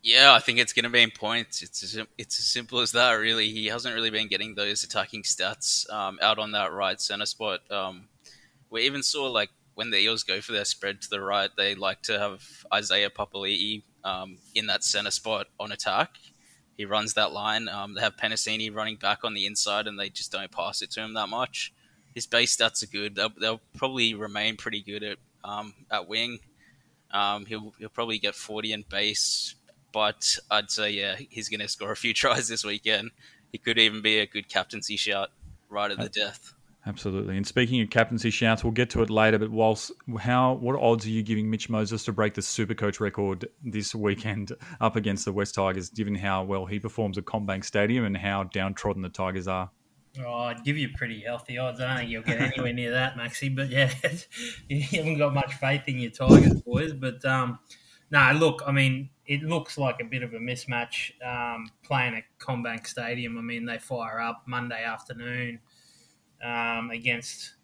Yeah, 0.02 0.32
I 0.32 0.38
think 0.38 0.59
it's 0.59 0.73
going 0.73 0.85
to 0.85 0.90
be 0.90 1.02
in 1.02 1.11
points. 1.11 1.62
It's 1.62 1.82
as, 1.82 2.06
it's 2.16 2.38
as 2.38 2.47
simple 2.47 2.80
as 2.80 2.92
that, 2.92 3.12
really. 3.12 3.50
He 3.50 3.66
hasn't 3.66 3.94
really 3.94 4.09
been 4.09 4.28
getting 4.28 4.54
those 4.54 4.82
attacking 4.82 5.25
stats 5.25 5.90
um, 5.92 6.18
out 6.23 6.38
on 6.38 6.52
that 6.52 6.73
right 6.73 6.99
centre 6.99 7.26
spot. 7.26 7.61
Um, 7.70 8.09
we 8.70 8.82
even 8.82 9.02
saw, 9.02 9.26
like, 9.26 9.50
when 9.75 9.90
the 9.90 9.99
Eels 9.99 10.23
go 10.23 10.40
for 10.40 10.52
their 10.52 10.64
spread 10.64 11.02
to 11.02 11.11
the 11.11 11.20
right, 11.20 11.50
they 11.56 11.75
like 11.75 12.00
to 12.02 12.18
have 12.18 12.42
Isaiah 12.73 13.11
Papali'i 13.11 13.82
um, 14.02 14.38
in 14.54 14.66
that 14.68 14.85
center 14.85 15.11
spot 15.11 15.49
on 15.59 15.70
attack. 15.70 16.11
He 16.80 16.87
runs 16.87 17.12
that 17.12 17.32
line. 17.32 17.68
Um, 17.68 17.92
they 17.92 18.00
have 18.00 18.16
Penisini 18.16 18.75
running 18.75 18.96
back 18.96 19.22
on 19.22 19.34
the 19.34 19.44
inside, 19.44 19.87
and 19.87 20.00
they 20.00 20.08
just 20.08 20.32
don't 20.32 20.50
pass 20.50 20.80
it 20.80 20.90
to 20.92 21.02
him 21.02 21.12
that 21.12 21.28
much. 21.28 21.75
His 22.14 22.26
base 22.26 22.56
stats 22.56 22.82
are 22.82 22.87
good. 22.87 23.16
They'll, 23.16 23.34
they'll 23.38 23.60
probably 23.76 24.14
remain 24.14 24.56
pretty 24.56 24.80
good 24.80 25.02
at 25.02 25.18
um, 25.44 25.75
at 25.90 26.08
wing. 26.08 26.38
Um, 27.10 27.44
he'll 27.44 27.75
he'll 27.78 27.90
probably 27.90 28.16
get 28.16 28.34
forty 28.34 28.72
in 28.72 28.87
base, 28.88 29.56
but 29.92 30.38
I'd 30.50 30.70
say 30.70 30.92
yeah, 30.92 31.16
he's 31.16 31.50
going 31.50 31.60
to 31.60 31.68
score 31.68 31.92
a 31.92 31.96
few 31.96 32.14
tries 32.14 32.49
this 32.49 32.64
weekend. 32.64 33.10
He 33.52 33.58
could 33.58 33.78
even 33.78 34.00
be 34.00 34.18
a 34.18 34.26
good 34.26 34.49
captaincy 34.49 34.96
shout 34.96 35.28
right 35.68 35.90
at 35.90 35.99
the 35.99 36.08
death. 36.08 36.54
Absolutely. 36.90 37.37
And 37.37 37.47
speaking 37.47 37.80
of 37.82 37.88
captaincy 37.88 38.30
shouts, 38.30 38.64
we'll 38.64 38.73
get 38.73 38.90
to 38.90 39.02
it 39.02 39.11
later. 39.11 39.38
But 39.38 39.52
Walsh 39.52 39.92
how 40.18 40.54
what 40.54 40.75
odds 40.75 41.06
are 41.06 41.11
you 41.11 41.23
giving 41.23 41.49
Mitch 41.49 41.70
Moses 41.70 42.02
to 42.06 42.12
break 42.12 42.35
the 42.35 42.42
Super 42.42 42.75
Coach 42.75 42.99
record 42.99 43.47
this 43.62 43.94
weekend 43.94 44.50
up 44.80 44.97
against 44.97 45.25
the 45.25 45.32
West 45.32 45.54
Tigers, 45.54 45.88
given 45.88 46.16
how 46.16 46.42
well 46.42 46.66
he 46.66 46.80
performs 46.80 47.16
at 47.16 47.26
CommBank 47.26 47.64
Stadium 47.64 48.04
and 48.04 48.16
how 48.16 48.42
downtrodden 48.42 49.02
the 49.02 49.09
Tigers 49.09 49.47
are? 49.47 49.70
Oh, 50.18 50.32
I'd 50.32 50.64
give 50.64 50.76
you 50.76 50.88
pretty 50.97 51.20
healthy 51.20 51.59
odds. 51.59 51.80
I 51.80 51.87
don't 51.87 51.99
think 51.99 52.11
you'll 52.11 52.25
get 52.25 52.40
anywhere 52.40 52.73
near 52.73 52.90
that, 52.90 53.14
Maxi. 53.14 53.54
But 53.54 53.70
yeah, 53.70 53.92
you 54.68 54.82
haven't 54.82 55.18
got 55.18 55.32
much 55.32 55.54
faith 55.54 55.82
in 55.87 56.00
your 56.00 56.11
Tigers, 56.11 56.61
boys. 56.62 56.92
But 56.92 57.25
um, 57.25 57.61
no, 58.11 58.32
look, 58.32 58.64
I 58.66 58.73
mean, 58.73 59.11
it 59.26 59.44
looks 59.44 59.78
like 59.78 60.00
a 60.00 60.04
bit 60.04 60.25
of 60.25 60.35
a 60.35 60.38
mismatch 60.38 61.12
um, 61.25 61.70
playing 61.85 62.16
at 62.16 62.25
CommBank 62.40 62.88
Stadium. 62.88 63.38
I 63.38 63.42
mean, 63.42 63.64
they 63.64 63.78
fire 63.78 64.18
up 64.18 64.42
Monday 64.49 64.82
afternoon 64.82 65.61
um, 66.44 66.90
against 66.90 67.54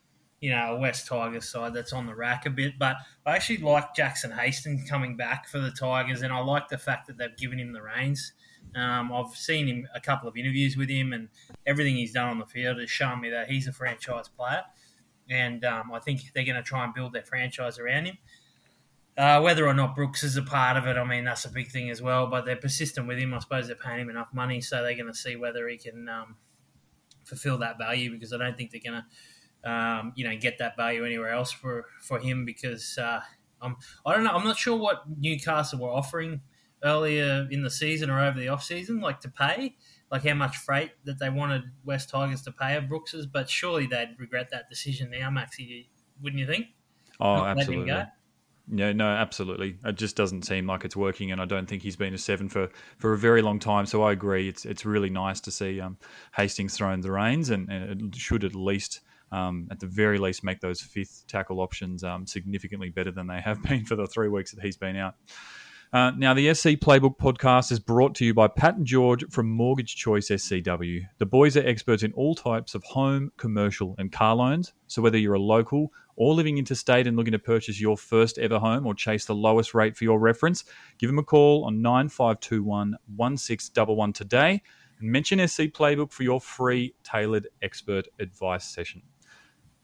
you 0.40 0.50
know 0.50 0.76
a 0.76 0.78
West 0.78 1.06
Tigers 1.06 1.48
side 1.48 1.74
that's 1.74 1.92
on 1.92 2.06
the 2.06 2.14
rack 2.14 2.46
a 2.46 2.50
bit. 2.50 2.78
But 2.78 2.96
I 3.24 3.34
actually 3.34 3.58
like 3.58 3.94
Jackson 3.94 4.30
Hastings 4.30 4.88
coming 4.88 5.16
back 5.16 5.48
for 5.48 5.58
the 5.58 5.70
Tigers, 5.70 6.22
and 6.22 6.32
I 6.32 6.40
like 6.40 6.68
the 6.68 6.78
fact 6.78 7.06
that 7.06 7.18
they've 7.18 7.36
given 7.36 7.58
him 7.58 7.72
the 7.72 7.82
reins. 7.82 8.32
Um, 8.74 9.12
I've 9.12 9.34
seen 9.34 9.68
him 9.68 9.88
a 9.94 10.00
couple 10.00 10.28
of 10.28 10.36
interviews 10.36 10.76
with 10.76 10.88
him, 10.88 11.12
and 11.12 11.28
everything 11.66 11.96
he's 11.96 12.12
done 12.12 12.28
on 12.28 12.38
the 12.38 12.46
field 12.46 12.78
has 12.78 12.90
shown 12.90 13.20
me 13.20 13.30
that 13.30 13.48
he's 13.48 13.66
a 13.66 13.72
franchise 13.72 14.28
player. 14.28 14.62
And 15.28 15.64
um, 15.64 15.92
I 15.92 15.98
think 15.98 16.32
they're 16.34 16.44
going 16.44 16.56
to 16.56 16.62
try 16.62 16.84
and 16.84 16.94
build 16.94 17.12
their 17.12 17.24
franchise 17.24 17.78
around 17.78 18.06
him. 18.06 18.18
Uh, 19.16 19.40
whether 19.40 19.66
or 19.66 19.72
not 19.72 19.96
Brooks 19.96 20.22
is 20.22 20.36
a 20.36 20.42
part 20.42 20.76
of 20.76 20.86
it, 20.86 20.98
I 20.98 21.04
mean, 21.04 21.24
that's 21.24 21.46
a 21.46 21.50
big 21.50 21.70
thing 21.70 21.88
as 21.88 22.02
well. 22.02 22.26
But 22.26 22.44
they're 22.44 22.54
persistent 22.54 23.08
with 23.08 23.18
him. 23.18 23.32
I 23.32 23.38
suppose 23.38 23.66
they're 23.66 23.76
paying 23.76 24.00
him 24.00 24.10
enough 24.10 24.28
money, 24.34 24.60
so 24.60 24.82
they're 24.82 24.94
going 24.94 25.06
to 25.06 25.14
see 25.14 25.36
whether 25.36 25.66
he 25.68 25.78
can 25.78 26.08
um, 26.08 26.36
fulfill 27.26 27.58
that 27.58 27.78
value 27.78 28.10
because 28.10 28.32
I 28.32 28.38
don't 28.38 28.56
think 28.56 28.70
they're 28.70 28.80
going 28.92 29.02
to, 29.02 29.70
um, 29.70 30.12
you 30.16 30.28
know, 30.28 30.36
get 30.36 30.58
that 30.58 30.76
value 30.76 31.04
anywhere 31.04 31.30
else 31.30 31.52
for 31.52 31.86
for 32.00 32.18
him 32.18 32.44
because 32.44 32.96
uh, 32.98 33.20
I'm 33.60 33.76
I 34.04 34.14
don't 34.14 34.24
know 34.24 34.30
I'm 34.30 34.44
not 34.44 34.56
sure 34.56 34.76
what 34.76 35.04
Newcastle 35.18 35.80
were 35.80 35.90
offering 35.90 36.40
earlier 36.84 37.48
in 37.50 37.62
the 37.62 37.70
season 37.70 38.10
or 38.10 38.20
over 38.20 38.38
the 38.38 38.48
off 38.48 38.62
season, 38.62 39.00
like 39.00 39.20
to 39.20 39.28
pay, 39.28 39.76
like 40.10 40.24
how 40.24 40.34
much 40.34 40.56
freight 40.56 40.92
that 41.04 41.18
they 41.18 41.30
wanted 41.30 41.62
West 41.84 42.10
Tigers 42.10 42.42
to 42.42 42.52
pay 42.52 42.76
of 42.76 42.88
Brooks's, 42.88 43.26
but 43.26 43.50
surely 43.50 43.86
they'd 43.86 44.14
regret 44.18 44.50
that 44.50 44.68
decision 44.70 45.10
now, 45.10 45.30
Maxi, 45.30 45.86
wouldn't 46.22 46.40
you 46.40 46.46
think? 46.46 46.66
Oh, 47.18 47.36
Not 47.36 47.58
absolutely. 47.58 48.02
Yeah, 48.68 48.92
no, 48.92 49.06
absolutely. 49.06 49.78
It 49.84 49.96
just 49.96 50.16
doesn't 50.16 50.42
seem 50.42 50.66
like 50.66 50.84
it's 50.84 50.96
working, 50.96 51.30
and 51.30 51.40
I 51.40 51.44
don't 51.44 51.66
think 51.66 51.82
he's 51.82 51.94
been 51.94 52.14
a 52.14 52.18
seven 52.18 52.48
for, 52.48 52.68
for 52.98 53.12
a 53.12 53.18
very 53.18 53.40
long 53.40 53.60
time. 53.60 53.86
So 53.86 54.02
I 54.02 54.12
agree. 54.12 54.48
It's 54.48 54.64
it's 54.64 54.84
really 54.84 55.10
nice 55.10 55.40
to 55.42 55.52
see 55.52 55.80
um, 55.80 55.96
Hastings 56.34 56.76
throwing 56.76 57.00
the 57.00 57.12
reins, 57.12 57.50
and, 57.50 57.70
and, 57.70 58.14
it 58.14 58.16
should 58.16 58.42
at 58.42 58.56
least, 58.56 59.00
um, 59.30 59.68
at 59.70 59.78
the 59.78 59.86
very 59.86 60.18
least, 60.18 60.42
make 60.42 60.60
those 60.60 60.80
fifth 60.80 61.24
tackle 61.28 61.60
options 61.60 62.02
um, 62.02 62.26
significantly 62.26 62.90
better 62.90 63.12
than 63.12 63.28
they 63.28 63.40
have 63.40 63.62
been 63.68 63.84
for 63.84 63.94
the 63.94 64.06
three 64.06 64.28
weeks 64.28 64.50
that 64.52 64.62
he's 64.62 64.76
been 64.76 64.96
out. 64.96 65.14
Uh, 65.96 66.10
now, 66.10 66.34
the 66.34 66.52
SC 66.52 66.72
Playbook 66.72 67.16
podcast 67.16 67.72
is 67.72 67.80
brought 67.80 68.14
to 68.16 68.26
you 68.26 68.34
by 68.34 68.46
Pat 68.46 68.76
and 68.76 68.84
George 68.84 69.24
from 69.30 69.48
Mortgage 69.48 69.96
Choice 69.96 70.28
SCW. 70.28 71.00
The 71.16 71.24
boys 71.24 71.56
are 71.56 71.66
experts 71.66 72.02
in 72.02 72.12
all 72.12 72.34
types 72.34 72.74
of 72.74 72.84
home, 72.84 73.32
commercial, 73.38 73.94
and 73.96 74.12
car 74.12 74.36
loans. 74.36 74.74
So, 74.88 75.00
whether 75.00 75.16
you're 75.16 75.32
a 75.32 75.40
local 75.40 75.94
or 76.16 76.34
living 76.34 76.58
interstate 76.58 77.06
and 77.06 77.16
looking 77.16 77.32
to 77.32 77.38
purchase 77.38 77.80
your 77.80 77.96
first 77.96 78.36
ever 78.36 78.58
home 78.58 78.86
or 78.86 78.92
chase 78.92 79.24
the 79.24 79.34
lowest 79.34 79.72
rate 79.72 79.96
for 79.96 80.04
your 80.04 80.20
reference, 80.20 80.64
give 80.98 81.08
them 81.08 81.18
a 81.18 81.22
call 81.22 81.64
on 81.64 81.80
9521 81.80 82.98
1611 83.16 84.12
today 84.12 84.62
and 85.00 85.10
mention 85.10 85.48
SC 85.48 85.62
Playbook 85.62 86.12
for 86.12 86.24
your 86.24 86.42
free 86.42 86.94
tailored 87.04 87.48
expert 87.62 88.06
advice 88.20 88.66
session. 88.66 89.00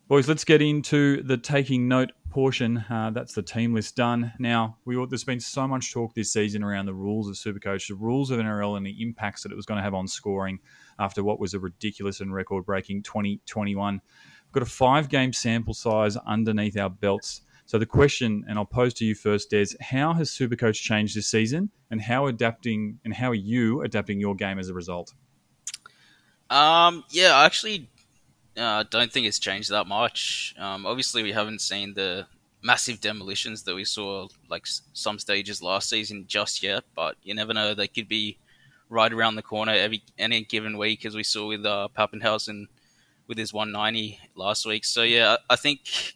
Boys, 0.08 0.28
let's 0.28 0.44
get 0.44 0.60
into 0.60 1.22
the 1.22 1.38
taking 1.38 1.88
note 1.88 2.12
portion. 2.32 2.78
Uh, 2.90 3.10
that's 3.12 3.34
the 3.34 3.42
team 3.42 3.74
list 3.74 3.94
done. 3.94 4.32
Now, 4.38 4.78
we 4.84 4.96
there's 5.06 5.24
been 5.24 5.40
so 5.40 5.68
much 5.68 5.92
talk 5.92 6.14
this 6.14 6.32
season 6.32 6.62
around 6.62 6.86
the 6.86 6.94
rules 6.94 7.28
of 7.28 7.34
Supercoach, 7.34 7.88
the 7.88 7.94
rules 7.94 8.30
of 8.30 8.40
NRL, 8.40 8.76
and 8.76 8.84
the 8.84 9.02
impacts 9.02 9.42
that 9.42 9.52
it 9.52 9.54
was 9.54 9.66
going 9.66 9.78
to 9.78 9.82
have 9.84 9.94
on 9.94 10.08
scoring 10.08 10.58
after 10.98 11.22
what 11.22 11.38
was 11.38 11.54
a 11.54 11.60
ridiculous 11.60 12.20
and 12.20 12.32
record 12.32 12.64
breaking 12.64 13.02
2021. 13.02 14.00
We've 14.46 14.52
got 14.52 14.62
a 14.62 14.66
five 14.66 15.08
game 15.08 15.32
sample 15.32 15.74
size 15.74 16.16
underneath 16.16 16.76
our 16.78 16.90
belts. 16.90 17.42
So, 17.66 17.78
the 17.78 17.86
question, 17.86 18.44
and 18.48 18.58
I'll 18.58 18.64
pose 18.64 18.94
to 18.94 19.04
you 19.04 19.14
first, 19.14 19.50
Des, 19.50 19.66
how 19.80 20.14
has 20.14 20.30
Supercoach 20.30 20.80
changed 20.80 21.16
this 21.16 21.28
season, 21.28 21.70
and 21.90 22.00
how 22.00 22.26
adapting, 22.26 22.98
and 23.04 23.14
how 23.14 23.30
are 23.30 23.34
you 23.34 23.82
adapting 23.82 24.18
your 24.18 24.34
game 24.34 24.58
as 24.58 24.68
a 24.68 24.74
result? 24.74 25.12
Um, 26.50 27.04
yeah, 27.10 27.34
I 27.34 27.46
actually 27.46 27.88
uh, 28.56 28.62
I 28.62 28.82
don't 28.84 29.12
think 29.12 29.26
it's 29.26 29.38
changed 29.38 29.70
that 29.70 29.86
much. 29.86 30.54
Um, 30.58 30.86
obviously, 30.86 31.22
we 31.22 31.32
haven't 31.32 31.60
seen 31.60 31.94
the 31.94 32.26
massive 32.62 33.00
demolitions 33.00 33.64
that 33.64 33.74
we 33.74 33.84
saw 33.84 34.28
like 34.48 34.66
some 34.92 35.18
stages 35.18 35.62
last 35.62 35.88
season 35.88 36.24
just 36.26 36.62
yet, 36.62 36.84
but 36.94 37.16
you 37.22 37.34
never 37.34 37.54
know. 37.54 37.74
They 37.74 37.88
could 37.88 38.08
be 38.08 38.38
right 38.88 39.12
around 39.12 39.36
the 39.36 39.42
corner 39.42 39.72
every 39.72 40.02
any 40.18 40.44
given 40.44 40.76
week, 40.78 41.04
as 41.04 41.14
we 41.14 41.22
saw 41.22 41.48
with 41.48 41.64
uh, 41.64 41.88
Papenhuyzen 41.96 42.66
with 43.26 43.38
his 43.38 43.52
190 43.52 44.18
last 44.34 44.66
week. 44.66 44.84
So 44.84 45.02
yeah, 45.02 45.36
I 45.48 45.56
think 45.56 46.14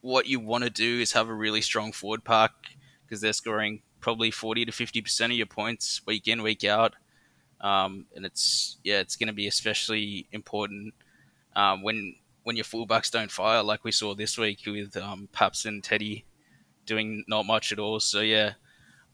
what 0.00 0.26
you 0.26 0.40
want 0.40 0.64
to 0.64 0.70
do 0.70 1.00
is 1.00 1.12
have 1.12 1.28
a 1.28 1.34
really 1.34 1.60
strong 1.60 1.92
forward 1.92 2.24
pack 2.24 2.52
because 3.06 3.20
they're 3.20 3.32
scoring 3.32 3.82
probably 4.00 4.30
40 4.30 4.64
to 4.64 4.72
50 4.72 5.02
percent 5.02 5.32
of 5.32 5.36
your 5.36 5.46
points 5.46 6.00
week 6.06 6.26
in 6.26 6.42
week 6.42 6.64
out, 6.64 6.94
um, 7.60 8.06
and 8.14 8.26
it's 8.26 8.78
yeah, 8.82 8.98
it's 8.98 9.16
going 9.16 9.28
to 9.28 9.32
be 9.32 9.46
especially 9.46 10.26
important 10.32 10.94
um, 11.56 11.82
when 11.82 12.14
when 12.42 12.56
your 12.56 12.64
fullbacks 12.64 13.10
don't 13.10 13.30
fire, 13.30 13.62
like 13.62 13.84
we 13.84 13.92
saw 13.92 14.14
this 14.14 14.38
week 14.38 14.60
with 14.66 14.96
um, 14.96 15.28
Paps 15.32 15.66
and 15.66 15.84
Teddy 15.84 16.24
doing 16.86 17.24
not 17.28 17.46
much 17.46 17.70
at 17.72 17.78
all. 17.78 18.00
So 18.00 18.20
yeah, 18.20 18.54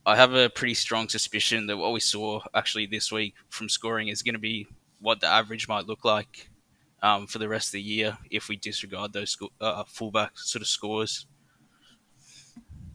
I 0.05 0.15
have 0.15 0.33
a 0.33 0.49
pretty 0.49 0.73
strong 0.73 1.09
suspicion 1.09 1.67
that 1.67 1.77
what 1.77 1.91
we 1.91 1.99
saw 1.99 2.41
actually 2.53 2.85
this 2.85 3.11
week 3.11 3.35
from 3.49 3.69
scoring 3.69 4.07
is 4.07 4.23
going 4.23 4.35
to 4.35 4.39
be 4.39 4.67
what 5.01 5.19
the 5.19 5.27
average 5.27 5.67
might 5.67 5.85
look 5.85 6.05
like 6.05 6.49
um, 7.03 7.27
for 7.27 7.39
the 7.39 7.49
rest 7.49 7.69
of 7.69 7.73
the 7.73 7.81
year 7.81 8.17
if 8.31 8.47
we 8.47 8.55
disregard 8.55 9.13
those 9.13 9.31
sco- 9.31 9.51
uh, 9.59 9.83
fullback 9.85 10.37
sort 10.37 10.61
of 10.61 10.67
scores. 10.67 11.27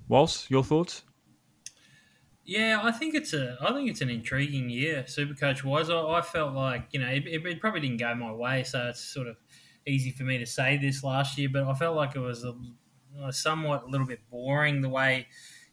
Walsh, 0.08 0.50
your 0.50 0.64
thoughts? 0.64 1.04
Yeah, 2.44 2.80
I 2.82 2.90
think 2.90 3.14
it's 3.14 3.32
a 3.32 3.56
I 3.60 3.72
think 3.72 3.88
it's 3.88 4.00
an 4.00 4.10
intriguing 4.10 4.68
year, 4.68 5.04
Supercoach 5.06 5.62
wise. 5.62 5.90
I, 5.90 6.00
I 6.00 6.20
felt 6.22 6.54
like 6.54 6.88
you 6.90 7.00
know 7.00 7.08
it, 7.08 7.24
it, 7.26 7.60
probably 7.60 7.80
didn't 7.80 7.98
go 7.98 8.14
my 8.14 8.32
way, 8.32 8.64
so 8.64 8.88
it's 8.88 9.00
sort 9.00 9.28
of 9.28 9.36
easy 9.86 10.10
for 10.10 10.24
me 10.24 10.38
to 10.38 10.46
say 10.46 10.76
this 10.76 11.04
last 11.04 11.38
year, 11.38 11.48
but 11.52 11.64
I 11.64 11.74
felt 11.74 11.96
like 11.96 12.16
it 12.16 12.20
was 12.20 12.44
a, 12.44 12.54
a 13.22 13.32
somewhat 13.32 13.84
a 13.84 13.86
little 13.86 14.06
bit 14.06 14.20
boring 14.30 14.80
the 14.80 14.88
way 14.88 15.28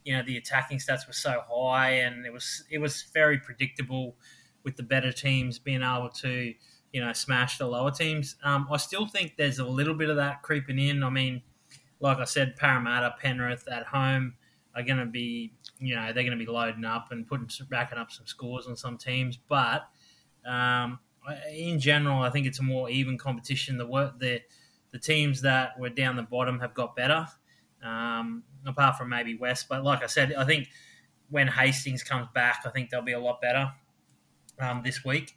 you 0.06 0.16
know 0.16 0.24
the 0.24 0.38
attacking 0.38 0.78
stats 0.78 1.08
were 1.08 1.14
so 1.14 1.42
high, 1.50 1.92
and 1.92 2.26
it 2.26 2.34
was 2.34 2.64
it 2.70 2.80
was 2.80 3.06
very 3.14 3.40
predictable 3.40 4.16
with 4.64 4.76
the 4.76 4.84
better 4.84 5.12
teams 5.12 5.60
being 5.60 5.84
able 5.84 6.10
to 6.10 6.54
you 6.94 7.02
know 7.02 7.14
smash 7.14 7.58
the 7.58 7.66
lower 7.66 7.92
teams. 7.92 8.36
Um, 8.44 8.68
I 8.72 8.78
still 8.78 9.06
think 9.06 9.38
there's 9.38 9.60
a 9.60 9.66
little 9.66 9.94
bit 9.94 10.10
of 10.10 10.18
that 10.18 10.42
creeping 10.42 10.80
in. 10.80 11.04
I 11.04 11.10
mean, 11.10 11.42
like 12.00 12.20
I 12.20 12.24
said, 12.26 12.56
Parramatta, 12.56 13.16
Penrith 13.20 13.68
at 13.68 13.86
home 13.86 14.36
are 14.76 14.84
going 14.84 15.00
to 15.00 15.06
be, 15.06 15.54
you 15.80 15.96
know, 15.96 16.06
they're 16.14 16.24
going 16.24 16.38
to 16.38 16.46
be 16.46 16.52
loading 16.52 16.86
up 16.86 17.12
and 17.12 17.26
putting 17.26 17.50
racking 17.70 17.98
up 17.98 18.12
some 18.12 18.26
scores 18.26 18.68
on 18.68 18.76
some 18.76 18.98
teams. 18.98 19.38
But 19.38 19.88
um, 20.46 21.00
in 21.54 21.80
general, 21.80 22.22
I 22.22 22.30
think 22.30 22.46
it's 22.46 22.60
a 22.60 22.64
more 22.64 22.90
even 22.90 23.18
competition. 23.18 23.78
The 23.78 23.88
work 23.88 24.20
the 24.20 24.42
the 24.92 25.00
teams 25.00 25.42
that 25.42 25.80
were 25.80 25.90
down 25.90 26.16
the 26.16 26.24
bottom 26.24 26.60
have 26.60 26.74
got 26.74 26.96
better, 26.96 27.28
um, 27.84 28.44
apart 28.66 28.98
from 28.98 29.10
maybe 29.10 29.36
West. 29.36 29.68
But 29.70 29.84
like 29.84 30.04
I 30.04 30.08
said, 30.08 30.34
I 30.34 30.46
think 30.46 30.70
when 31.30 31.48
Hastings 31.48 32.04
comes 32.04 32.28
back, 32.34 32.64
I 32.66 32.70
think 32.70 32.90
they'll 32.90 33.02
be 33.02 33.14
a 33.14 33.20
lot 33.20 33.40
better 33.40 33.72
um, 34.60 34.82
this 34.84 35.06
week. 35.06 35.36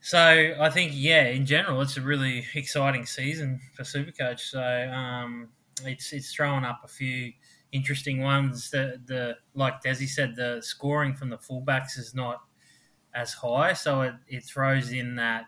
So 0.00 0.54
I 0.58 0.68
think, 0.68 0.92
yeah, 0.94 1.26
in 1.28 1.46
general, 1.46 1.80
it's 1.80 1.96
a 1.96 2.00
really 2.00 2.44
exciting 2.54 3.06
season 3.06 3.60
for 3.74 3.84
Supercoach. 3.84 4.40
So 4.40 4.60
um, 4.60 5.48
it's 5.84 6.12
it's 6.12 6.34
throwing 6.34 6.64
up 6.64 6.80
a 6.84 6.88
few 6.88 7.32
interesting 7.72 8.20
ones. 8.20 8.70
The 8.70 9.00
the 9.06 9.36
like 9.54 9.82
Desi 9.82 10.08
said, 10.08 10.36
the 10.36 10.60
scoring 10.62 11.14
from 11.14 11.30
the 11.30 11.38
fullbacks 11.38 11.98
is 11.98 12.14
not 12.14 12.42
as 13.14 13.32
high, 13.32 13.72
so 13.72 14.02
it, 14.02 14.14
it 14.28 14.44
throws 14.44 14.92
in 14.92 15.16
that 15.16 15.44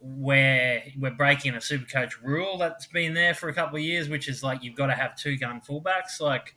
where 0.00 0.82
we're 0.96 1.14
breaking 1.14 1.54
a 1.54 1.60
super 1.60 1.86
coach 1.86 2.20
rule 2.22 2.56
that's 2.56 2.86
been 2.86 3.14
there 3.14 3.34
for 3.34 3.48
a 3.48 3.54
couple 3.54 3.76
of 3.76 3.82
years, 3.82 4.08
which 4.08 4.28
is 4.28 4.42
like 4.42 4.62
you've 4.62 4.76
got 4.76 4.86
to 4.86 4.94
have 4.94 5.16
two 5.16 5.36
gun 5.36 5.60
fullbacks. 5.60 6.20
Like 6.20 6.56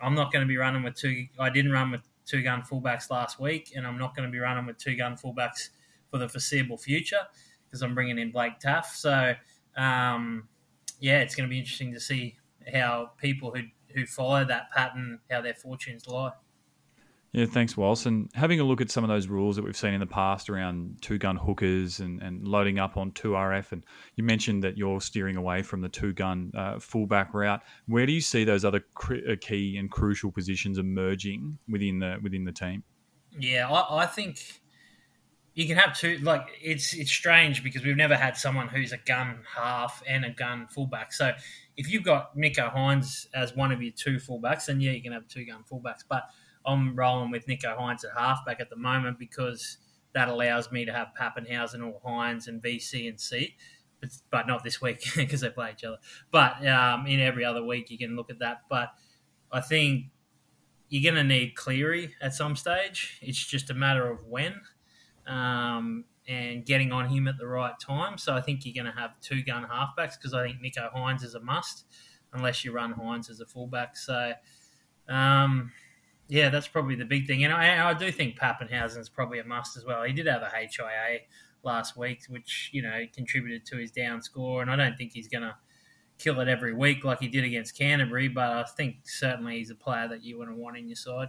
I'm 0.00 0.14
not 0.14 0.32
going 0.32 0.42
to 0.42 0.48
be 0.48 0.56
running 0.56 0.82
with 0.82 0.94
two. 0.94 1.26
I 1.38 1.50
didn't 1.50 1.72
run 1.72 1.90
with 1.90 2.02
two 2.24 2.42
gun 2.42 2.62
fullbacks 2.62 3.10
last 3.10 3.40
week, 3.40 3.72
and 3.74 3.86
I'm 3.86 3.98
not 3.98 4.14
going 4.14 4.28
to 4.28 4.32
be 4.32 4.38
running 4.38 4.66
with 4.66 4.78
two 4.78 4.96
gun 4.96 5.16
fullbacks 5.16 5.70
for 6.08 6.18
the 6.18 6.28
foreseeable 6.28 6.78
future 6.78 7.20
because 7.64 7.82
I'm 7.82 7.94
bringing 7.94 8.18
in 8.18 8.30
Blake 8.32 8.60
Taaffe. 8.60 8.94
So 8.94 9.34
um, 9.76 10.48
yeah, 11.00 11.20
it's 11.20 11.34
going 11.34 11.48
to 11.48 11.50
be 11.50 11.58
interesting 11.58 11.92
to 11.92 12.00
see 12.00 12.36
how 12.72 13.12
people 13.18 13.52
who 13.54 13.62
who 13.94 14.06
follow 14.06 14.44
that 14.44 14.70
pattern, 14.70 15.20
how 15.30 15.40
their 15.40 15.54
fortunes 15.54 16.06
lie. 16.06 16.32
Yeah, 17.32 17.44
thanks, 17.44 17.76
Walsh. 17.76 18.06
And 18.06 18.30
having 18.34 18.58
a 18.58 18.64
look 18.64 18.80
at 18.80 18.90
some 18.90 19.04
of 19.04 19.08
those 19.08 19.28
rules 19.28 19.56
that 19.56 19.64
we've 19.64 19.76
seen 19.76 19.92
in 19.92 20.00
the 20.00 20.06
past 20.06 20.48
around 20.48 20.96
two 21.02 21.18
gun 21.18 21.36
hookers 21.36 22.00
and, 22.00 22.22
and 22.22 22.48
loading 22.48 22.78
up 22.78 22.96
on 22.96 23.12
2RF, 23.12 23.72
and 23.72 23.84
you 24.16 24.24
mentioned 24.24 24.64
that 24.64 24.78
you're 24.78 25.00
steering 25.00 25.36
away 25.36 25.62
from 25.62 25.82
the 25.82 25.90
two 25.90 26.14
gun 26.14 26.50
uh, 26.56 26.78
fullback 26.78 27.34
route. 27.34 27.60
Where 27.86 28.06
do 28.06 28.12
you 28.12 28.22
see 28.22 28.44
those 28.44 28.64
other 28.64 28.82
cr- 28.94 29.16
uh, 29.30 29.36
key 29.40 29.76
and 29.76 29.90
crucial 29.90 30.32
positions 30.32 30.78
emerging 30.78 31.58
within 31.68 31.98
the 31.98 32.16
within 32.22 32.44
the 32.44 32.52
team? 32.52 32.82
Yeah, 33.38 33.70
I, 33.70 34.04
I 34.04 34.06
think 34.06 34.40
you 35.52 35.66
can 35.66 35.76
have 35.76 35.98
two. 35.98 36.18
Like 36.22 36.48
it's 36.62 36.94
it's 36.94 37.10
strange 37.10 37.62
because 37.62 37.84
we've 37.84 37.96
never 37.96 38.16
had 38.16 38.38
someone 38.38 38.68
who's 38.68 38.92
a 38.92 38.98
gun 38.98 39.40
half 39.54 40.02
and 40.08 40.24
a 40.24 40.30
gun 40.30 40.66
fullback. 40.66 41.12
So 41.12 41.32
if 41.78 41.88
you've 41.88 42.02
got 42.02 42.36
Nicho 42.36 42.74
Hynes 42.74 43.28
as 43.32 43.54
one 43.54 43.70
of 43.70 43.80
your 43.80 43.92
two 43.92 44.16
fullbacks, 44.16 44.66
then 44.66 44.80
yeah, 44.80 44.90
you 44.90 45.00
can 45.00 45.12
have 45.12 45.28
two 45.28 45.46
gun 45.46 45.64
fullbacks. 45.70 46.02
But 46.06 46.24
I'm 46.66 46.96
rolling 46.96 47.30
with 47.30 47.46
Nicho 47.46 47.78
Hynes 47.78 48.04
at 48.04 48.10
halfback 48.18 48.60
at 48.60 48.68
the 48.68 48.76
moment 48.76 49.16
because 49.16 49.78
that 50.12 50.28
allows 50.28 50.72
me 50.72 50.84
to 50.84 50.92
have 50.92 51.12
Papenhuyzen 51.18 51.86
or 51.86 52.00
Hynes 52.04 52.48
and 52.48 52.60
VC 52.60 53.08
and 53.08 53.18
C. 53.18 53.54
But, 54.00 54.10
but 54.30 54.46
not 54.48 54.64
this 54.64 54.82
week 54.82 55.04
because 55.16 55.40
they 55.40 55.50
play 55.50 55.70
each 55.70 55.84
other. 55.84 55.98
But 56.32 56.66
um, 56.66 57.06
in 57.06 57.20
every 57.20 57.44
other 57.44 57.64
week, 57.64 57.90
you 57.90 57.98
can 57.98 58.16
look 58.16 58.28
at 58.28 58.40
that. 58.40 58.62
But 58.68 58.92
I 59.52 59.60
think 59.60 60.06
you're 60.88 61.12
going 61.12 61.22
to 61.22 61.28
need 61.28 61.54
Cleary 61.54 62.12
at 62.20 62.34
some 62.34 62.56
stage. 62.56 63.20
It's 63.22 63.38
just 63.38 63.70
a 63.70 63.74
matter 63.74 64.10
of 64.10 64.26
when 64.26 64.60
um, 65.28 66.06
and 66.28 66.64
getting 66.66 66.92
on 66.92 67.08
him 67.08 67.26
at 67.26 67.38
the 67.38 67.46
right 67.46 67.74
time. 67.80 68.18
So 68.18 68.34
I 68.34 68.40
think 68.40 68.64
you're 68.64 68.74
going 68.74 68.92
to 68.92 69.00
have 69.00 69.18
two 69.20 69.42
gun 69.42 69.64
halfbacks 69.64 70.12
because 70.18 70.34
I 70.34 70.46
think 70.46 70.58
Nicho 70.62 70.92
Hynes 70.94 71.24
is 71.24 71.34
a 71.34 71.40
must 71.40 71.86
unless 72.34 72.64
you 72.64 72.72
run 72.72 72.92
Hynes 72.92 73.30
as 73.30 73.40
a 73.40 73.46
fullback. 73.46 73.96
So, 73.96 74.32
um, 75.08 75.72
yeah, 76.28 76.50
that's 76.50 76.68
probably 76.68 76.94
the 76.94 77.06
big 77.06 77.26
thing. 77.26 77.44
And 77.44 77.52
I, 77.52 77.90
I 77.90 77.94
do 77.94 78.12
think 78.12 78.38
Papenhuyzen 78.38 78.98
is 78.98 79.08
probably 79.08 79.38
a 79.38 79.44
must 79.44 79.78
as 79.78 79.86
well. 79.86 80.02
He 80.04 80.12
did 80.12 80.26
have 80.26 80.42
a 80.42 80.50
HIA 80.50 81.20
last 81.62 81.96
week, 81.96 82.20
which, 82.28 82.68
you 82.72 82.82
know, 82.82 83.04
contributed 83.14 83.64
to 83.66 83.78
his 83.78 83.90
down 83.90 84.20
score. 84.20 84.60
And 84.60 84.70
I 84.70 84.76
don't 84.76 84.96
think 84.98 85.12
he's 85.14 85.28
going 85.28 85.42
to 85.42 85.56
kill 86.18 86.40
it 86.40 86.48
every 86.48 86.74
week 86.74 87.04
like 87.04 87.20
he 87.20 87.28
did 87.28 87.44
against 87.44 87.78
Canterbury, 87.78 88.28
but 88.28 88.50
I 88.50 88.64
think 88.64 88.96
certainly 89.04 89.58
he's 89.58 89.70
a 89.70 89.74
player 89.74 90.08
that 90.08 90.22
you 90.22 90.38
want 90.38 90.50
to 90.50 90.56
want 90.56 90.76
in 90.76 90.88
your 90.88 90.96
side. 90.96 91.28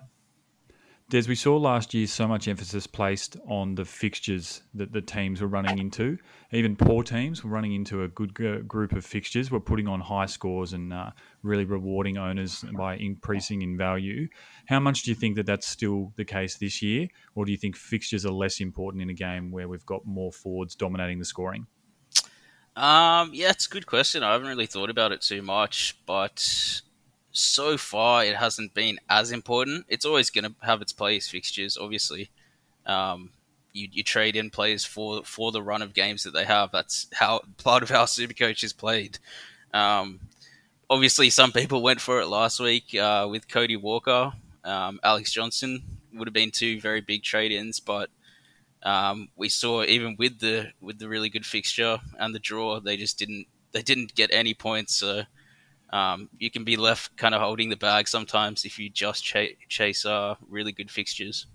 Des, 1.10 1.28
we 1.28 1.34
saw 1.34 1.58
last 1.58 1.96
year 1.96 2.06
so 2.06 2.28
much 2.28 2.48
emphasis 2.48 2.86
placed 2.86 3.36
on 3.48 3.74
the 3.74 3.84
fixtures 3.84 4.62
that 4.76 4.94
the 4.94 5.02
teams 5.02 5.42
were 5.42 5.48
running 5.48 5.80
into. 5.80 6.20
Even 6.52 6.76
poor 6.76 7.02
teams 7.02 7.44
were 7.44 7.50
running 7.50 7.74
into 7.74 8.04
a 8.04 8.08
good 8.10 8.32
group 8.68 8.92
of 8.94 9.04
fixtures, 9.04 9.50
were 9.50 9.60
putting 9.60 9.88
on 9.88 10.00
high 10.02 10.28
scores 10.28 10.74
and 10.74 10.94
uh, 10.94 11.10
really 11.42 11.66
rewarding 11.66 12.20
owners 12.20 12.64
by 12.78 12.96
increasing 12.96 13.64
in 13.64 13.76
value. 13.76 14.28
How 14.68 14.80
much 14.80 15.02
do 15.02 15.10
you 15.10 15.16
think 15.16 15.36
that 15.38 15.48
that's 15.48 15.68
still 15.68 16.14
the 16.16 16.26
case 16.26 16.58
this 16.58 16.80
year, 16.80 17.08
or 17.34 17.44
do 17.44 17.52
you 17.52 17.58
think 17.58 17.76
fixtures 17.76 18.24
are 18.24 18.32
less 18.32 18.60
important 18.60 19.02
in 19.02 19.10
a 19.10 19.16
game 19.16 19.50
where 19.50 19.68
we've 19.68 19.86
got 19.88 20.06
more 20.06 20.32
forwards 20.32 20.76
dominating 20.76 21.18
the 21.18 21.26
scoring? 21.26 21.66
Um, 22.76 23.32
yeah, 23.34 23.50
it's 23.50 23.66
a 23.66 23.70
good 23.70 23.88
question. 23.88 24.22
I 24.22 24.34
haven't 24.34 24.48
really 24.48 24.68
thought 24.68 24.92
about 24.92 25.12
it 25.12 25.22
too 25.22 25.42
much, 25.42 25.98
but 26.06 26.82
so 27.32 27.78
far 27.78 28.24
it 28.24 28.36
hasn't 28.36 28.74
been 28.74 29.00
as 29.10 29.32
important. 29.32 29.86
It's 29.88 30.06
always 30.06 30.30
going 30.30 30.46
to 30.46 30.56
have 30.62 30.82
its 30.82 30.94
place 30.94 31.28
fixtures, 31.30 31.78
obviously. 31.78 32.30
Um, 32.86 33.32
you, 33.72 33.88
you 33.92 34.04
trade 34.04 34.36
in 34.36 34.50
players 34.50 34.84
for 34.84 35.24
for 35.24 35.52
the 35.52 35.62
run 35.62 35.82
of 35.82 35.94
games 35.94 36.24
that 36.24 36.32
they 36.32 36.46
have. 36.46 36.72
That's 36.72 37.08
how 37.14 37.42
part 37.64 37.84
of 37.84 37.90
how 37.90 38.06
Supercoach 38.06 38.64
is 38.64 38.74
played. 38.74 39.20
Um, 39.74 40.20
obviously, 40.90 41.30
some 41.30 41.52
people 41.52 41.82
went 41.82 42.02
for 42.02 42.20
it 42.20 42.28
last 42.28 42.60
week 42.60 42.96
uh, 42.96 43.28
with 43.30 43.48
Cody 43.48 43.76
Walker, 43.76 44.34
um, 44.64 45.00
Alex 45.04 45.32
Johnson 45.32 45.84
would 46.14 46.28
have 46.28 46.34
been 46.34 46.52
two 46.52 46.80
very 46.82 47.02
big 47.02 47.24
trade 47.24 47.52
ins, 47.52 47.80
but 47.80 48.10
um, 48.84 49.30
we 49.36 49.50
saw 49.50 49.84
even 49.84 50.16
with 50.18 50.40
the 50.40 50.72
with 50.82 51.00
the 51.00 51.08
really 51.08 51.30
good 51.30 51.46
fixture 51.46 52.00
and 52.18 52.34
the 52.34 52.40
draw, 52.40 52.80
they 52.80 52.98
just 52.98 53.18
didn't 53.18 53.48
they 53.72 53.82
didn't 53.82 54.16
get 54.16 54.30
any 54.32 54.54
points. 54.54 54.96
So 54.96 55.24
um, 55.92 56.30
you 56.38 56.52
can 56.52 56.64
be 56.64 56.76
left 56.76 57.16
kind 57.18 57.34
of 57.34 57.42
holding 57.42 57.70
the 57.70 57.78
bag 57.78 58.08
sometimes 58.08 58.66
if 58.66 58.78
you 58.78 58.90
just 58.90 59.24
ch- 59.24 59.56
chase 59.68 60.06
uh, 60.06 60.36
really 60.48 60.72
good 60.72 60.92
fixtures. 60.92 61.48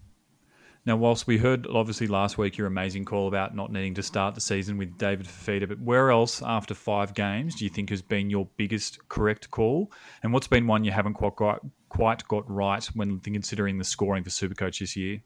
Now, 0.87 0.97
Walsh 0.97 1.27
we 1.27 1.39
heard 1.39 1.67
obviously 1.67 2.07
last 2.07 2.37
week 2.37 2.59
your 2.59 2.67
amazing 2.67 3.07
call 3.07 3.27
about 3.27 3.57
not 3.57 3.73
needing 3.73 3.95
to 3.95 4.03
start 4.03 4.35
the 4.35 4.41
season 4.41 4.77
with 4.77 4.99
David 4.99 5.27
Fifita, 5.27 5.67
but 5.67 5.81
where 5.81 6.11
else 6.11 6.43
after 6.43 6.75
five 6.75 7.15
games 7.15 7.55
do 7.55 7.65
you 7.65 7.71
think 7.71 7.89
has 7.89 8.03
been 8.03 8.29
your 8.29 8.47
biggest 8.59 9.09
correct 9.09 9.51
call? 9.51 9.91
And 10.23 10.33
what's 10.33 10.47
been 10.47 10.67
one 10.67 10.85
you 10.85 10.93
haven't 10.93 11.15
quite 11.15 11.37
got, 11.37 11.61
quite 11.89 12.27
got 12.29 12.49
right 12.51 12.85
when 12.95 13.19
considering 13.21 13.79
the 13.79 13.85
scoring 13.85 14.25
for 14.25 14.31
Supercoach 14.31 14.81
this 14.81 14.95
year? 14.95 15.23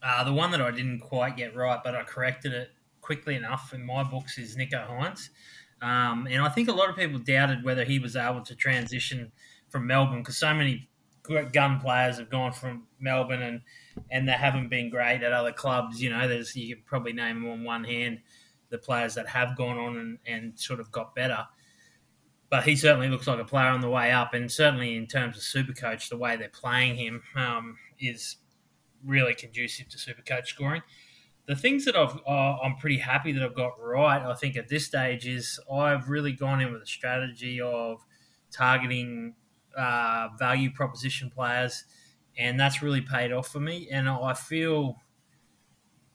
Uh, 0.00 0.22
the 0.22 0.32
one 0.32 0.52
that 0.52 0.60
I 0.60 0.70
didn't 0.70 1.00
quite 1.00 1.36
get 1.36 1.56
right, 1.56 1.80
but 1.82 1.96
I 1.96 2.04
corrected 2.04 2.52
it 2.52 2.70
quickly 3.00 3.34
enough 3.34 3.72
in 3.74 3.84
my 3.84 4.04
books 4.04 4.38
is 4.38 4.56
Nicho 4.56 4.86
Hynes. 4.86 5.30
Um, 5.80 6.26
and 6.30 6.42
I 6.42 6.48
think 6.48 6.68
a 6.68 6.72
lot 6.72 6.90
of 6.90 6.96
people 6.96 7.18
doubted 7.18 7.64
whether 7.64 7.84
he 7.84 7.98
was 7.98 8.16
able 8.16 8.42
to 8.42 8.54
transition 8.54 9.32
from 9.68 9.86
Melbourne 9.86 10.18
because 10.18 10.36
so 10.36 10.52
many 10.52 10.88
gun 11.52 11.78
players 11.80 12.18
have 12.18 12.30
gone 12.30 12.52
from 12.52 12.84
Melbourne 12.98 13.42
and 13.42 13.60
and 14.10 14.28
they 14.28 14.32
haven't 14.32 14.68
been 14.68 14.88
great 14.90 15.22
at 15.22 15.32
other 15.32 15.52
clubs. 15.52 16.02
You 16.02 16.10
know, 16.10 16.26
there's 16.26 16.56
you 16.56 16.76
could 16.76 16.86
probably 16.86 17.12
name 17.12 17.42
them 17.42 17.50
on 17.50 17.64
one 17.64 17.84
hand 17.84 18.20
the 18.70 18.78
players 18.78 19.14
that 19.14 19.26
have 19.26 19.56
gone 19.56 19.78
on 19.78 19.96
and, 19.96 20.18
and 20.26 20.58
sort 20.58 20.80
of 20.80 20.90
got 20.92 21.14
better. 21.14 21.46
But 22.50 22.64
he 22.64 22.76
certainly 22.76 23.08
looks 23.08 23.26
like 23.26 23.38
a 23.38 23.44
player 23.44 23.68
on 23.68 23.82
the 23.82 23.90
way 23.90 24.10
up, 24.10 24.32
and 24.32 24.50
certainly 24.50 24.96
in 24.96 25.06
terms 25.06 25.36
of 25.36 25.42
Supercoach, 25.42 26.08
the 26.08 26.16
way 26.16 26.36
they're 26.36 26.48
playing 26.48 26.96
him 26.96 27.22
um, 27.34 27.76
is 28.00 28.36
really 29.04 29.34
conducive 29.34 29.88
to 29.88 29.98
Supercoach 29.98 30.46
scoring 30.46 30.82
the 31.48 31.56
things 31.56 31.86
that 31.86 31.96
I've 31.96 32.14
uh, 32.26 32.58
I'm 32.62 32.76
pretty 32.76 32.98
happy 32.98 33.32
that 33.32 33.42
I've 33.42 33.56
got 33.56 33.72
right. 33.82 34.22
I 34.22 34.34
think 34.34 34.56
at 34.56 34.68
this 34.68 34.84
stage 34.84 35.26
is 35.26 35.58
I've 35.72 36.10
really 36.10 36.32
gone 36.32 36.60
in 36.60 36.70
with 36.70 36.82
a 36.82 36.86
strategy 36.86 37.58
of 37.58 38.04
targeting 38.52 39.34
uh, 39.76 40.28
value 40.38 40.70
proposition 40.70 41.30
players, 41.30 41.84
and 42.36 42.60
that's 42.60 42.82
really 42.82 43.00
paid 43.00 43.32
off 43.32 43.48
for 43.48 43.60
me. 43.60 43.88
And 43.90 44.10
I 44.10 44.34
feel 44.34 44.96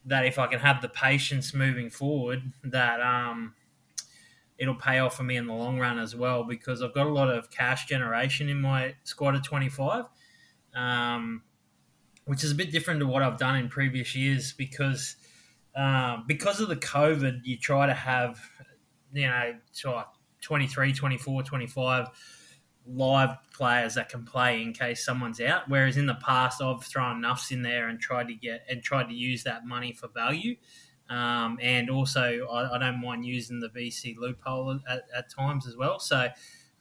that 0.06 0.24
if 0.28 0.38
I 0.38 0.46
can 0.46 0.60
have 0.60 0.84
the 0.84 0.90
patience 0.90 1.52
moving 1.52 1.90
forward, 1.90 2.44
that 2.66 3.02
um, 3.02 3.56
it'll 4.60 4.76
pay 4.76 5.00
off 5.00 5.18
for 5.18 5.24
me 5.24 5.38
in 5.38 5.48
the 5.48 5.54
long 5.54 5.80
run 5.80 5.98
as 5.98 6.16
well 6.16 6.44
because 6.44 6.84
I've 6.84 6.94
got 6.94 7.08
a 7.08 7.12
lot 7.12 7.30
of 7.30 7.50
cash 7.50 7.88
generation 7.88 8.50
in 8.50 8.62
my 8.62 8.94
squad 9.04 9.34
of 9.34 9.44
25, 9.44 10.06
um, 10.76 11.42
which 12.26 12.44
is 12.44 12.52
a 12.52 12.56
bit 12.56 12.72
different 12.72 13.00
to 13.00 13.08
what 13.08 13.24
I've 13.24 13.40
done 13.40 13.56
in 13.56 13.68
previous 13.68 14.16
years 14.16 14.54
because 14.54 15.16
uh, 15.76 16.18
because 16.28 16.60
of 16.60 16.70
the 16.70 16.76
COVID, 16.76 17.42
you 17.44 17.58
try 17.58 17.88
to 17.88 17.94
have, 17.94 18.40
you 19.14 19.28
know, 19.28 19.54
23, 20.42 20.94
24, 20.94 21.44
25 21.44 22.08
live 22.86 23.38
players 23.54 23.96
that 23.96 24.10
can 24.10 24.26
play 24.26 24.62
in 24.62 24.74
case 24.74 25.06
someone's 25.06 25.40
out. 25.40 25.64
Whereas 25.68 25.98
in 25.98 26.06
the 26.06 26.16
past, 26.16 26.62
I've 26.62 26.84
thrown 26.84 27.22
nuffs 27.22 27.52
in 27.52 27.62
there 27.62 27.88
and 27.88 28.00
tried 28.00 28.28
to 28.28 28.36
get 28.36 28.66
and 28.70 28.84
tried 28.84 29.08
to 29.10 29.16
use 29.16 29.44
that 29.44 29.66
money 29.66 29.94
for 29.94 30.10
value. 30.10 30.56
Um, 31.10 31.58
and 31.62 31.90
also, 31.90 32.48
I, 32.52 32.76
I, 32.76 32.78
don't 32.78 33.02
mind 33.02 33.26
using 33.26 33.60
the 33.60 33.70
VC 33.70 34.16
loophole 34.18 34.80
at, 34.90 35.04
at 35.16 35.30
times 35.30 35.68
as 35.68 35.76
well. 35.76 36.00
So 36.00 36.28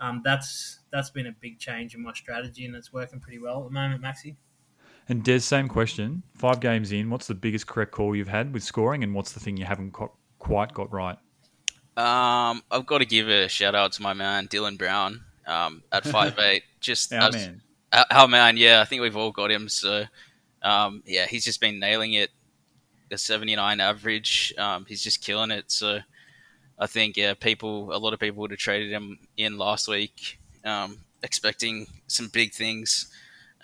um, 0.00 0.22
that's 0.24 0.80
that's 0.90 1.10
been 1.10 1.26
a 1.26 1.32
big 1.40 1.58
change 1.58 1.94
in 1.94 2.02
my 2.02 2.12
strategy, 2.12 2.64
and 2.64 2.74
it's 2.74 2.92
working 2.92 3.20
pretty 3.20 3.40
well 3.40 3.58
at 3.58 3.64
the 3.64 3.70
moment, 3.70 4.02
Maxi. 4.02 4.36
And 5.08 5.22
Des, 5.22 5.40
same 5.40 5.68
question. 5.68 6.22
Five 6.34 6.60
games 6.60 6.92
in, 6.92 7.10
what's 7.10 7.26
the 7.26 7.34
biggest 7.34 7.66
correct 7.66 7.92
call 7.92 8.14
you've 8.14 8.28
had 8.28 8.52
with 8.52 8.62
scoring, 8.62 9.02
and 9.02 9.14
what's 9.14 9.32
the 9.32 9.40
thing 9.40 9.56
you 9.56 9.64
haven't 9.64 9.92
got, 9.92 10.12
quite 10.38 10.72
got 10.72 10.92
right? 10.92 11.18
Um, 11.96 12.62
I've 12.70 12.86
got 12.86 12.98
to 12.98 13.04
give 13.04 13.28
a 13.28 13.48
shout 13.48 13.74
out 13.74 13.92
to 13.92 14.02
my 14.02 14.14
man 14.14 14.48
Dylan 14.48 14.78
Brown 14.78 15.24
um, 15.46 15.82
at 15.92 16.04
five 16.06 16.38
eight. 16.38 16.62
Just 16.80 17.12
our 17.12 17.30
man, 17.30 17.62
our 18.10 18.28
man. 18.28 18.56
Yeah, 18.56 18.80
I 18.80 18.84
think 18.84 19.02
we've 19.02 19.16
all 19.16 19.30
got 19.30 19.50
him. 19.50 19.68
So 19.68 20.04
um, 20.62 21.02
yeah, 21.06 21.26
he's 21.26 21.44
just 21.44 21.60
been 21.60 21.78
nailing 21.78 22.14
it. 22.14 22.30
A 23.10 23.18
seventy 23.18 23.54
nine 23.54 23.78
average. 23.80 24.54
Um, 24.56 24.86
he's 24.88 25.02
just 25.02 25.22
killing 25.22 25.50
it. 25.50 25.70
So 25.70 25.98
I 26.78 26.86
think 26.86 27.18
yeah, 27.18 27.34
people, 27.34 27.94
a 27.94 27.98
lot 27.98 28.14
of 28.14 28.20
people 28.20 28.40
would 28.40 28.52
have 28.52 28.58
traded 28.58 28.90
him 28.90 29.18
in 29.36 29.58
last 29.58 29.86
week, 29.86 30.38
um, 30.64 30.98
expecting 31.22 31.86
some 32.06 32.28
big 32.28 32.54
things. 32.54 33.12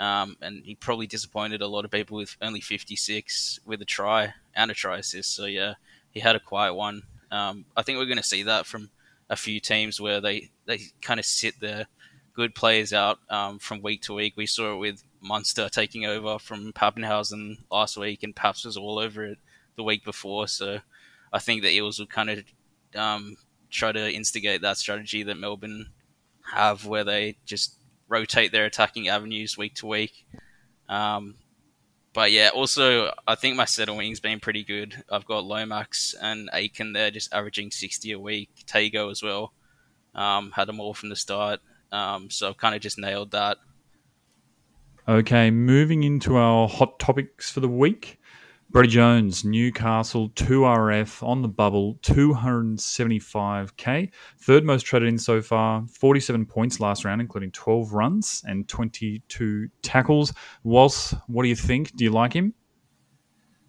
Um, 0.01 0.37
and 0.41 0.65
he 0.65 0.75
probably 0.75 1.07
disappointed 1.07 1.61
a 1.61 1.67
lot 1.67 1.85
of 1.85 1.91
people 1.91 2.17
with 2.17 2.37
only 2.41 2.61
56 2.61 3.61
with 3.67 3.83
a 3.83 3.85
try 3.85 4.35
and 4.55 4.71
a 4.71 4.75
try 4.75 4.99
assist. 4.99 5.35
So 5.35 5.47
yeah, 5.47 5.75
he 6.11 6.21
had 6.21 6.37
a 6.37 6.41
quiet 6.41 6.75
one. 6.75 7.03
Um, 7.31 7.65
I 7.77 7.83
think 7.83 7.99
we're 7.99 8.07
going 8.07 8.19
to 8.19 8.23
see 8.23 8.45
that 8.45 8.67
from 8.67 8.91
a 9.29 9.37
few 9.37 9.61
teams 9.61 10.01
where 10.01 10.21
they, 10.21 10.51
they 10.67 10.81
kind 11.03 11.21
of 11.21 11.27
sit 11.27 11.61
their 11.61 11.87
good 12.35 12.55
players 12.55 12.93
out 12.93 13.19
um, 13.29 13.59
from 13.59 13.83
week 13.83 14.03
to 14.03 14.15
week. 14.15 14.35
We 14.37 14.47
saw 14.47 14.75
it 14.75 14.79
with 14.79 15.03
Munster 15.21 15.69
taking 15.69 16.07
over 16.07 16.39
from 16.39 16.73
Papenhuyzen 16.73 17.59
last 17.71 17.97
week, 17.97 18.23
and 18.23 18.35
Paps 18.35 18.65
was 18.65 18.77
all 18.77 18.99
over 18.99 19.25
it 19.25 19.39
the 19.77 19.83
week 19.83 20.05
before. 20.05 20.47
So 20.47 20.79
I 21.33 21.39
think 21.41 21.63
the 21.63 21.73
Eels 21.73 21.99
will 21.99 22.07
kind 22.07 22.31
of 22.31 22.45
um, 22.95 23.37
try 23.71 23.93
to 23.93 24.13
instigate 24.13 24.63
that 24.63 24.77
strategy 24.77 25.23
that 25.25 25.37
Melbourne 25.37 25.87
have, 26.53 26.87
where 26.87 27.05
they 27.05 27.37
just 27.45 27.78
rotate 28.09 28.53
their 28.53 28.65
attacking 28.65 29.09
avenues 29.09 29.57
week 29.57 29.75
to 29.77 29.87
week. 29.87 30.27
Um, 30.89 31.37
but 32.13 32.33
yeah, 32.33 32.51
also 32.53 33.13
I 33.27 33.35
think 33.35 33.57
my 33.57 33.67
set 33.67 33.89
of 33.89 33.97
wings 33.97 34.21
been 34.21 34.41
pretty 34.41 34.65
good. 34.65 35.05
I've 35.11 35.27
got 35.27 35.45
Lomax 35.45 36.15
and 36.21 36.51
Aiken 36.53 36.93
there, 36.93 37.11
just 37.11 37.33
averaging 37.33 37.71
sixty 37.71 38.13
a 38.13 38.19
week. 38.19 38.51
Tago 38.67 39.11
as 39.11 39.23
well, 39.23 39.53
um, 40.15 40.51
had 40.53 40.67
them 40.67 40.81
all 40.81 40.95
from 40.95 41.11
the 41.11 41.17
start. 41.17 41.61
Um, 41.93 42.31
so 42.31 42.49
I've 42.49 42.57
kind 42.57 42.75
of 42.75 42.81
just 42.81 42.99
nailed 42.99 43.33
that. 43.33 43.59
Okay, 45.07 45.51
moving 45.51 46.03
into 46.03 46.37
our 46.37 46.69
hot 46.69 46.99
topics 46.99 47.51
for 47.51 47.61
the 47.61 47.69
week. 47.69 48.18
Brodie 48.71 48.89
Jones, 48.89 49.47
Newcastle, 49.47 50.29
2RF 50.31 51.27
on 51.27 51.41
the 51.41 51.49
bubble, 51.49 51.95
275k. 52.03 54.11
Third 54.41 54.65
most 54.65 54.83
traded 54.83 55.09
in 55.09 55.17
so 55.17 55.41
far, 55.41 55.87
47 55.87 56.45
points 56.45 56.79
last 56.79 57.07
round, 57.07 57.23
including 57.23 57.51
12 57.53 57.95
runs 57.95 58.45
and 58.47 58.69
22 58.69 59.69
tackles. 59.81 60.35
Walsh, 60.65 61.15
what 61.29 61.45
do 61.45 61.49
you 61.49 61.57
think? 61.57 61.97
Do 61.97 62.05
you 62.05 62.11
like 62.11 62.35
him? 62.35 62.53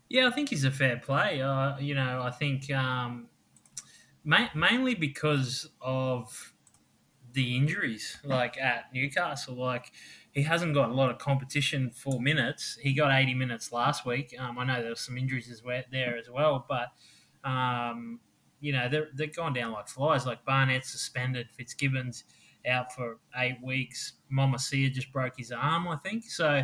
Yeah, 0.09 0.27
I 0.27 0.31
think 0.31 0.49
he's 0.49 0.65
a 0.65 0.71
fair 0.71 0.97
play. 0.97 1.41
Uh, 1.41 1.77
you 1.79 1.95
know, 1.95 2.21
I 2.21 2.31
think 2.31 2.69
um, 2.71 3.27
ma- 4.25 4.49
mainly 4.53 4.95
because 4.95 5.69
of 5.81 6.53
the 7.31 7.55
injuries, 7.55 8.17
like 8.25 8.57
at 8.57 8.93
Newcastle. 8.93 9.55
Like, 9.55 9.93
he 10.33 10.43
hasn't 10.43 10.73
got 10.73 10.89
a 10.89 10.93
lot 10.93 11.09
of 11.09 11.17
competition 11.17 11.89
for 11.89 12.21
minutes. 12.21 12.77
He 12.81 12.93
got 12.93 13.11
80 13.11 13.33
minutes 13.33 13.71
last 13.71 14.05
week. 14.05 14.35
Um, 14.37 14.59
I 14.59 14.65
know 14.65 14.81
there 14.81 14.91
were 14.91 14.95
some 14.95 15.17
injuries 15.17 15.49
as 15.49 15.63
well, 15.63 15.81
there 15.91 16.17
as 16.17 16.29
well, 16.29 16.65
but 16.69 16.89
um, 17.49 18.19
you 18.59 18.73
know 18.73 18.89
they're 18.89 19.09
they're 19.13 19.27
down 19.27 19.71
like 19.71 19.87
flies. 19.87 20.25
Like 20.25 20.45
Barnett 20.45 20.85
suspended, 20.85 21.49
Fitzgibbons 21.57 22.25
out 22.67 22.93
for 22.93 23.19
eight 23.37 23.57
weeks. 23.63 24.13
Momasia 24.31 24.91
just 24.91 25.11
broke 25.11 25.33
his 25.37 25.51
arm, 25.51 25.87
I 25.87 25.95
think. 25.97 26.25
So 26.25 26.63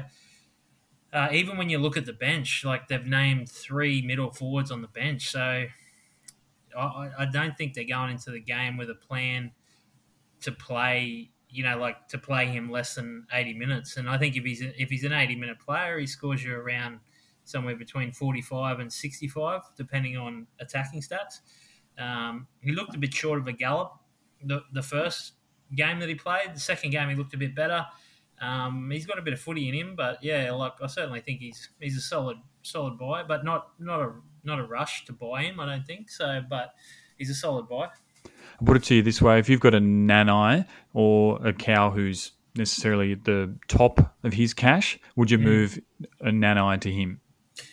uh, 1.14 1.30
even 1.32 1.58
when 1.58 1.70
you 1.70 1.78
look 1.78 1.98
at 1.98 2.06
the 2.06 2.14
bench, 2.14 2.64
like 2.66 2.88
they've 2.88 3.06
named 3.06 3.50
three 3.50 4.02
middle 4.02 4.30
forwards 4.30 4.72
on 4.72 4.82
the 4.82 4.90
bench, 4.90 5.32
so 5.32 5.66
I, 6.78 7.10
I 7.18 7.26
don't 7.32 7.58
think 7.58 7.74
they're 7.74 7.86
going 7.86 8.12
into 8.12 8.32
the 8.32 8.42
game 8.42 8.78
with 8.78 8.90
a 8.90 8.96
plan 8.96 9.52
to 10.42 10.52
play 10.52 11.32
you 11.56 11.64
know, 11.64 11.78
like 11.78 12.08
to 12.10 12.18
play 12.18 12.48
him 12.48 12.70
less 12.70 12.96
than 12.96 13.26
80 13.32 13.54
minutes. 13.54 13.98
And 13.98 14.10
I 14.10 14.18
think 14.18 14.36
if 14.36 14.44
he's 14.44 14.62
if 14.62 14.90
he's 14.90 15.04
an 15.04 15.14
80 15.14 15.36
minute 15.36 15.60
player, 15.60 16.00
he 16.00 16.08
scores 16.08 16.44
you 16.44 16.56
around 16.56 17.00
somewhere 17.44 17.76
between 17.76 18.12
45 18.12 18.80
and 18.80 18.92
65, 18.92 19.62
depending 19.78 20.18
on 20.18 20.48
attacking 20.60 21.02
stats. 21.02 21.42
Um, 21.98 22.48
he 22.62 22.74
looked 22.74 22.96
a 22.96 22.98
bit 22.98 23.14
short 23.14 23.40
of 23.40 23.48
a 23.48 23.54
gallop 23.54 23.94
the, 24.44 24.62
the 24.74 24.82
first 24.82 25.34
game 25.76 26.00
that 26.00 26.10
he 26.10 26.16
played. 26.16 26.54
The 26.54 26.60
second 26.60 26.92
game, 26.92 27.10
he 27.10 27.16
looked 27.16 27.34
a 27.34 27.38
bit 27.38 27.56
better. 27.56 27.86
Um, 28.42 28.90
he's 28.92 29.06
got 29.06 29.18
a 29.18 29.22
bit 29.22 29.34
of 29.34 29.40
footy 29.40 29.70
in 29.70 29.76
him, 29.76 29.96
but 29.96 30.22
yeah, 30.22 30.52
like 30.52 30.74
I 30.82 30.88
certainly 30.88 31.22
think 31.22 31.40
he's 31.40 31.70
he's 31.80 31.98
a 31.98 32.02
solid 32.02 32.38
solid 32.64 32.98
buy, 32.98 33.24
but 33.24 33.46
not 33.46 33.70
not 33.80 34.02
a 34.02 34.12
not 34.44 34.60
a 34.60 34.64
rush 34.64 35.06
to 35.06 35.14
buy 35.14 35.44
him. 35.44 35.60
I 35.60 35.66
don't 35.66 35.88
think 35.88 36.10
so, 36.10 36.42
but 36.50 36.74
he's 37.18 37.30
a 37.30 37.36
solid 37.36 37.70
buy. 37.70 37.88
I'll 38.60 38.66
put 38.66 38.78
it 38.78 38.84
to 38.86 38.96
you 38.96 39.02
this 39.02 39.22
way: 39.22 39.40
if 39.40 39.50
you've 39.50 39.60
got 39.60 39.74
a 39.74 39.80
nanai 39.80 40.66
or 40.94 41.46
a 41.46 41.54
cow 41.54 41.92
who's 41.92 42.32
necessarily 42.56 43.12
at 43.12 43.26
the 43.26 43.54
top 43.68 44.16
of 44.24 44.34
his 44.34 44.54
cash, 44.54 44.98
would 45.16 45.30
you 45.30 45.38
mm. 45.38 45.44
move 45.44 45.80
a 46.22 46.30
nanai 46.30 46.80
to 46.82 46.92
him? 46.92 47.22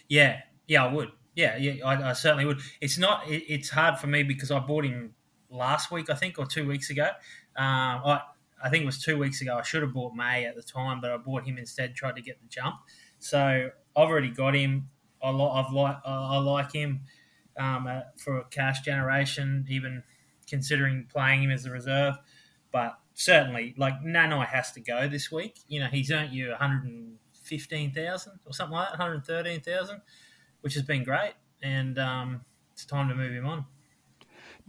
Yeah, 0.09 0.41
yeah, 0.67 0.85
I 0.85 0.93
would. 0.93 1.11
Yeah, 1.35 1.57
yeah, 1.57 1.85
I, 1.85 2.11
I 2.11 2.13
certainly 2.13 2.45
would. 2.45 2.61
It's 2.81 2.99
not. 2.99 3.29
It, 3.29 3.45
it's 3.49 3.71
hard 3.71 3.99
for 3.99 4.07
me 4.07 4.23
because 4.23 4.51
I 4.51 4.59
bought 4.59 4.85
him 4.85 5.15
last 5.51 5.91
week, 5.91 6.11
I 6.11 6.15
think, 6.15 6.39
or 6.39 6.47
two 6.47 6.67
weeks 6.67 6.91
ago. 6.91 7.09
Um, 7.57 8.03
I, 8.05 8.21
I 8.63 8.69
think 8.69 8.83
it 8.83 8.87
was 8.87 9.03
two 9.03 9.19
weeks 9.19 9.41
ago. 9.41 9.57
I 9.57 9.63
should 9.63 9.83
have 9.83 9.93
bought 9.93 10.15
May 10.15 10.45
at 10.45 10.57
the 10.57 10.63
time, 10.63 11.01
but 11.01 11.11
I 11.11 11.17
bought 11.17 11.45
him 11.45 11.59
instead. 11.59 11.95
Tried 11.95 12.17
to 12.17 12.23
get 12.23 12.41
the 12.41 12.49
jump. 12.49 12.77
So 13.19 13.71
I've 13.97 14.09
already 14.09 14.31
got 14.31 14.55
him. 14.55 14.89
I, 15.23 15.31
like 15.31 15.97
I 16.05 16.39
like 16.39 16.73
him 16.73 17.03
um, 17.57 17.87
uh, 17.87 18.01
for 18.17 18.43
cash 18.45 18.81
generation. 18.81 19.67
Even 19.69 20.03
considering 20.53 21.07
playing 21.11 21.43
him 21.43 21.51
as 21.51 21.65
a 21.65 21.71
reserve. 21.71 22.15
But 22.73 22.99
certainly, 23.15 23.75
like 23.79 23.95
Nanai 24.03 24.47
has 24.47 24.71
to 24.73 24.81
go 24.81 25.09
this 25.09 25.33
week. 25.33 25.59
You 25.67 25.81
know, 25.81 25.87
he's 25.87 26.11
earned 26.11 26.35
you 26.35 26.51
115,000 26.51 28.33
or 28.45 28.53
something 28.53 28.75
like 28.75 28.91
that, 28.91 28.99
113,000, 28.99 30.03
which 30.61 30.75
has 30.75 30.83
been 30.83 31.05
great. 31.05 31.33
And 31.63 31.99
um, 31.99 32.43
it's 32.75 32.85
time 32.85 33.09
to 33.09 33.15
move 33.15 33.33
him 33.33 33.47
on. 33.47 33.65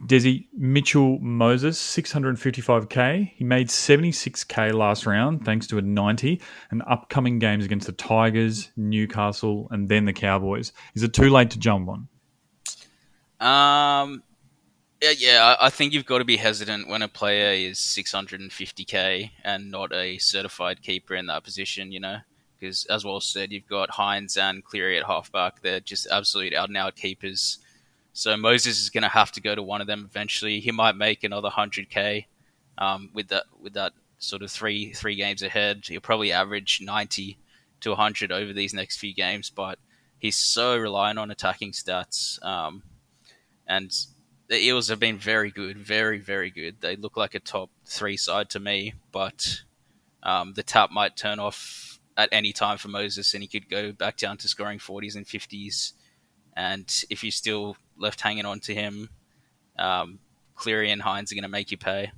Desi 0.08 0.48
Mitchell 0.54 1.20
Moses, 1.20 1.78
655k. 1.80 3.34
He 3.36 3.44
made 3.44 3.68
76k 3.68 4.74
last 4.74 5.06
round 5.06 5.44
thanks 5.44 5.68
to 5.68 5.78
a 5.78 5.82
90 5.82 6.42
and 6.72 6.82
upcoming 6.88 7.40
games 7.40 7.66
against 7.66 7.88
the 7.88 7.94
Tigers, 7.94 8.72
Newcastle, 8.78 9.68
and 9.70 9.90
then 9.90 10.06
the 10.06 10.14
Cowboys. 10.14 10.72
Is 10.96 11.04
it 11.04 11.14
too 11.14 11.30
late 11.30 11.52
to 11.52 11.60
jump 11.60 11.90
on? 11.90 12.08
Um, 13.40 14.24
yeah, 15.04 15.12
yeah, 15.18 15.56
I 15.60 15.70
think 15.70 15.92
you've 15.92 16.06
got 16.06 16.20
to 16.20 16.24
be 16.24 16.38
hesitant 16.38 16.88
when 16.88 17.02
a 17.02 17.10
player 17.10 17.52
is 17.52 17.78
650k 17.78 19.32
and 19.44 19.70
not 19.70 19.92
a 19.92 20.18
certified 20.18 20.82
keeper 20.82 21.14
in 21.14 21.26
that 21.26 21.44
position, 21.44 21.92
you 21.92 22.00
know, 22.00 22.20
because 22.58 22.86
as 22.86 23.04
well 23.04 23.20
said, 23.20 23.52
you've 23.52 23.68
got 23.68 23.90
Hynes 23.90 24.38
and 24.38 24.64
Cleary 24.64 24.98
at 24.98 25.06
halfback. 25.06 25.62
They're 25.62 25.82
just 25.82 26.08
absolute 26.10 26.54
out 26.54 26.70
and 26.70 26.78
out 26.78 26.96
keepers. 26.96 27.58
So 28.14 28.38
Moses 28.38 28.80
is 28.82 28.90
going 28.90 29.02
to 29.02 29.10
have 29.10 29.34
to 29.34 29.42
go 29.42 29.54
to 29.54 29.62
one 29.62 29.82
of 29.82 29.88
them 29.88 30.08
eventually. 30.10 30.62
He 30.62 30.72
might 30.72 30.96
make 30.96 31.26
another 31.26 31.50
100k 31.50 32.24
um, 32.78 33.10
with 33.14 33.28
that 33.28 33.44
with 33.62 33.74
that 33.74 33.92
sort 34.20 34.42
of 34.42 34.52
three 34.52 34.94
three 34.94 35.16
games 35.16 35.44
ahead. 35.44 35.84
He'll 35.86 36.00
probably 36.00 36.32
average 36.32 36.80
90 36.82 37.38
to 37.82 37.90
100 37.90 38.32
over 38.32 38.54
these 38.54 38.74
next 38.74 39.00
few 39.00 39.14
games, 39.14 39.50
but 39.50 39.80
he's 40.18 40.38
so 40.38 40.78
reliant 40.78 41.20
on 41.20 41.30
attacking 41.30 41.74
stats. 41.74 42.42
Um, 42.42 42.84
and 43.68 43.94
the 44.54 44.64
Eels 44.64 44.90
have 44.90 45.00
been 45.00 45.18
very 45.18 45.50
good, 45.50 45.80
very, 45.80 46.20
very 46.20 46.52
good. 46.52 46.80
They 46.80 46.96
look 46.96 47.18
like 47.18 47.34
a 47.34 47.40
top 47.40 47.72
three 47.88 48.16
side 48.16 48.52
to 48.52 48.60
me, 48.60 48.94
but 49.12 49.64
um, 50.22 50.54
the 50.54 50.62
tap 50.62 50.92
might 50.92 51.18
turn 51.18 51.40
off 51.40 52.00
at 52.16 52.30
any 52.32 52.54
time 52.54 52.78
for 52.78 52.88
Moses 52.88 53.34
and 53.34 53.42
he 53.42 53.48
could 53.48 53.68
go 53.68 53.92
back 53.92 54.16
down 54.16 54.38
to 54.38 54.48
scoring 54.48 54.78
40s 54.78 55.16
and 55.16 55.26
50s 55.26 55.94
And 56.56 56.88
if 57.10 57.24
you're 57.24 57.32
still 57.32 57.78
left 57.98 58.22
hanging 58.22 58.46
on 58.46 58.60
to 58.60 58.76
him, 58.76 59.10
um, 59.80 60.20
Cleary 60.54 60.92
and 60.92 61.02
Hynes 61.02 61.32
are 61.32 61.36
going 61.36 61.42
to 61.42 61.50
make 61.50 61.72
you 61.72 61.78
pay. 61.80 62.12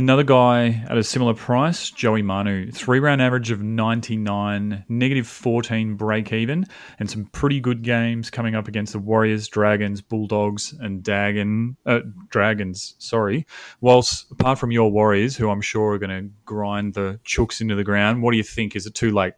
Another 0.00 0.24
guy 0.24 0.82
at 0.88 0.96
a 0.96 1.04
similar 1.04 1.34
price, 1.34 1.90
Joey 1.90 2.22
Manu, 2.22 2.70
three 2.70 3.00
round 3.00 3.20
average 3.20 3.50
of 3.50 3.60
99, 3.60 4.86
negative 4.88 5.26
14 5.26 5.94
break 5.94 6.32
even, 6.32 6.64
and 6.98 7.10
some 7.10 7.26
pretty 7.26 7.60
good 7.60 7.82
games 7.82 8.30
coming 8.30 8.54
up 8.54 8.66
against 8.66 8.94
the 8.94 8.98
Warriors, 8.98 9.46
Dragons, 9.46 10.00
Bulldogs, 10.00 10.72
and 10.80 11.02
Dagon, 11.02 11.76
uh, 11.84 12.00
Dragons. 12.30 12.94
Sorry. 12.96 13.46
Walsh 13.82 14.22
apart 14.30 14.58
from 14.58 14.70
your 14.70 14.90
Warriors, 14.90 15.36
who 15.36 15.50
I'm 15.50 15.60
sure 15.60 15.92
are 15.92 15.98
going 15.98 16.08
to 16.08 16.30
grind 16.46 16.94
the 16.94 17.20
chooks 17.26 17.60
into 17.60 17.74
the 17.74 17.84
ground, 17.84 18.22
what 18.22 18.30
do 18.30 18.38
you 18.38 18.42
think? 18.42 18.74
Is 18.74 18.86
it 18.86 18.94
too 18.94 19.10
late? 19.10 19.34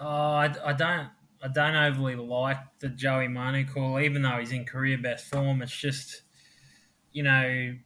Oh, 0.00 0.08
I, 0.08 0.52
I 0.64 0.72
don't. 0.72 1.08
I 1.40 1.46
don't 1.46 1.76
overly 1.76 2.16
like 2.16 2.58
the 2.80 2.88
Joey 2.88 3.28
Manu 3.28 3.64
call, 3.64 4.00
even 4.00 4.22
though 4.22 4.38
he's 4.40 4.50
in 4.50 4.64
career 4.64 4.98
best 4.98 5.26
form. 5.26 5.62
It's 5.62 5.70
just, 5.70 6.22
you 7.12 7.22
know, 7.22 7.76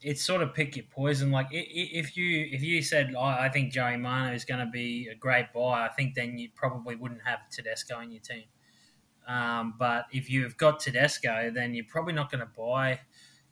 it's 0.00 0.24
sort 0.24 0.42
of 0.42 0.54
pick 0.54 0.76
your 0.76 0.86
poison. 0.90 1.30
Like 1.30 1.48
if 1.50 2.16
you 2.16 2.48
if 2.50 2.62
you 2.62 2.82
said 2.82 3.14
oh, 3.16 3.20
I 3.20 3.48
think 3.48 3.72
Joey 3.72 3.96
Manu 3.96 4.34
is 4.34 4.44
going 4.44 4.60
to 4.60 4.70
be 4.70 5.08
a 5.10 5.14
great 5.14 5.52
buy, 5.52 5.86
I 5.86 5.88
think 5.88 6.14
then 6.14 6.38
you 6.38 6.48
probably 6.54 6.94
wouldn't 6.94 7.22
have 7.24 7.40
Tedesco 7.50 8.00
in 8.00 8.12
your 8.12 8.22
team. 8.22 8.44
Um, 9.26 9.74
but 9.78 10.06
if 10.12 10.30
you've 10.30 10.56
got 10.56 10.80
Tedesco, 10.80 11.50
then 11.54 11.74
you're 11.74 11.84
probably 11.86 12.14
not 12.14 12.30
going 12.30 12.40
to 12.40 12.50
buy 12.56 13.00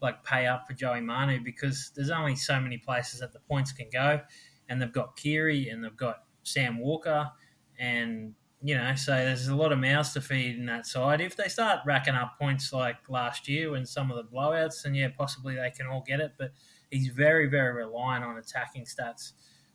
like 0.00 0.24
pay 0.24 0.46
up 0.46 0.66
for 0.66 0.74
Joey 0.74 1.00
Manu 1.00 1.40
because 1.42 1.90
there's 1.94 2.11
only 2.11 2.37
so 2.37 2.61
many 2.61 2.78
places 2.78 3.20
that 3.20 3.32
the 3.32 3.40
points 3.40 3.72
can 3.72 3.88
go, 3.92 4.20
and 4.68 4.80
they've 4.80 4.92
got 4.92 5.16
Keary 5.16 5.68
and 5.68 5.82
they've 5.85 5.96
got 5.96 6.22
Sam 6.44 6.78
Walker, 6.78 7.30
and 7.78 8.35
you 8.62 8.75
know, 8.75 8.95
so 8.95 9.12
there's 9.12 9.49
a 9.49 9.55
lot 9.55 9.73
of 9.73 9.79
mouths 9.79 10.12
to 10.14 10.21
feed 10.21 10.57
in 10.57 10.66
that 10.66 10.87
side. 10.87 11.21
If 11.21 11.37
they 11.37 11.49
start 11.49 11.81
racking 11.85 12.14
up 12.14 12.38
points 12.38 12.73
like 12.73 13.09
last 13.09 13.49
year 13.49 13.75
and 13.75 13.87
some 13.87 14.11
of 14.11 14.16
the 14.16 14.25
blowouts, 14.25 14.83
then 14.83 14.95
yeah, 14.95 15.09
possibly 15.16 15.57
they 15.57 15.71
can 15.71 15.87
all 15.87 16.03
get 16.07 16.21
it. 16.21 16.33
But 16.38 16.53
he's 16.90 17.09
very, 17.09 17.47
very 17.49 17.75
reliant 17.75 18.25
on 18.25 18.38
attacking 18.38 18.85
stats, 18.85 19.33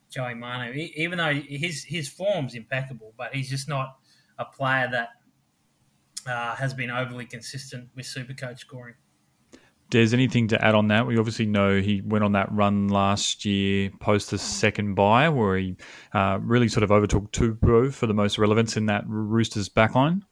Joey 0.10 0.34
Manu. 0.34 0.74
Even 0.96 1.20
though 1.20 1.34
his 1.34 1.84
his 1.84 2.10
form's 2.10 2.56
impeccable, 2.56 3.14
but 3.18 3.36
he's 3.36 3.50
just 3.50 3.70
not 3.70 3.98
a 4.40 4.46
player 4.46 4.90
that 4.92 5.10
uh, 6.28 6.56
has 6.56 6.74
been 6.74 6.90
overly 6.90 7.26
consistent 7.26 7.90
with 7.96 8.06
Supercoach 8.06 8.60
scoring. 8.60 8.96
Des, 9.92 10.14
anything 10.14 10.48
to 10.48 10.66
add 10.66 10.74
on 10.74 10.88
that? 10.88 11.06
We 11.06 11.18
obviously 11.18 11.46
know 11.46 11.82
he 11.82 12.02
went 12.02 12.24
on 12.24 12.32
that 12.32 12.52
run 12.52 12.88
last 12.88 13.46
year 13.46 13.92
post 14.00 14.32
the 14.32 14.38
second 14.38 14.96
buy 14.96 15.28
where 15.30 15.58
he 15.58 15.76
uh, 16.14 16.40
really 16.42 16.70
sort 16.70 16.84
of 16.84 16.92
overtook 16.92 17.32
Tupou 17.32 17.94
for 17.94 18.08
the 18.08 18.14
most 18.14 18.38
relevance 18.38 18.78
in 18.78 18.88
that 18.88 19.04
Roosters 19.06 19.68
backline. 19.70 20.24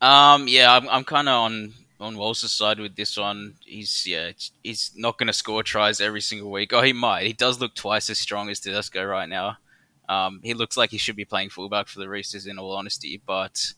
Um, 0.00 0.48
yeah, 0.48 0.74
I'm, 0.74 0.88
I'm 0.88 1.04
kind 1.04 1.28
of 1.28 1.34
on 1.34 1.74
on 2.00 2.16
Walsh's 2.16 2.52
side 2.52 2.80
with 2.80 2.96
this 2.96 3.16
one. 3.16 3.54
He's 3.64 4.04
yeah, 4.06 4.32
he's 4.64 4.90
not 4.96 5.16
going 5.16 5.28
to 5.28 5.32
score 5.32 5.62
tries 5.62 6.00
every 6.00 6.20
single 6.20 6.50
week. 6.50 6.72
Oh, 6.72 6.82
he 6.82 6.92
might. 6.92 7.26
He 7.26 7.32
does 7.32 7.60
look 7.60 7.74
twice 7.74 8.10
as 8.10 8.18
strong 8.18 8.50
as 8.50 8.58
Tedesco 8.58 9.04
right 9.04 9.28
now. 9.28 9.58
Um, 10.08 10.40
he 10.42 10.54
looks 10.54 10.76
like 10.76 10.90
he 10.90 10.98
should 10.98 11.14
be 11.14 11.24
playing 11.24 11.50
fullback 11.50 11.86
for 11.86 12.00
the 12.00 12.08
Roosters 12.08 12.48
in 12.48 12.58
all 12.58 12.74
honesty, 12.74 13.22
but 13.24 13.74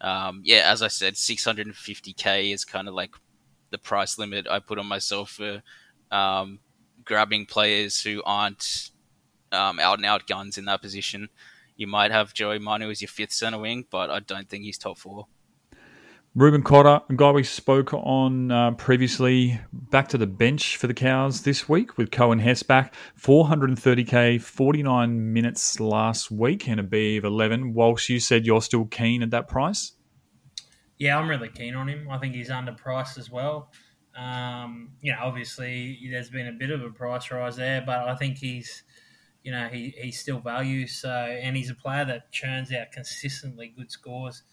um, 0.00 0.40
yeah, 0.44 0.70
as 0.70 0.80
I 0.80 0.88
said, 0.88 1.14
650k 1.14 2.52
is 2.52 2.64
kind 2.64 2.88
of 2.88 2.94
like 2.94 3.10
the 3.74 3.78
price 3.78 4.18
limit 4.18 4.46
I 4.48 4.60
put 4.60 4.78
on 4.78 4.86
myself 4.86 5.30
for 5.30 5.62
um, 6.12 6.60
grabbing 7.04 7.44
players 7.44 8.00
who 8.00 8.22
aren't 8.24 8.90
um, 9.50 9.80
out 9.80 9.98
and 9.98 10.06
out 10.06 10.28
guns 10.28 10.56
in 10.56 10.66
that 10.66 10.80
position. 10.80 11.28
You 11.76 11.88
might 11.88 12.12
have 12.12 12.32
Joey 12.32 12.60
Manu 12.60 12.88
as 12.88 13.02
your 13.02 13.08
fifth 13.08 13.32
center 13.32 13.58
wing, 13.58 13.86
but 13.90 14.10
I 14.10 14.20
don't 14.20 14.48
think 14.48 14.62
he's 14.62 14.78
top 14.78 14.96
four. 14.98 15.26
Reuben 16.36 16.62
Cotter, 16.62 17.00
a 17.08 17.14
guy 17.14 17.30
we 17.32 17.42
spoke 17.42 17.92
on 17.94 18.50
uh, 18.50 18.72
previously, 18.72 19.60
back 19.72 20.08
to 20.08 20.18
the 20.18 20.26
bench 20.26 20.76
for 20.76 20.86
the 20.86 20.94
Cows 20.94 21.42
this 21.42 21.68
week 21.68 21.96
with 21.96 22.10
Coen 22.10 22.40
Hess 22.40 22.62
back. 22.62 22.94
430k, 23.20 24.40
49 24.40 25.32
minutes 25.32 25.80
last 25.80 26.30
week, 26.30 26.68
and 26.68 26.78
a 26.78 26.82
B 26.84 27.16
of 27.16 27.24
11. 27.24 27.74
Walsh, 27.74 28.08
you 28.08 28.20
said 28.20 28.46
you're 28.46 28.62
still 28.62 28.84
keen 28.86 29.22
at 29.22 29.30
that 29.30 29.48
price? 29.48 29.92
Yeah, 30.98 31.18
I'm 31.18 31.28
really 31.28 31.48
keen 31.48 31.74
on 31.74 31.88
him. 31.88 32.08
I 32.10 32.18
think 32.18 32.34
he's 32.34 32.50
underpriced 32.50 33.18
as 33.18 33.30
well. 33.30 33.72
Um, 34.16 34.90
you 35.00 35.12
know, 35.12 35.18
obviously 35.22 36.08
there's 36.10 36.30
been 36.30 36.46
a 36.46 36.52
bit 36.52 36.70
of 36.70 36.82
a 36.82 36.90
price 36.90 37.30
rise 37.30 37.56
there, 37.56 37.82
but 37.84 38.08
I 38.08 38.14
think 38.14 38.38
he's, 38.38 38.84
you 39.42 39.50
know, 39.50 39.66
he, 39.68 39.94
he's 39.98 40.20
still 40.20 40.38
value. 40.38 40.86
So, 40.86 41.10
and 41.10 41.56
he's 41.56 41.70
a 41.70 41.74
player 41.74 42.04
that 42.04 42.30
churns 42.30 42.72
out 42.72 42.92
consistently 42.92 43.74
good 43.76 43.90
scores. 43.90 44.44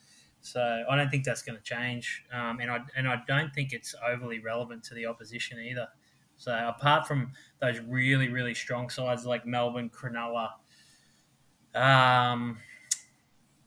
So 0.41 0.83
I 0.89 0.95
don't 0.95 1.09
think 1.09 1.23
that's 1.23 1.43
going 1.43 1.57
to 1.57 1.63
change, 1.63 2.23
um, 2.33 2.59
and 2.59 2.71
I 2.71 2.79
and 2.97 3.07
I 3.07 3.21
don't 3.27 3.53
think 3.53 3.73
it's 3.73 3.93
overly 4.03 4.39
relevant 4.39 4.83
to 4.85 4.95
the 4.95 5.05
opposition 5.05 5.59
either. 5.59 5.87
So 6.35 6.51
apart 6.51 7.07
from 7.07 7.31
those 7.61 7.79
really 7.81 8.27
really 8.27 8.55
strong 8.55 8.89
sides 8.89 9.23
like 9.23 9.45
Melbourne, 9.45 9.91
Cronulla, 9.91 10.49
um, 11.75 12.57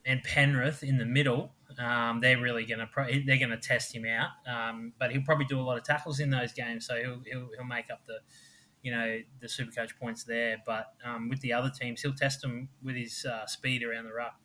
and 0.05 0.21
Penrith 0.23 0.83
in 0.83 0.97
the 0.97 1.05
middle, 1.05 1.53
um, 1.79 2.19
they're 2.19 2.39
really 2.39 2.65
going 2.65 2.79
to 2.79 2.87
pro- 2.87 3.07
they're 3.25 3.37
going 3.37 3.49
to 3.49 3.57
test 3.57 3.93
him 3.93 4.05
out. 4.05 4.29
Um, 4.47 4.93
but 4.99 5.11
he'll 5.11 5.23
probably 5.23 5.45
do 5.45 5.59
a 5.59 5.63
lot 5.63 5.77
of 5.77 5.83
tackles 5.83 6.19
in 6.19 6.29
those 6.29 6.53
games, 6.53 6.85
so 6.85 6.95
he'll, 6.95 7.21
he'll, 7.25 7.49
he'll 7.55 7.67
make 7.67 7.89
up 7.91 8.01
the 8.07 8.19
you 8.81 8.91
know 8.91 9.19
the 9.41 9.49
super 9.49 9.71
coach 9.71 9.97
points 9.99 10.23
there. 10.23 10.57
But 10.65 10.87
um, 11.03 11.29
with 11.29 11.41
the 11.41 11.53
other 11.53 11.71
teams, 11.71 12.01
he'll 12.01 12.13
test 12.13 12.41
them 12.41 12.69
with 12.83 12.95
his 12.95 13.25
uh, 13.25 13.45
speed 13.45 13.83
around 13.83 14.05
the 14.05 14.13
ruck. 14.13 14.35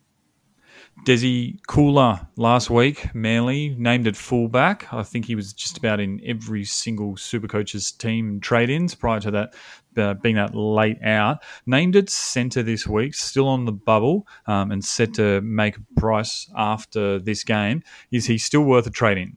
Desi 1.05 1.59
Koula 1.66 2.29
last 2.37 2.71
week, 2.71 3.14
Manly 3.14 3.75
named 3.79 4.07
at 4.07 4.16
fullback. 4.16 4.93
I 4.93 5.03
think 5.03 5.25
he 5.25 5.35
was 5.35 5.53
just 5.53 5.79
about 5.79 5.99
in 5.99 6.21
every 6.25 6.64
single 6.64 7.14
Supercoach's 7.14 7.90
team 7.90 8.40
trade-ins 8.40 8.95
prior 8.95 9.21
to 9.21 9.31
that 9.33 9.55
uh, 9.96 10.14
being 10.14 10.37
that 10.37 10.55
late 10.55 11.03
out. 11.03 11.38
Named 11.66 11.96
at 11.96 12.11
centre 12.11 12.62
this 12.62 12.87
week, 12.87 13.14
still 13.14 13.48
on 13.48 13.64
the 13.64 13.72
bubble 13.72 14.26
um, 14.46 14.70
and 14.70 14.85
set 14.85 15.14
to 15.14 15.40
make 15.40 15.76
a 15.76 16.00
price 16.00 16.50
after 16.57 17.18
this 17.18 17.44
game. 17.44 17.83
Is 18.11 18.26
he 18.26 18.38
still 18.38 18.62
worth 18.62 18.87
a 18.87 18.90
trade-in? 18.90 19.37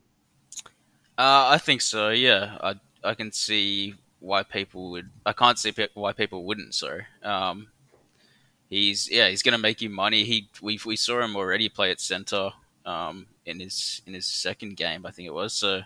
Uh, 1.17 1.49
I 1.49 1.57
think 1.57 1.81
so. 1.81 2.09
Yeah, 2.09 2.57
I 2.61 2.75
I 3.03 3.13
can 3.13 3.31
see 3.31 3.95
why 4.19 4.43
people 4.43 4.91
would. 4.91 5.09
I 5.25 5.33
can't 5.33 5.59
see 5.59 5.73
why 5.93 6.13
people 6.13 6.45
wouldn't. 6.45 6.73
So. 6.73 6.99
Um, 7.23 7.67
he's 8.73 9.09
yeah 9.11 9.29
he's 9.29 9.43
going 9.43 9.53
to 9.53 9.59
make 9.59 9.81
you 9.81 9.89
money. 9.89 10.23
He 10.23 10.49
we 10.61 10.79
we 10.85 10.95
saw 10.95 11.21
him 11.21 11.35
already 11.35 11.69
play 11.69 11.91
at 11.91 12.01
center 12.01 12.51
um, 12.85 13.27
in 13.45 13.59
his 13.59 14.01
in 14.07 14.13
his 14.13 14.25
second 14.25 14.77
game 14.77 15.05
I 15.05 15.11
think 15.11 15.27
it 15.27 15.33
was. 15.33 15.53
So 15.53 15.81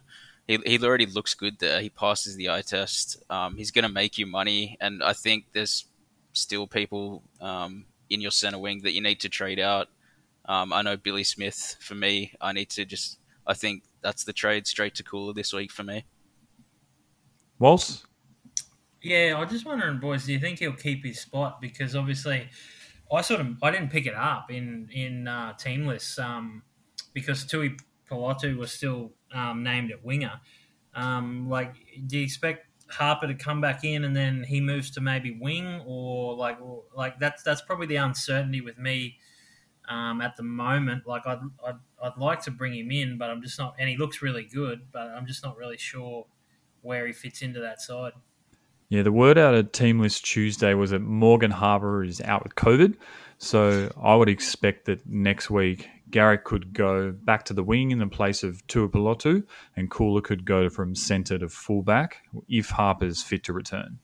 he 0.48 0.58
he 0.66 0.80
already 0.84 1.06
looks 1.06 1.34
good 1.34 1.60
there. 1.60 1.82
He 1.82 1.90
passes 1.90 2.36
the 2.36 2.50
eye 2.50 2.62
test. 2.62 3.22
Um, 3.30 3.58
he's 3.58 3.72
going 3.72 3.84
to 3.84 3.92
make 3.92 4.18
you 4.18 4.26
money, 4.26 4.78
and 4.80 5.04
I 5.04 5.14
think 5.14 5.46
there's 5.54 5.86
still 6.34 6.68
people 6.68 7.24
um, 7.42 7.86
in 8.10 8.22
your 8.22 8.32
center 8.32 8.58
wing 8.58 8.82
that 8.84 8.94
you 8.94 9.02
need 9.02 9.20
to 9.22 9.30
trade 9.30 9.60
out. 9.60 9.88
Um, 10.46 10.72
I 10.72 10.82
know 10.82 10.96
Billy 10.96 11.26
Smith 11.26 11.76
for 11.80 11.96
me. 11.96 12.34
I 12.40 12.54
need 12.54 12.70
to 12.72 12.86
just. 12.86 13.20
I 13.46 13.54
think 13.54 13.84
that's 14.02 14.24
the 14.24 14.34
trade 14.34 14.68
straight 14.68 14.96
to 14.96 15.04
Koula 15.04 15.34
this 15.34 15.54
week 15.54 15.72
for 15.72 15.84
me. 15.84 16.06
Walsh. 17.60 17.98
Yeah, 19.02 19.36
I'm 19.38 19.50
just 19.50 19.66
wondering, 19.66 20.00
boys. 20.00 20.26
Do 20.26 20.34
you 20.34 20.40
think 20.40 20.60
he'll 20.60 20.74
keep 20.74 21.06
his 21.06 21.20
spot? 21.20 21.60
Because 21.62 21.96
obviously, 21.96 22.50
I 23.12 23.22
sort 23.22 23.42
of 23.42 23.62
I 23.62 23.72
didn't 23.72 23.90
pick 23.90 24.06
it 24.06 24.16
up 24.16 24.50
in 24.50 24.90
in 24.94 25.28
uh, 25.28 25.54
team 25.54 25.86
lists 25.86 26.18
um, 26.20 26.64
because 27.14 27.46
Tui 27.46 27.76
Pelotu 28.10 28.58
was 28.58 28.72
still 28.72 29.12
um, 29.34 29.64
named 29.64 29.92
at 29.92 30.04
winger. 30.04 30.40
Um, 30.96 31.48
like, 31.50 31.76
do 32.08 32.18
you 32.18 32.24
expect 32.24 32.66
Harper 32.90 33.28
to 33.28 33.36
come 33.36 33.62
back 33.62 33.84
in 33.84 34.06
and 34.06 34.16
then 34.16 34.44
he 34.44 34.62
moves 34.62 34.90
to 34.92 35.02
maybe 35.02 35.38
wing, 35.40 35.82
or 35.86 36.36
like 36.36 36.60
or, 36.62 36.84
like 36.96 37.20
that's 37.20 37.44
that's 37.44 37.62
probably 37.62 37.88
the 37.88 37.98
uncertainty 37.98 38.62
with 38.62 38.78
me 38.78 39.18
um, 39.90 40.22
at 40.22 40.36
the 40.38 40.44
moment. 40.44 41.06
Like, 41.06 41.28
I'd, 41.28 41.40
I'd 41.66 41.76
I'd 42.02 42.18
like 42.18 42.42
to 42.44 42.52
bring 42.52 42.74
him 42.74 42.92
in, 42.92 43.18
but 43.18 43.30
I'm 43.30 43.42
just 43.42 43.60
not. 43.60 43.76
And 43.80 43.90
he 43.90 43.98
looks 43.98 44.22
really 44.22 44.44
good, 44.46 44.92
but 44.92 45.08
I'm 45.10 45.26
just 45.26 45.44
not 45.44 45.58
really 45.58 45.78
sure 45.78 46.26
where 46.82 47.06
he 47.06 47.14
fits 47.14 47.42
into 47.42 47.60
that 47.60 47.82
side. 47.82 48.14
Yeah, 48.90 49.02
the 49.02 49.12
word 49.12 49.38
out 49.38 49.54
of 49.54 49.74
Team 49.74 50.00
List 50.00 50.24
Tuesday 50.26 50.74
was 50.74 50.92
that 50.92 51.00
Morgan 51.00 51.52
Harper 51.52 52.04
is 52.04 52.22
out 52.22 52.44
with 52.44 52.56
COVID. 52.56 52.96
So 53.38 53.92
I 54.02 54.16
would 54.16 54.30
expect 54.30 54.86
that 54.86 55.06
next 55.06 55.50
week 55.50 55.90
Garrick 56.10 56.44
could 56.44 56.74
go 56.74 57.12
back 57.12 57.44
to 57.46 57.54
the 57.54 57.64
wing 57.64 57.92
in 57.92 58.00
the 58.00 58.08
place 58.08 58.44
of 58.44 58.66
Tuipulotu 58.68 59.44
and 59.76 59.90
Koula 59.90 60.22
could 60.22 60.46
go 60.46 60.70
from 60.70 60.96
centre 60.96 61.38
to 61.38 61.50
fullback 61.50 62.24
if 62.48 62.70
Harper's 62.70 63.22
fit 63.22 63.44
to 63.46 63.54
return. 63.54 64.00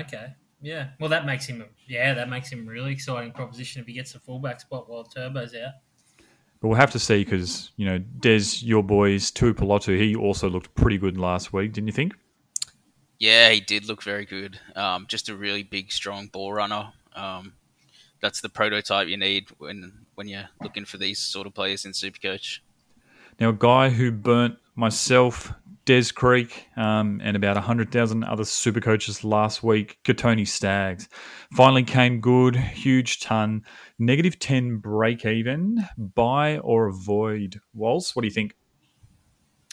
Okay. 0.00 0.34
Yeah. 0.60 0.88
Well, 0.98 1.10
that 1.10 1.24
makes 1.24 1.46
him, 1.46 1.64
yeah, 1.86 2.14
that 2.14 2.28
makes 2.28 2.50
him 2.50 2.66
a 2.66 2.70
really 2.70 2.92
exciting 2.92 3.32
proposition 3.32 3.80
if 3.80 3.86
he 3.86 3.92
gets 3.92 4.12
the 4.12 4.20
fullback 4.20 4.60
spot 4.60 4.88
while 4.88 5.04
Turbo's 5.04 5.54
out. 5.54 5.74
But 6.60 6.68
we'll 6.68 6.76
have 6.76 6.90
to 6.90 6.98
see 6.98 7.22
because, 7.24 7.70
you 7.76 7.86
know, 7.86 7.98
Des, 7.98 8.42
your 8.60 8.82
boys, 8.82 9.30
Tuipulotu, 9.30 9.96
he 9.96 10.16
also 10.16 10.50
looked 10.50 10.74
pretty 10.74 10.98
good 10.98 11.16
last 11.16 11.52
week, 11.52 11.72
didn't 11.72 11.86
you 11.86 11.92
think? 11.92 12.14
Yeah, 13.20 13.50
he 13.50 13.60
did 13.60 13.86
look 13.86 14.02
very 14.02 14.24
good. 14.24 14.58
Um, 14.74 15.06
just 15.08 15.28
a 15.28 15.36
really 15.36 15.62
big, 15.62 15.92
strong 15.92 16.26
ball 16.26 16.52
runner. 16.52 16.92
Um, 17.14 17.52
that's 18.20 18.40
the 18.40 18.48
prototype 18.48 19.08
you 19.08 19.16
need 19.16 19.48
when 19.58 20.06
when 20.14 20.28
you're 20.28 20.48
looking 20.62 20.84
for 20.84 20.98
these 20.98 21.18
sort 21.18 21.46
of 21.46 21.54
players 21.54 21.84
in 21.84 21.92
Supercoach. 21.92 22.58
Now, 23.40 23.50
a 23.50 23.52
guy 23.52 23.88
who 23.88 24.10
burnt 24.10 24.56
myself, 24.74 25.52
Dez 25.86 26.12
Creek, 26.12 26.66
um, 26.76 27.20
and 27.22 27.36
about 27.36 27.54
100,000 27.54 28.24
other 28.24 28.44
super 28.44 28.80
coaches 28.80 29.22
last 29.22 29.62
week, 29.62 29.98
Kotoni 30.04 30.46
Staggs. 30.46 31.08
Finally 31.54 31.84
came 31.84 32.20
good, 32.20 32.56
huge 32.56 33.20
ton, 33.20 33.62
negative 33.98 34.40
10 34.40 34.78
break 34.78 35.24
even, 35.24 35.84
buy 35.96 36.58
or 36.58 36.88
avoid. 36.88 37.60
Walsh, 37.74 38.16
what 38.16 38.22
do 38.22 38.26
you 38.28 38.34
think? 38.34 38.54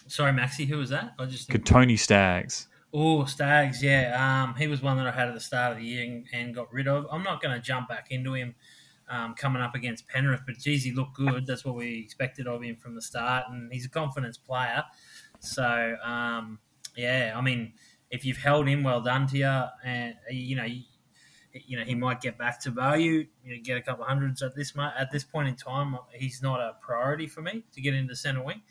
Sorry, 0.07 0.31
Maxi, 0.31 0.67
who 0.67 0.77
was 0.77 0.89
that? 0.89 1.13
I 1.17 1.25
just 1.25 1.49
Kotoni 1.49 1.97
Staggs. 1.97 2.67
Oh, 2.93 3.25
Staggs, 3.25 3.83
yeah. 3.83 4.43
Um, 4.43 4.55
he 4.55 4.67
was 4.67 4.81
one 4.81 4.97
that 4.97 5.07
I 5.07 5.11
had 5.11 5.27
at 5.27 5.33
the 5.33 5.39
start 5.41 5.73
of 5.73 5.79
the 5.79 5.85
year 5.85 6.03
and, 6.03 6.25
and 6.31 6.55
got 6.55 6.71
rid 6.71 6.87
of. 6.87 7.05
I'm 7.11 7.23
not 7.23 7.41
going 7.41 7.53
to 7.53 7.61
jump 7.61 7.89
back 7.89 8.07
into 8.09 8.33
him 8.33 8.55
um, 9.09 9.33
coming 9.35 9.61
up 9.61 9.75
against 9.75 10.07
Penrith, 10.07 10.41
but 10.45 10.57
geez, 10.57 10.83
he 10.83 10.91
looked 10.93 11.15
good. 11.15 11.45
That's 11.45 11.65
what 11.65 11.75
we 11.75 11.99
expected 11.99 12.47
of 12.47 12.63
him 12.63 12.77
from 12.77 12.95
the 12.95 13.01
start, 13.01 13.45
and 13.49 13.71
he's 13.71 13.85
a 13.85 13.89
confidence 13.89 14.37
player. 14.37 14.83
So, 15.39 15.97
um, 16.03 16.59
yeah, 16.95 17.33
I 17.35 17.41
mean, 17.41 17.73
if 18.09 18.23
you've 18.23 18.37
held 18.37 18.67
him, 18.67 18.83
well 18.83 19.01
done 19.01 19.27
to 19.27 19.37
you. 19.37 19.63
And 19.83 20.15
you 20.31 20.55
know, 20.55 20.63
you, 20.63 20.83
you 21.51 21.77
know, 21.77 21.83
he 21.83 21.95
might 21.95 22.21
get 22.21 22.37
back 22.37 22.61
to 22.61 22.71
value. 22.71 23.27
You 23.43 23.55
know, 23.55 23.61
get 23.61 23.77
a 23.77 23.81
couple 23.81 24.03
of 24.03 24.09
hundreds 24.09 24.41
at 24.41 24.55
this 24.55 24.73
at 24.77 25.11
this 25.11 25.23
point 25.25 25.49
in 25.49 25.55
time. 25.55 25.97
He's 26.13 26.41
not 26.41 26.61
a 26.61 26.73
priority 26.81 27.27
for 27.27 27.41
me 27.41 27.65
to 27.73 27.81
get 27.81 27.93
into 27.93 28.15
centre 28.15 28.43
wing. 28.43 28.61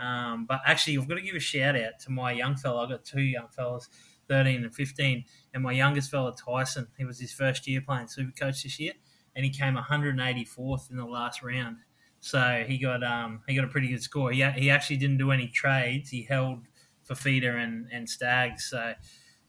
Um, 0.00 0.46
but 0.46 0.60
actually, 0.66 0.96
I've 0.98 1.08
got 1.08 1.16
to 1.16 1.22
give 1.22 1.34
a 1.34 1.40
shout 1.40 1.76
out 1.76 1.98
to 2.04 2.10
my 2.10 2.32
young 2.32 2.56
fella. 2.56 2.84
I've 2.84 2.90
got 2.90 3.04
two 3.04 3.22
young 3.22 3.48
fellas, 3.48 3.88
13 4.28 4.64
and 4.64 4.74
15. 4.74 5.24
And 5.54 5.62
my 5.62 5.72
youngest 5.72 6.10
fella, 6.10 6.34
Tyson, 6.34 6.86
he 6.96 7.04
was 7.04 7.18
his 7.18 7.32
first 7.32 7.66
year 7.66 7.80
playing 7.80 8.08
Super 8.08 8.32
Coach 8.32 8.62
this 8.62 8.78
year, 8.78 8.92
and 9.34 9.44
he 9.44 9.50
came 9.50 9.74
184th 9.74 10.90
in 10.90 10.96
the 10.96 11.04
last 11.04 11.42
round. 11.42 11.78
So 12.20 12.64
he 12.66 12.78
got 12.78 13.04
um, 13.04 13.42
he 13.46 13.54
got 13.54 13.64
a 13.64 13.68
pretty 13.68 13.88
good 13.88 14.02
score. 14.02 14.32
He, 14.32 14.42
he 14.52 14.70
actually 14.70 14.96
didn't 14.96 15.18
do 15.18 15.30
any 15.30 15.48
trades. 15.48 16.10
He 16.10 16.22
held 16.22 16.66
Fifita 17.08 17.62
and, 17.62 17.86
and 17.92 18.08
Staggs. 18.08 18.64
So 18.66 18.94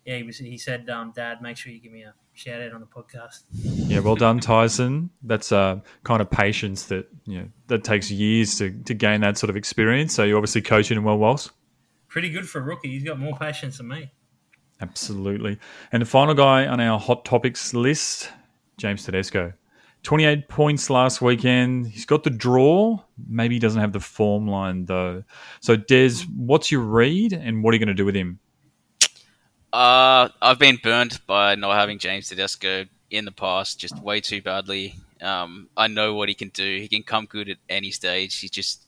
yeah, 0.06 0.18
he 0.18 0.24
was 0.24 0.38
he 0.38 0.58
said, 0.58 0.90
um, 0.90 1.12
Dad, 1.16 1.42
make 1.42 1.58
sure 1.58 1.72
you 1.72 1.80
give 1.80 1.92
me 1.92 2.04
a 2.04 2.14
shout 2.40 2.62
out 2.62 2.72
on 2.72 2.80
the 2.80 2.88
podcast. 2.88 3.44
Yeah, 3.52 4.00
well 4.00 4.16
done, 4.16 4.40
Tyson. 4.40 5.10
That's 5.24 5.52
a 5.52 5.58
uh, 5.58 5.80
kind 6.04 6.22
of 6.22 6.32
patience 6.32 6.86
that 6.86 7.08
you 7.26 7.40
know 7.40 7.48
that 7.68 7.84
takes 7.84 8.10
years 8.10 8.58
to, 8.60 8.72
to 8.84 8.94
gain 8.94 9.22
that 9.22 9.38
sort 9.38 9.50
of 9.50 9.58
experience. 9.58 10.14
So 10.14 10.24
you're 10.24 10.38
obviously 10.38 10.62
coaching 10.62 10.98
him 10.98 11.04
well, 11.04 11.18
Walsh. 11.18 11.50
Pretty 12.08 12.30
good 12.30 12.48
for 12.48 12.60
a 12.60 12.62
rookie. 12.62 12.90
He's 12.90 13.04
got 13.04 13.20
more 13.20 13.36
patience 13.36 13.78
than 13.78 13.90
me. 13.90 14.12
Absolutely. 14.82 15.60
And 15.92 16.02
the 16.02 16.06
final 16.06 16.34
guy 16.34 16.66
on 16.66 16.80
our 16.80 16.98
hot 16.98 17.26
topics 17.26 17.74
list, 17.74 18.32
James 18.78 19.04
Tedesco. 19.04 19.54
28 20.04 20.48
points 20.48 20.90
last 20.90 21.22
weekend. 21.22 21.88
He's 21.88 22.06
got 22.06 22.24
the 22.24 22.30
draw. 22.30 23.04
Maybe 23.28 23.56
he 23.56 23.60
doesn't 23.60 23.82
have 23.82 23.92
the 23.92 24.00
form 24.00 24.48
line 24.48 24.86
though. 24.86 25.24
So 25.60 25.76
Des, 25.76 26.22
what's 26.34 26.72
your 26.72 26.82
read 26.82 27.34
and 27.34 27.62
what 27.62 27.72
are 27.72 27.76
you 27.76 27.80
going 27.80 27.88
to 27.88 27.94
do 27.94 28.06
with 28.06 28.16
him? 28.16 28.40
Uh, 29.72 30.30
I've 30.42 30.60
been 30.60 30.78
burned 30.82 31.20
by 31.28 31.56
not 31.56 31.76
having 31.76 32.00
James 32.00 32.30
Tedesco 32.30 32.86
in 33.12 33.26
the 33.26 33.32
past, 33.32 33.80
just 33.80 34.02
way 34.02 34.20
too 34.20 34.42
badly. 34.42 34.96
Um, 35.22 35.70
I 35.78 35.88
know 35.88 36.16
what 36.16 36.30
he 36.30 36.36
can 36.36 36.50
do. 36.50 36.80
He 36.80 36.88
can 36.88 37.04
come 37.04 37.26
good 37.26 37.50
at 37.50 37.58
any 37.68 37.92
stage. 37.92 38.40
He 38.40 38.50
just 38.50 38.86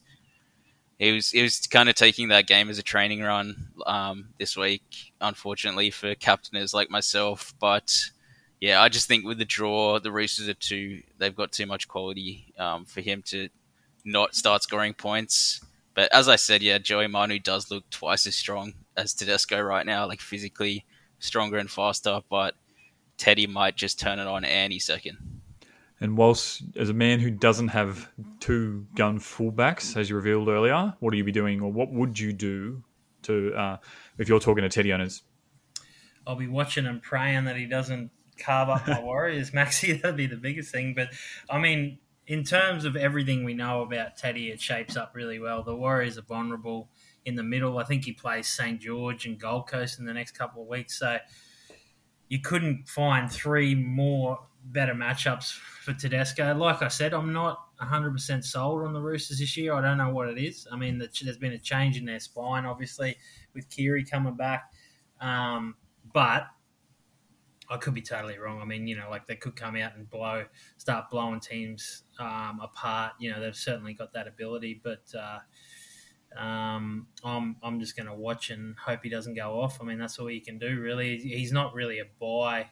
he 0.98 1.12
was 1.12 1.30
he 1.30 1.42
was 1.42 1.60
kind 1.66 1.88
of 1.88 1.94
taking 1.94 2.28
that 2.28 2.46
game 2.46 2.68
as 2.68 2.78
a 2.78 2.82
training 2.82 3.22
run 3.22 3.68
um, 3.86 4.28
this 4.38 4.56
week, 4.56 5.12
unfortunately 5.20 5.90
for 5.90 6.14
captainers 6.14 6.74
like 6.74 6.90
myself. 6.90 7.54
But 7.60 7.96
yeah, 8.60 8.80
I 8.80 8.88
just 8.88 9.06
think 9.06 9.24
with 9.24 9.38
the 9.38 9.44
draw, 9.44 10.00
the 10.00 10.12
Roosters 10.12 10.48
are 10.48 10.54
too 10.54 11.02
they've 11.18 11.34
got 11.34 11.52
too 11.52 11.66
much 11.66 11.86
quality 11.86 12.52
um, 12.58 12.86
for 12.86 13.02
him 13.02 13.22
to 13.26 13.48
not 14.04 14.34
start 14.34 14.62
scoring 14.64 14.94
points. 14.94 15.60
But 15.94 16.12
as 16.12 16.28
I 16.28 16.36
said, 16.36 16.62
yeah, 16.62 16.78
Joey 16.78 17.06
Manu 17.06 17.38
does 17.38 17.70
look 17.70 17.88
twice 17.90 18.26
as 18.26 18.34
strong 18.34 18.72
as 18.96 19.14
Tedesco 19.14 19.60
right 19.60 19.86
now, 19.86 20.06
like 20.06 20.20
physically 20.20 20.84
stronger 21.18 21.58
and 21.58 21.70
faster. 21.70 22.20
But 22.28 22.54
Teddy 23.16 23.46
might 23.46 23.76
just 23.76 24.00
turn 24.00 24.18
it 24.18 24.26
on 24.26 24.44
any 24.44 24.78
second. 24.78 25.18
And 26.00 26.16
whilst, 26.16 26.62
as 26.74 26.90
a 26.90 26.94
man 26.94 27.20
who 27.20 27.30
doesn't 27.30 27.68
have 27.68 28.10
two 28.40 28.86
gun 28.96 29.20
fullbacks, 29.20 29.96
as 29.96 30.10
you 30.10 30.16
revealed 30.16 30.48
earlier, 30.48 30.94
what 30.98 31.12
do 31.12 31.16
you 31.16 31.22
be 31.22 31.30
doing, 31.30 31.60
or 31.60 31.70
what 31.70 31.92
would 31.92 32.18
you 32.18 32.32
do 32.32 32.82
to 33.22 33.54
uh, 33.54 33.76
if 34.18 34.28
you're 34.28 34.40
talking 34.40 34.62
to 34.62 34.68
Teddy 34.68 34.92
owners? 34.92 35.22
I'll 36.26 36.34
be 36.34 36.48
watching 36.48 36.86
and 36.86 37.00
praying 37.00 37.44
that 37.44 37.56
he 37.56 37.66
doesn't 37.66 38.10
carve 38.36 38.68
up 38.68 38.88
my 38.88 39.00
Warriors, 39.00 39.50
Maxi. 39.52 40.00
That'd 40.00 40.16
be 40.16 40.26
the 40.26 40.36
biggest 40.36 40.72
thing. 40.72 40.94
But 40.94 41.08
I 41.48 41.58
mean, 41.58 41.98
in 42.26 42.44
terms 42.44 42.84
of 42.84 42.96
everything 42.96 43.44
we 43.44 43.54
know 43.54 43.82
about 43.82 44.16
Teddy, 44.16 44.48
it 44.50 44.60
shapes 44.60 44.96
up 44.96 45.12
really 45.14 45.38
well. 45.38 45.62
The 45.62 45.76
Warriors 45.76 46.18
are 46.18 46.22
vulnerable 46.22 46.88
in 47.24 47.34
the 47.34 47.42
middle. 47.42 47.78
I 47.78 47.84
think 47.84 48.04
he 48.04 48.12
plays 48.12 48.48
St 48.48 48.80
George 48.80 49.26
and 49.26 49.38
Gold 49.38 49.68
Coast 49.68 49.98
in 49.98 50.04
the 50.04 50.12
next 50.12 50.32
couple 50.32 50.62
of 50.62 50.68
weeks. 50.68 50.98
So 50.98 51.18
you 52.28 52.40
couldn't 52.40 52.88
find 52.88 53.30
three 53.30 53.74
more 53.74 54.38
better 54.64 54.94
matchups 54.94 55.52
for 55.52 55.92
Tedesco. 55.92 56.54
Like 56.54 56.82
I 56.82 56.88
said, 56.88 57.12
I'm 57.12 57.32
not 57.32 57.58
100% 57.80 58.44
sold 58.44 58.82
on 58.82 58.92
the 58.92 59.00
Roosters 59.00 59.38
this 59.38 59.56
year. 59.56 59.74
I 59.74 59.80
don't 59.80 59.98
know 59.98 60.10
what 60.10 60.28
it 60.28 60.38
is. 60.38 60.66
I 60.70 60.76
mean, 60.76 60.98
there's 60.98 61.38
been 61.38 61.52
a 61.52 61.58
change 61.58 61.96
in 61.96 62.04
their 62.04 62.20
spine, 62.20 62.64
obviously, 62.64 63.16
with 63.54 63.68
Keary 63.68 64.04
coming 64.04 64.34
back. 64.34 64.72
Um, 65.20 65.76
but 66.12 66.46
I 67.68 67.76
could 67.76 67.94
be 67.94 68.02
totally 68.02 68.38
wrong. 68.38 68.60
I 68.60 68.64
mean, 68.64 68.86
you 68.86 68.96
know, 68.96 69.08
like 69.10 69.26
they 69.26 69.36
could 69.36 69.56
come 69.56 69.76
out 69.76 69.96
and 69.96 70.08
blow, 70.08 70.44
start 70.76 71.10
blowing 71.10 71.40
teams 71.40 72.04
um, 72.18 72.60
apart. 72.62 73.12
You 73.18 73.30
know, 73.30 73.40
they've 73.40 73.56
certainly 73.56 73.94
got 73.94 74.12
that 74.12 74.28
ability, 74.28 74.80
but 74.82 75.02
uh, 75.18 75.38
um, 76.36 77.08
I'm 77.24 77.56
I'm 77.62 77.80
just 77.80 77.96
going 77.96 78.06
to 78.06 78.14
watch 78.14 78.50
and 78.50 78.76
hope 78.78 79.00
he 79.02 79.08
doesn't 79.10 79.34
go 79.34 79.60
off. 79.60 79.80
I 79.80 79.84
mean, 79.84 79.98
that's 79.98 80.18
all 80.18 80.30
you 80.30 80.40
can 80.40 80.58
do, 80.58 80.80
really. 80.80 81.18
He's 81.18 81.52
not 81.52 81.74
really 81.74 81.98
a 81.98 82.04
buy 82.20 82.70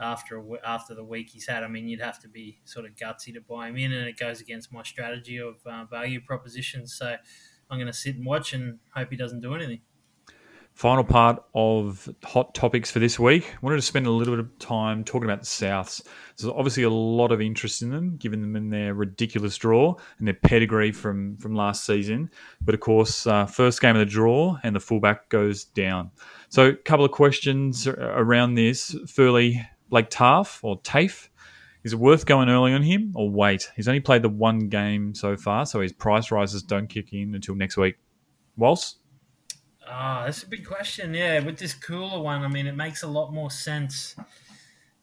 after 0.00 0.42
after 0.64 0.94
the 0.94 1.04
week 1.04 1.30
he's 1.30 1.46
had. 1.46 1.62
I 1.64 1.68
mean, 1.68 1.88
you'd 1.88 2.00
have 2.00 2.20
to 2.20 2.28
be 2.28 2.60
sort 2.64 2.86
of 2.86 2.94
gutsy 2.94 3.34
to 3.34 3.40
buy 3.40 3.68
him 3.68 3.76
in, 3.76 3.92
and 3.92 4.06
it 4.08 4.18
goes 4.18 4.40
against 4.40 4.72
my 4.72 4.82
strategy 4.82 5.38
of 5.38 5.56
uh, 5.66 5.84
value 5.86 6.20
propositions. 6.20 6.94
So 6.94 7.16
I'm 7.70 7.78
going 7.78 7.86
to 7.86 7.92
sit 7.92 8.16
and 8.16 8.26
watch 8.26 8.52
and 8.52 8.78
hope 8.94 9.10
he 9.10 9.16
doesn't 9.16 9.40
do 9.40 9.54
anything. 9.54 9.82
Final 10.78 11.02
part 11.02 11.42
of 11.56 12.08
hot 12.22 12.54
topics 12.54 12.88
for 12.88 13.00
this 13.00 13.18
week. 13.18 13.52
I 13.52 13.58
wanted 13.62 13.78
to 13.78 13.82
spend 13.82 14.06
a 14.06 14.12
little 14.12 14.36
bit 14.36 14.44
of 14.44 14.58
time 14.60 15.02
talking 15.02 15.24
about 15.24 15.40
the 15.40 15.44
Souths. 15.44 16.00
There's 16.36 16.52
obviously 16.52 16.84
a 16.84 16.88
lot 16.88 17.32
of 17.32 17.40
interest 17.40 17.82
in 17.82 17.90
them, 17.90 18.16
given 18.16 18.40
them 18.40 18.54
in 18.54 18.70
their 18.70 18.94
ridiculous 18.94 19.56
draw 19.56 19.96
and 20.18 20.28
their 20.28 20.34
pedigree 20.34 20.92
from 20.92 21.36
from 21.38 21.56
last 21.56 21.84
season. 21.84 22.30
But 22.60 22.76
of 22.76 22.80
course, 22.80 23.26
uh, 23.26 23.46
first 23.46 23.80
game 23.80 23.96
of 23.96 23.98
the 23.98 24.06
draw 24.06 24.56
and 24.62 24.76
the 24.76 24.78
fullback 24.78 25.28
goes 25.30 25.64
down. 25.64 26.12
So, 26.48 26.68
a 26.68 26.74
couple 26.76 27.04
of 27.04 27.10
questions 27.10 27.88
around 27.88 28.54
this. 28.54 28.94
Furley, 29.08 29.60
Blake 29.88 30.10
Taaffe 30.10 30.62
or 30.62 30.80
TAFE, 30.82 31.28
is 31.82 31.94
it 31.94 31.98
worth 31.98 32.24
going 32.24 32.48
early 32.48 32.72
on 32.72 32.84
him 32.84 33.10
or 33.16 33.28
wait? 33.28 33.68
He's 33.74 33.88
only 33.88 33.98
played 33.98 34.22
the 34.22 34.28
one 34.28 34.68
game 34.68 35.12
so 35.16 35.36
far, 35.36 35.66
so 35.66 35.80
his 35.80 35.92
price 35.92 36.30
rises 36.30 36.62
don't 36.62 36.86
kick 36.86 37.12
in 37.12 37.34
until 37.34 37.56
next 37.56 37.76
week. 37.76 37.96
Walsh? 38.56 38.92
Ah, 39.90 40.20
oh, 40.20 40.24
that's 40.26 40.42
a 40.42 40.46
big 40.46 40.66
question. 40.66 41.14
Yeah, 41.14 41.40
with 41.40 41.58
this 41.58 41.72
Koula 41.72 42.20
one, 42.20 42.42
I 42.42 42.48
mean, 42.48 42.66
it 42.66 42.76
makes 42.76 43.02
a 43.04 43.06
lot 43.06 43.32
more 43.32 43.50
sense. 43.50 44.14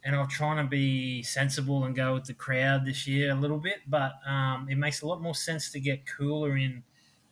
And 0.04 0.16
I'm 0.16 0.28
trying 0.28 0.64
to 0.64 0.70
be 0.70 1.24
sensible 1.24 1.86
and 1.86 1.96
go 1.96 2.14
with 2.14 2.26
the 2.26 2.36
crowd 2.36 2.86
this 2.86 3.08
year 3.08 3.32
a 3.32 3.36
little 3.36 3.58
bit, 3.58 3.80
but 3.88 4.14
um, 4.28 4.68
it 4.70 4.78
makes 4.78 5.02
a 5.02 5.08
lot 5.08 5.24
more 5.24 5.34
sense 5.34 5.72
to 5.72 5.80
get 5.80 6.06
Koula 6.06 6.52
in 6.52 6.84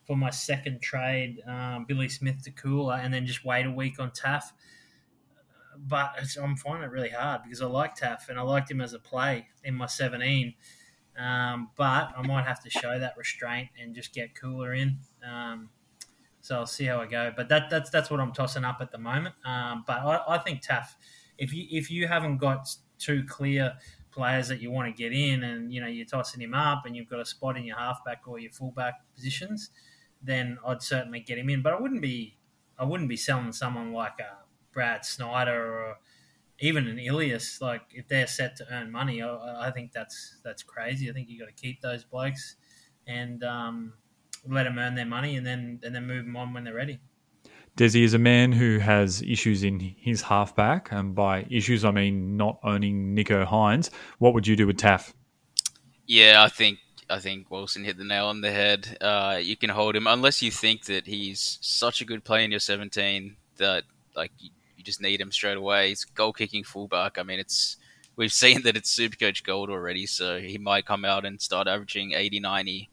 for 0.07 0.17
my 0.17 0.31
second 0.31 0.81
trade, 0.81 1.41
um, 1.47 1.85
Billy 1.87 2.09
Smith 2.09 2.41
to 2.43 2.51
Koula, 2.51 2.97
and 2.97 3.13
then 3.13 3.27
just 3.27 3.45
wait 3.45 3.67
a 3.67 3.71
week 3.71 3.99
on 3.99 4.09
Taaffe. 4.09 4.51
But 5.77 6.15
I'm 6.41 6.55
finding 6.55 6.83
it 6.83 6.91
really 6.91 7.09
hard 7.09 7.43
because 7.43 7.61
I 7.61 7.67
like 7.67 7.95
Taaffe 7.95 8.29
and 8.29 8.39
I 8.39 8.41
liked 8.41 8.71
him 8.71 8.81
as 8.81 8.93
a 8.93 8.99
play 8.99 9.47
in 9.63 9.75
my 9.75 9.85
17. 9.85 10.55
Um, 11.19 11.69
but 11.77 12.09
I 12.17 12.25
might 12.25 12.45
have 12.47 12.63
to 12.63 12.71
show 12.71 12.97
that 12.97 13.15
restraint 13.15 13.69
and 13.79 13.93
just 13.93 14.11
get 14.11 14.33
Koula 14.33 14.71
in. 14.71 14.97
Um, 15.23 15.69
so 16.43 16.57
I'll 16.57 16.65
see 16.65 16.83
how 16.83 16.99
I 16.99 17.05
go. 17.05 17.31
But 17.35 17.47
that, 17.49 17.69
that's 17.69 17.89
that's 17.89 18.11
what 18.11 18.19
I'm 18.19 18.33
tossing 18.33 18.65
up 18.65 18.79
at 18.81 18.91
the 18.91 18.97
moment. 18.97 19.33
Um, 19.45 19.85
but 19.87 19.99
I, 19.99 20.35
I 20.35 20.37
think 20.39 20.61
Taaffe, 20.61 20.93
if 21.37 21.53
you 21.53 21.65
if 21.71 21.89
you 21.89 22.05
haven't 22.05 22.37
got 22.37 22.67
two 22.99 23.23
clear 23.23 23.73
players 24.11 24.49
that 24.49 24.59
you 24.59 24.69
want 24.69 24.93
to 24.93 25.01
get 25.01 25.13
in, 25.13 25.43
and 25.43 25.73
you 25.73 25.79
know 25.79 25.87
you're 25.87 26.05
tossing 26.05 26.41
him 26.41 26.53
up, 26.53 26.85
and 26.85 26.97
you've 26.97 27.09
got 27.09 27.21
a 27.21 27.25
spot 27.25 27.55
in 27.55 27.63
your 27.63 27.77
halfback 27.77 28.23
or 28.27 28.39
your 28.39 28.51
fullback 28.51 28.95
positions, 29.15 29.69
then 30.21 30.57
I'd 30.67 30.83
certainly 30.83 31.21
get 31.21 31.37
him 31.37 31.49
in. 31.49 31.61
But 31.61 31.73
I 31.73 31.79
wouldn't 31.79 32.01
be 32.01 32.37
I 32.77 32.83
wouldn't 32.83 33.09
be 33.09 33.17
selling 33.17 33.53
someone 33.53 33.93
like 33.93 34.19
a 34.19 34.43
Brad 34.73 35.05
Schneider 35.05 35.63
or 35.63 35.95
even 36.59 36.89
an 36.89 36.99
Ilias. 36.99 37.59
Like 37.61 37.83
if 37.91 38.09
they're 38.09 38.27
set 38.27 38.57
to 38.57 38.65
earn 38.69 38.91
money, 38.91 39.21
I, 39.21 39.67
I 39.67 39.71
think 39.71 39.93
that's 39.93 40.39
that's 40.43 40.61
crazy. 40.61 41.09
I 41.09 41.13
think 41.13 41.29
you've 41.29 41.39
got 41.39 41.55
to 41.55 41.61
keep 41.61 41.79
those 41.79 42.03
blokes 42.03 42.57
and 43.07 43.43
um, 43.43 43.93
let 44.47 44.63
them 44.63 44.77
earn 44.77 44.95
their 44.95 45.05
money 45.05 45.37
and 45.37 45.45
then 45.45 45.79
and 45.83 45.95
then 45.95 46.05
move 46.05 46.25
them 46.25 46.35
on 46.35 46.53
when 46.53 46.63
they're 46.63 46.73
ready. 46.73 46.99
Desi 47.75 48.03
is 48.03 48.13
a 48.13 48.19
man 48.19 48.51
who 48.51 48.77
has 48.77 49.23
issues 49.23 49.63
in 49.63 49.79
his 49.79 50.21
halfback, 50.21 50.91
and 50.91 51.15
by 51.15 51.45
issues 51.49 51.83
I 51.83 51.91
mean 51.91 52.37
not 52.37 52.59
owning 52.63 53.15
Nicho 53.15 53.45
Hynes. 53.45 53.89
What 54.19 54.33
would 54.33 54.45
you 54.45 54.55
do 54.55 54.67
with 54.67 54.77
Taaffe? 54.77 55.13
Yeah, 56.05 56.43
I 56.43 56.49
think 56.49 56.79
I 57.09 57.19
think 57.19 57.49
Wilson 57.49 57.83
hit 57.83 57.97
the 57.97 58.03
nail 58.03 58.27
on 58.27 58.41
the 58.41 58.51
head. 58.51 58.97
Uh, 59.01 59.39
you 59.41 59.57
can 59.57 59.69
hold 59.69 59.95
him 59.95 60.07
unless 60.07 60.41
you 60.41 60.51
think 60.51 60.85
that 60.85 61.07
he's 61.07 61.57
such 61.61 62.01
a 62.01 62.05
good 62.05 62.23
player 62.23 62.43
in 62.43 62.51
your 62.51 62.59
17 62.59 63.35
that 63.57 63.83
like 64.15 64.31
you, 64.39 64.49
you 64.77 64.83
just 64.83 65.01
need 65.01 65.19
him 65.19 65.31
straight 65.31 65.57
away. 65.57 65.89
He's 65.89 66.05
goal 66.05 66.33
kicking 66.33 66.63
fullback. 66.63 67.17
I 67.17 67.23
mean, 67.23 67.39
it's 67.39 67.77
we've 68.15 68.33
seen 68.43 68.61
that 68.63 68.77
it's 68.77 68.95
Supercoach 68.95 69.43
gold 69.43 69.69
already, 69.69 70.05
so 70.05 70.39
he 70.39 70.57
might 70.57 70.85
come 70.85 71.05
out 71.05 71.25
and 71.25 71.41
start 71.41 71.67
averaging 71.67 72.13
80, 72.13 72.39
90 72.39 72.89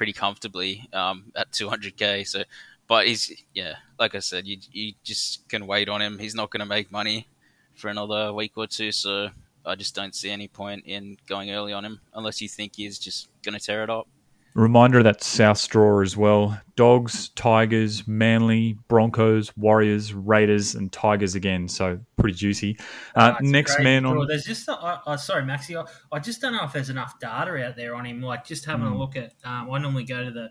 pretty 0.00 0.14
comfortably 0.14 0.88
um, 0.94 1.30
at 1.36 1.52
200k. 1.52 2.26
So, 2.26 2.42
but 2.88 3.06
he's 3.06 3.30
yeah, 3.52 3.74
like 3.98 4.14
I 4.14 4.20
said, 4.20 4.46
you 4.46 4.56
you 4.72 4.94
just 5.04 5.46
can 5.50 5.66
wait 5.66 5.90
on 5.90 6.00
him. 6.00 6.18
He's 6.18 6.34
not 6.34 6.48
going 6.48 6.60
to 6.60 6.66
make 6.66 6.90
money 6.90 7.28
for 7.74 7.88
another 7.88 8.32
week 8.32 8.52
or 8.56 8.66
two, 8.66 8.92
so 8.92 9.28
I 9.66 9.74
just 9.74 9.94
don't 9.94 10.14
see 10.14 10.30
any 10.30 10.48
point 10.48 10.84
in 10.86 11.18
going 11.28 11.50
early 11.50 11.74
on 11.74 11.84
him 11.84 12.00
unless 12.14 12.40
you 12.40 12.48
think 12.48 12.76
he's 12.76 12.98
just 12.98 13.28
going 13.42 13.58
to 13.58 13.62
tear 13.62 13.82
it 13.82 13.90
up. 13.90 14.08
Reminder 14.54 14.98
of 14.98 15.04
that 15.04 15.22
South 15.22 15.58
Straw 15.58 16.00
as 16.00 16.16
well. 16.16 16.60
Dogs, 16.74 17.28
Tigers, 17.30 18.08
Manly, 18.08 18.76
Broncos, 18.88 19.56
Warriors, 19.56 20.12
Raiders, 20.12 20.74
and 20.74 20.90
Tigers 20.90 21.34
again. 21.34 21.68
So 21.68 22.00
pretty 22.16 22.36
juicy. 22.36 22.76
Uh, 23.14 23.34
oh, 23.34 23.44
next 23.44 23.78
man 23.80 24.04
on. 24.04 24.26
There's 24.26 24.44
just, 24.44 24.68
uh, 24.68 25.16
sorry, 25.16 25.42
Maxi. 25.44 25.80
I, 25.80 25.88
I, 26.14 26.18
just 26.18 26.40
don't 26.40 26.52
know 26.52 26.64
if 26.64 26.72
there's 26.72 26.90
enough 26.90 27.20
data 27.20 27.64
out 27.64 27.76
there 27.76 27.94
on 27.94 28.04
him. 28.04 28.20
Like 28.22 28.44
just 28.44 28.64
having 28.64 28.86
mm. 28.86 28.90
a 28.90 28.92
hmm. 28.92 28.98
look 28.98 29.16
at. 29.16 29.34
Um, 29.44 29.70
I 29.70 29.78
normally 29.78 30.04
go 30.04 30.24
to 30.24 30.30
the 30.30 30.50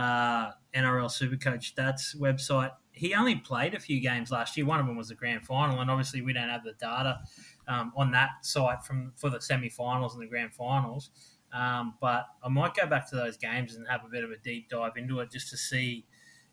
uh, 0.00 0.50
NRL 0.74 1.06
Supercoach 1.06 1.74
Stats 1.74 2.16
website. 2.16 2.72
He 2.92 3.14
only 3.14 3.36
played 3.36 3.74
a 3.74 3.80
few 3.80 4.00
games 4.00 4.30
last 4.30 4.56
year. 4.56 4.66
One 4.66 4.80
of 4.80 4.86
them 4.86 4.96
was 4.96 5.08
the 5.08 5.14
grand 5.14 5.46
final, 5.46 5.80
and 5.80 5.90
obviously 5.90 6.20
we 6.20 6.32
don't 6.32 6.48
have 6.48 6.64
the 6.64 6.74
data 6.74 7.20
um, 7.68 7.92
on 7.96 8.10
that 8.10 8.30
site 8.42 8.84
from 8.84 9.12
for 9.16 9.30
the 9.30 9.40
semi-finals 9.40 10.14
and 10.14 10.22
the 10.22 10.28
grand 10.28 10.52
finals. 10.52 11.10
Um, 11.52 11.94
but 12.00 12.26
I 12.42 12.48
might 12.48 12.74
go 12.74 12.86
back 12.86 13.08
to 13.10 13.16
those 13.16 13.36
games 13.36 13.74
and 13.74 13.86
have 13.88 14.04
a 14.04 14.08
bit 14.08 14.24
of 14.24 14.30
a 14.30 14.36
deep 14.36 14.68
dive 14.68 14.96
into 14.96 15.20
it 15.20 15.30
just 15.30 15.50
to 15.50 15.56
see, 15.56 16.06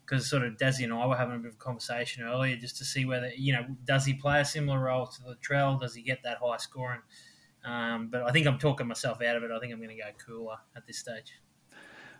because 0.04 0.30
sort 0.30 0.43
of 0.43 0.58
Desi 0.58 0.84
and 0.84 0.93
I 0.93 1.06
were 1.06 1.16
having 1.16 1.36
a 1.36 1.39
bit 1.39 1.50
of 1.50 1.56
a 1.56 1.58
conversation 1.58 2.24
earlier, 2.24 2.56
just 2.56 2.78
to 2.78 2.86
see 2.86 3.06
whether 3.06 3.30
you 3.36 3.54
know 3.54 3.66
does 3.86 4.06
he 4.06 4.14
play 4.14 4.41
a 4.41 4.45
similar 4.45 4.80
role 4.80 5.08
to 5.08 5.22
Latrell? 5.22 5.80
Does 5.80 5.93
he 5.93 6.02
get 6.02 6.24
that 6.24 6.39
high 6.41 6.58
scoring? 6.58 7.02
Um, 7.64 8.10
but 8.10 8.24
I 8.24 8.32
think 8.32 8.48
I'm 8.48 8.58
talking 8.58 8.88
myself 8.88 9.22
out 9.22 9.36
of 9.36 9.43
it. 9.43 9.52
I 9.52 9.60
think 9.60 9.74
I'm 9.74 9.80
going 9.80 9.95
to 9.95 10.02
go 10.02 10.10
Koula 10.26 10.62
at 10.76 10.86
this 10.86 11.00
stage 11.00 11.34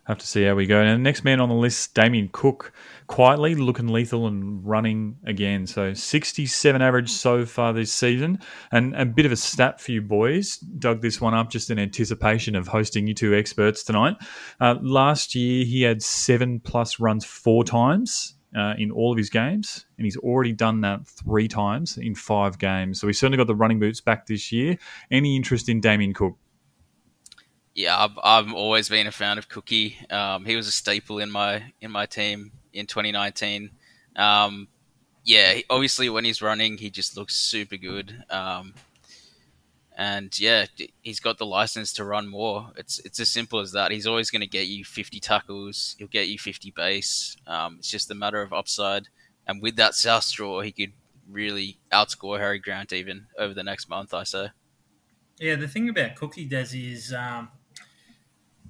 have 0.08 0.18
to 0.18 0.28
see 0.28 0.44
how 0.44 0.56
we 0.56 0.66
go. 0.66 0.80
And 0.80 0.90
the 0.90 0.98
next 0.98 1.26
man 1.26 1.42
on 1.42 1.50
the 1.50 1.56
list, 1.56 1.94
Damien 1.94 2.30
Cook, 2.32 2.72
quietly 3.08 3.56
looking 3.56 3.88
lethal 3.88 4.26
and 4.28 4.66
running 4.66 5.18
again. 5.26 5.68
So 5.68 5.94
67 5.94 6.82
average 6.82 7.10
so 7.10 7.46
far 7.46 7.74
this 7.74 7.92
season. 7.92 8.40
And 8.72 8.96
a 8.96 9.06
bit 9.06 9.26
of 9.26 9.34
a 9.34 9.36
stat 9.36 9.82
for 9.82 9.92
you 9.92 10.02
boys. 10.02 10.58
Dug 10.58 11.02
this 11.02 11.20
one 11.20 11.34
up 11.34 11.50
just 11.50 11.70
in 11.70 11.78
anticipation 11.78 12.56
of 12.56 12.68
hosting 12.68 13.06
you 13.06 13.14
two 13.14 13.36
experts 13.36 13.84
tonight. 13.84 14.16
Uh, 14.62 14.76
last 14.82 15.36
year, 15.36 15.66
he 15.66 15.82
had 15.82 16.02
seven 16.02 16.62
plus 16.62 17.00
runs 17.00 17.26
four 17.26 17.64
times. 17.64 18.34
Uh, 18.56 18.74
in 18.80 18.92
all 18.92 19.12
of 19.12 19.18
his 19.18 19.30
games, 19.30 19.86
and 19.98 20.06
he's 20.06 20.16
already 20.18 20.54
done 20.54 20.80
that 20.82 21.06
three 21.06 21.50
times 21.50 21.98
in 21.98 22.16
five 22.16 22.58
games. 22.58 23.00
So 23.00 23.06
he's 23.06 23.20
certainly 23.20 23.38
got 23.38 23.46
the 23.46 23.54
running 23.54 23.78
boots 23.78 24.00
back 24.00 24.26
this 24.26 24.54
year. 24.54 24.78
Any 25.12 25.36
interest 25.36 25.68
in 25.68 25.82
Damien 25.82 26.14
Cook? 26.14 26.38
Yeah, 27.78 27.96
I've, 27.96 28.18
I've 28.24 28.54
always 28.54 28.90
been 28.90 29.06
a 29.06 29.12
fan 29.12 29.38
of 29.38 29.50
Cookie. 29.50 29.98
Um, 30.10 30.46
he 30.46 30.56
was 30.56 30.68
a 30.68 30.72
staple 30.72 31.20
in 31.20 31.30
my 31.30 31.74
in 31.80 31.92
my 31.92 32.08
team 32.08 32.52
in 32.74 32.88
2019. 32.88 33.70
Um, 34.16 34.68
yeah, 35.24 35.60
obviously 35.70 36.10
when 36.10 36.26
he's 36.26 36.42
running, 36.42 36.80
he 36.80 36.90
just 36.90 37.16
looks 37.16 37.36
super 37.36 37.78
good. 37.78 38.24
Um, 38.32 38.74
and 39.96 40.38
yeah, 40.40 40.66
he's 41.04 41.20
got 41.20 41.38
the 41.38 41.46
license 41.46 41.94
to 41.94 42.04
run 42.04 42.28
more. 42.28 42.72
It's 42.78 42.98
it's 43.06 43.20
as 43.20 43.30
simple 43.30 43.60
as 43.60 43.74
that. 43.74 43.92
He's 43.92 44.08
always 44.08 44.32
going 44.32 44.42
to 44.42 44.48
get 44.48 44.66
you 44.66 44.84
50 44.84 45.20
tackles. 45.20 45.96
He'll 46.00 46.08
get 46.08 46.30
you 46.30 46.40
50 46.40 46.72
base. 46.72 47.38
Um, 47.46 47.76
it's 47.78 47.92
just 47.92 48.10
a 48.10 48.16
matter 48.16 48.42
of 48.42 48.54
upside. 48.54 49.08
And 49.46 49.62
with 49.62 49.76
that 49.76 49.94
South 49.94 50.24
Straw, 50.24 50.62
he 50.62 50.72
could 50.72 50.94
really 51.30 51.78
outscore 51.92 52.40
Harry 52.40 52.58
Grant 52.58 52.92
even 52.92 53.28
over 53.38 53.54
the 53.54 53.64
next 53.64 53.88
month. 53.88 54.16
I 54.16 54.24
say. 54.24 54.48
Yeah, 55.40 55.58
the 55.58 55.68
thing 55.68 55.88
about 55.88 56.16
Cookie 56.16 56.50
Desi 56.50 56.92
is 56.92 57.14
um, 57.14 57.50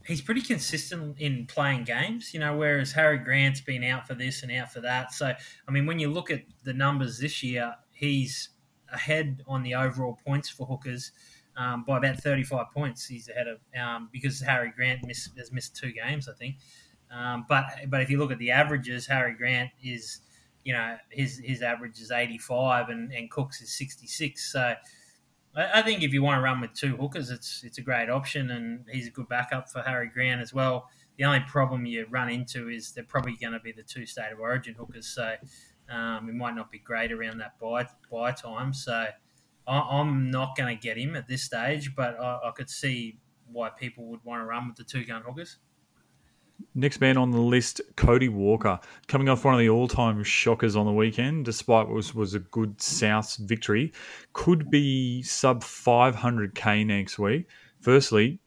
he's 0.08 0.22
pretty 0.22 0.41
consistent 0.41 1.20
in 1.20 1.45
playing 1.47 1.84
games, 1.84 2.34
you 2.34 2.39
know, 2.39 2.55
whereas 2.55 2.93
Harry 2.93 3.18
Grant's 3.18 3.60
been 3.60 3.84
out 3.84 4.08
for 4.08 4.16
this 4.16 4.41
and 4.41 4.51
out 4.51 4.72
for 4.72 4.80
that. 4.80 5.14
So, 5.14 5.34
I 5.68 5.72
mean, 5.72 5.86
when 5.86 5.99
you 5.99 6.10
look 6.10 6.32
at 6.32 6.43
the 6.64 6.74
numbers 6.74 7.20
this 7.20 7.43
year, 7.43 7.76
he's 7.91 8.49
ahead 8.91 9.43
on 9.47 9.64
the 9.64 9.76
overall 9.76 10.18
points 10.26 10.49
for 10.49 10.66
hookers 10.66 11.12
um, 11.58 11.84
by 11.84 11.97
about 11.97 12.18
35 12.18 12.68
points. 12.74 13.05
He's 13.05 13.28
ahead 13.28 13.47
of 13.47 13.60
um, 13.80 14.10
because 14.12 14.39
Harry 14.39 14.72
Grant 14.74 15.05
has 15.05 15.51
missed 15.51 15.76
two 15.76 15.91
games, 15.91 16.30
I 16.30 16.34
think. 16.34 16.55
Um, 17.12 17.45
but 17.49 17.66
but 17.88 18.01
if 18.01 18.10
you 18.10 18.18
look 18.18 18.32
at 18.32 18.39
the 18.39 18.51
averages, 18.51 19.08
Harry 19.08 19.34
Grant 19.34 19.72
is, 19.84 20.22
you 20.64 20.74
know, 20.74 20.97
his 21.10 21.41
his 21.43 21.62
average 21.62 21.99
is 21.99 22.12
85 22.12 22.89
and, 22.89 23.12
and 23.12 23.30
Cook's 23.30 23.62
is 23.62 23.74
66. 23.78 24.51
So 24.51 24.74
I, 25.58 25.82
think 25.82 26.03
if 26.03 26.14
you 26.14 26.22
want 26.22 26.38
to 26.38 26.43
run 26.43 26.62
with 26.62 26.74
two 26.74 26.95
hookers, 26.95 27.32
it's 27.32 27.64
it's 27.64 27.80
a 27.80 27.82
great 27.82 28.10
option, 28.10 28.51
and 28.51 28.86
he's 28.89 29.08
a 29.08 29.10
good 29.10 29.28
backup 29.28 29.70
for 29.72 29.82
Harry 29.82 30.08
Grant 30.08 30.39
as 30.39 30.53
well. 30.53 30.88
The 31.18 31.26
only 31.26 31.39
problem 31.47 31.86
you 31.86 32.05
run 32.12 32.30
into 32.30 32.70
is 32.70 32.91
they're 32.91 33.03
probably 33.03 33.36
going 33.41 33.53
to 33.53 33.60
be 33.60 33.72
the 33.72 33.82
two 33.82 34.05
state 34.05 34.32
of 34.32 34.39
origin 34.39 34.76
hookers, 34.76 35.08
so 35.08 35.36
um, 35.89 36.30
it 36.30 36.36
might 36.36 36.55
not 36.55 36.72
be 36.72 36.78
great 36.78 37.12
around 37.12 37.39
that 37.39 37.60
buy 37.60 37.88
buy 38.12 38.34
time. 38.34 38.72
So 38.72 39.08
I, 39.68 39.99
am 39.99 40.30
not 40.30 40.55
going 40.55 40.78
to 40.78 40.82
get 40.82 40.95
him 40.95 41.16
at 41.16 41.28
this 41.28 41.43
stage, 41.43 41.95
but 41.95 42.20
I, 42.20 42.39
I 42.45 42.51
could 42.55 42.70
see 42.70 43.20
why 43.51 43.70
people 43.70 44.05
would 44.05 44.24
want 44.24 44.41
to 44.41 44.45
run 44.45 44.68
with 44.68 44.78
the 44.78 44.84
two 44.84 45.05
gun 45.05 45.24
hookers. 45.24 45.58
Next 46.76 47.01
man 47.01 47.18
on 47.18 47.32
the 47.32 47.41
list, 47.41 47.82
Cody 47.95 48.30
Walker, 48.30 48.80
coming 49.08 49.30
off 49.30 49.45
one 49.45 49.53
of 49.53 49.60
the 49.60 49.70
all-time 49.70 50.24
shockers 50.24 50.76
on 50.76 50.86
the 50.86 50.91
weekend, 50.91 51.45
despite 51.45 51.88
what 51.88 51.95
was 51.95 52.14
was 52.14 52.34
a 52.34 52.39
good 52.39 52.82
South 52.82 53.36
victory, 53.38 53.93
could 54.34 54.70
be 54.70 55.24
sub 55.24 55.64
500k 55.64 56.86
next 56.86 57.18
week. 57.18 57.47
Firstly, 57.82 58.39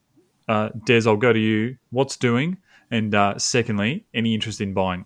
uh, 0.49 0.71
Des, 0.85 1.03
I'll 1.07 1.17
go 1.17 1.33
to 1.33 1.39
you. 1.39 1.77
What's 1.91 2.17
doing? 2.17 2.59
And 2.91 3.15
uh, 3.15 3.39
secondly, 3.39 4.05
any 4.13 4.35
interest 4.35 4.61
in 4.61 4.75
buying? 4.75 5.05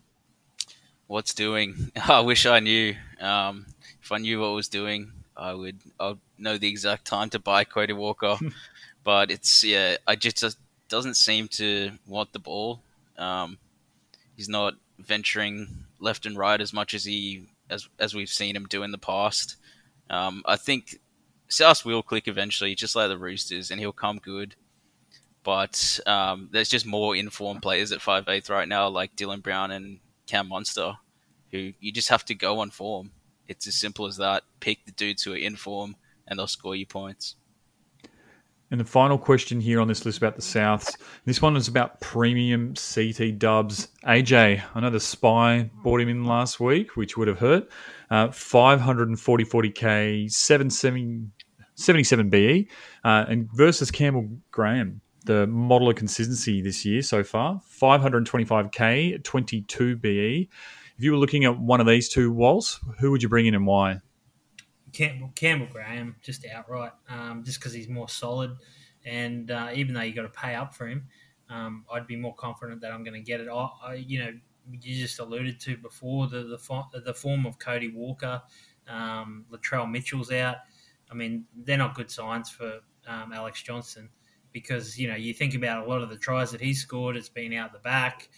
What's 1.06 1.34
doing? 1.34 1.92
I 2.08 2.20
wish 2.20 2.46
I 2.46 2.60
knew. 2.60 2.94
Um, 3.20 3.66
if 4.02 4.10
I 4.10 4.18
knew 4.18 4.40
what 4.40 4.52
was 4.52 4.68
doing, 4.68 5.12
I 5.36 5.52
would. 5.52 5.78
I'd 6.00 6.18
know 6.38 6.58
the 6.58 6.68
exact 6.68 7.06
time 7.06 7.30
to 7.30 7.38
buy 7.38 7.64
Cody 7.64 7.92
Walker. 7.92 8.36
but 9.04 9.30
it's 9.30 9.62
yeah, 9.62 9.96
I 10.06 10.16
just, 10.16 10.38
just 10.38 10.58
doesn't 10.88 11.14
seem 11.14 11.48
to 11.48 11.92
want 12.06 12.32
the 12.32 12.38
ball. 12.38 12.80
Um, 13.18 13.58
he's 14.36 14.48
not 14.48 14.74
venturing 14.98 15.86
left 15.98 16.26
and 16.26 16.36
right 16.36 16.60
as 16.60 16.72
much 16.72 16.94
as 16.94 17.04
he 17.04 17.48
as 17.70 17.88
as 17.98 18.14
we've 18.14 18.28
seen 18.28 18.56
him 18.56 18.66
do 18.66 18.82
in 18.82 18.92
the 18.92 18.98
past. 18.98 19.56
Um, 20.10 20.42
I 20.46 20.56
think 20.56 21.00
South 21.48 21.84
will 21.84 22.02
click 22.02 22.28
eventually, 22.28 22.74
just 22.74 22.96
like 22.96 23.08
the 23.08 23.18
Roosters, 23.18 23.70
and 23.70 23.80
he'll 23.80 23.92
come 23.92 24.18
good. 24.18 24.56
But 25.42 26.00
um, 26.06 26.48
there's 26.52 26.70
just 26.70 26.86
more 26.86 27.14
informed 27.14 27.62
players 27.62 27.92
at 27.92 28.00
five 28.00 28.28
eighth 28.28 28.50
right 28.50 28.68
now, 28.68 28.88
like 28.88 29.16
Dylan 29.16 29.42
Brown 29.42 29.70
and 29.70 30.00
Cam 30.26 30.48
Munster, 30.48 30.94
who 31.50 31.72
you 31.80 31.92
just 31.92 32.08
have 32.08 32.24
to 32.26 32.34
go 32.34 32.60
on 32.60 32.70
form. 32.70 33.12
It's 33.46 33.66
as 33.66 33.74
simple 33.74 34.06
as 34.06 34.16
that. 34.16 34.42
Pick 34.60 34.86
the 34.86 34.92
dudes 34.92 35.22
who 35.22 35.34
are 35.34 35.36
in 35.36 35.56
form, 35.56 35.96
and 36.26 36.38
they'll 36.38 36.46
score 36.46 36.74
you 36.74 36.86
points. 36.86 37.36
And 38.74 38.80
the 38.80 38.84
final 38.84 39.18
question 39.18 39.60
here 39.60 39.80
on 39.80 39.86
this 39.86 40.04
list 40.04 40.18
about 40.18 40.34
the 40.34 40.42
Souths. 40.42 40.96
This 41.26 41.40
one 41.40 41.56
is 41.56 41.68
about 41.68 42.00
premium 42.00 42.74
CT 42.74 43.38
dubs. 43.38 43.86
AJ, 44.04 44.64
I 44.74 44.80
know 44.80 44.90
the 44.90 44.98
Spy 44.98 45.70
bought 45.84 46.00
him 46.00 46.08
in 46.08 46.24
last 46.24 46.58
week, 46.58 46.96
which 46.96 47.16
would 47.16 47.28
have 47.28 47.38
hurt. 47.38 47.70
Uh, 48.10 48.32
540 48.32 49.44
40k, 49.44 50.28
77 50.28 52.30
BE, 52.30 52.68
uh, 53.04 53.24
and 53.28 53.48
versus 53.52 53.92
Campbell 53.92 54.28
Graham, 54.50 55.00
the 55.24 55.46
model 55.46 55.88
of 55.88 55.94
consistency 55.94 56.60
this 56.60 56.84
year 56.84 57.00
so 57.00 57.22
far. 57.22 57.60
525k, 57.80 59.22
22 59.22 59.96
BE. 59.98 60.48
If 60.98 61.04
you 61.04 61.12
were 61.12 61.18
looking 61.18 61.44
at 61.44 61.60
one 61.60 61.80
of 61.80 61.86
these 61.86 62.08
two 62.08 62.32
walls, 62.32 62.80
who 62.98 63.12
would 63.12 63.22
you 63.22 63.28
bring 63.28 63.46
in 63.46 63.54
and 63.54 63.68
why? 63.68 64.00
Campbell, 64.94 65.30
Campbell 65.34 65.68
Graham 65.70 66.16
just 66.22 66.46
outright, 66.46 66.92
um, 67.08 67.42
just 67.44 67.58
because 67.58 67.72
he's 67.72 67.88
more 67.88 68.08
solid. 68.08 68.56
And 69.04 69.50
uh, 69.50 69.68
even 69.74 69.94
though 69.94 70.00
you 70.00 70.14
got 70.14 70.22
to 70.22 70.28
pay 70.28 70.54
up 70.54 70.74
for 70.74 70.86
him, 70.86 71.06
um, 71.50 71.84
I'd 71.92 72.06
be 72.06 72.16
more 72.16 72.34
confident 72.34 72.80
that 72.80 72.92
I'm 72.92 73.04
going 73.04 73.14
to 73.14 73.20
get 73.20 73.40
it. 73.40 73.48
I, 73.48 73.68
I, 73.82 73.94
you 73.94 74.18
know, 74.20 74.32
you 74.70 75.02
just 75.02 75.18
alluded 75.18 75.60
to 75.60 75.76
before 75.76 76.26
the 76.26 76.42
the, 76.44 77.00
the 77.00 77.12
form 77.14 77.44
of 77.44 77.58
Cody 77.58 77.88
Walker, 77.88 78.40
um, 78.88 79.44
Latrell 79.50 79.90
Mitchell's 79.90 80.32
out. 80.32 80.56
I 81.10 81.14
mean, 81.14 81.44
they're 81.54 81.76
not 81.76 81.94
good 81.94 82.10
signs 82.10 82.48
for 82.48 82.80
um, 83.06 83.32
Alex 83.32 83.62
Johnson 83.62 84.08
because 84.52 84.98
you 84.98 85.08
know 85.08 85.16
you 85.16 85.34
think 85.34 85.54
about 85.54 85.86
a 85.86 85.90
lot 85.90 86.00
of 86.00 86.08
the 86.08 86.16
tries 86.16 86.50
that 86.52 86.60
he's 86.60 86.80
scored, 86.80 87.16
it's 87.16 87.28
been 87.28 87.52
out 87.52 87.72
the 87.72 87.78
back, 87.80 88.28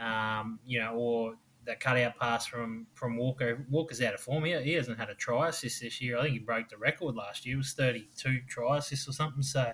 um, 0.00 0.58
you 0.64 0.80
know, 0.80 0.94
or 0.94 1.34
that 1.66 1.80
cutout 1.80 2.16
pass 2.18 2.46
from 2.46 2.86
from 2.94 3.16
Walker. 3.16 3.66
Walker's 3.70 4.00
out 4.02 4.14
of 4.14 4.20
form. 4.20 4.44
He, 4.44 4.56
he 4.62 4.72
hasn't 4.72 4.98
had 4.98 5.10
a 5.10 5.14
try 5.14 5.48
assist 5.48 5.80
this 5.80 6.00
year. 6.00 6.18
I 6.18 6.22
think 6.22 6.32
he 6.34 6.38
broke 6.38 6.68
the 6.68 6.78
record 6.78 7.14
last 7.14 7.44
year. 7.46 7.54
It 7.54 7.58
was 7.58 7.72
thirty 7.72 8.06
two 8.16 8.40
try 8.48 8.78
assists 8.78 9.08
or 9.08 9.12
something. 9.12 9.42
So. 9.42 9.72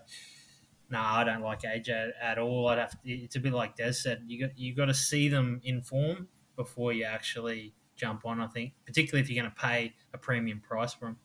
No, 0.90 1.00
I 1.00 1.24
don't 1.24 1.40
like 1.40 1.62
AJ 1.62 2.10
at 2.20 2.36
all. 2.36 2.68
I'd 2.68 2.78
have 2.78 2.90
to, 3.00 3.10
it's 3.10 3.34
a 3.34 3.40
bit 3.40 3.54
like 3.54 3.76
Des 3.76 3.94
said. 3.94 4.24
You 4.26 4.46
got 4.46 4.58
you 4.58 4.74
got 4.74 4.86
to 4.86 4.94
see 4.94 5.30
them 5.30 5.58
in 5.64 5.80
form 5.80 6.28
before 6.54 6.92
you 6.92 7.04
actually 7.04 7.72
jump 7.96 8.26
on. 8.26 8.42
I 8.42 8.46
think, 8.48 8.74
particularly 8.84 9.22
if 9.22 9.30
you're 9.30 9.42
going 9.42 9.50
to 9.50 9.58
pay 9.58 9.94
a 10.12 10.18
premium 10.18 10.60
price 10.60 10.92
for 10.92 11.06
them. 11.06 11.16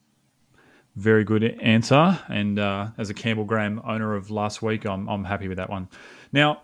Very 0.95 1.24
good 1.24 1.43
answer. 1.43 2.18
And 2.28 2.57
uh, 2.57 2.88
as 2.97 3.09
a 3.09 3.13
Campbell 3.13 3.43
Graham 3.43 3.82
owner 3.86 4.15
of 4.15 4.32
last 4.32 4.63
week, 4.63 4.86
I'm, 4.86 5.07
I'm 5.07 5.26
happy 5.26 5.47
with 5.47 5.57
that 5.57 5.70
one. 5.70 5.89
Now, 6.32 6.63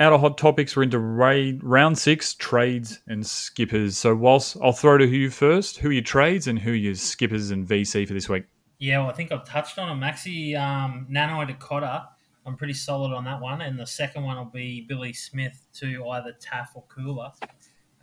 out 0.00 0.12
of 0.12 0.20
hot 0.20 0.38
topics, 0.38 0.76
we're 0.76 0.84
into 0.84 0.98
raid, 0.98 1.62
round 1.62 1.98
six 1.98 2.34
trades 2.34 3.00
and 3.06 3.26
skippers. 3.26 3.96
So, 3.96 4.14
whilst 4.14 4.56
I'll 4.62 4.72
throw 4.72 4.98
to 4.98 5.06
you 5.06 5.30
first, 5.30 5.78
who 5.78 5.88
are 5.88 5.92
your 5.92 6.02
trades 6.02 6.46
and 6.46 6.58
who 6.58 6.72
are 6.72 6.74
your 6.74 6.94
skippers 6.94 7.50
and 7.50 7.66
VC 7.66 8.06
for 8.06 8.14
this 8.14 8.28
week? 8.28 8.44
Yeah, 8.78 8.98
well, 8.98 9.10
I 9.10 9.12
think 9.12 9.32
I've 9.32 9.46
touched 9.46 9.78
on 9.78 9.88
a 9.88 10.00
Maxi 10.00 10.58
um, 10.58 11.06
Nanai 11.10 11.46
Dakota, 11.46 12.08
I'm 12.46 12.56
pretty 12.56 12.74
solid 12.74 13.14
on 13.14 13.24
that 13.24 13.40
one. 13.40 13.62
And 13.62 13.78
the 13.78 13.86
second 13.86 14.22
one 14.22 14.36
will 14.36 14.44
be 14.44 14.82
Billy 14.88 15.12
Smith 15.12 15.66
to 15.74 16.06
either 16.10 16.34
Taaffe 16.40 16.74
or 16.74 16.84
Koula. 16.88 17.32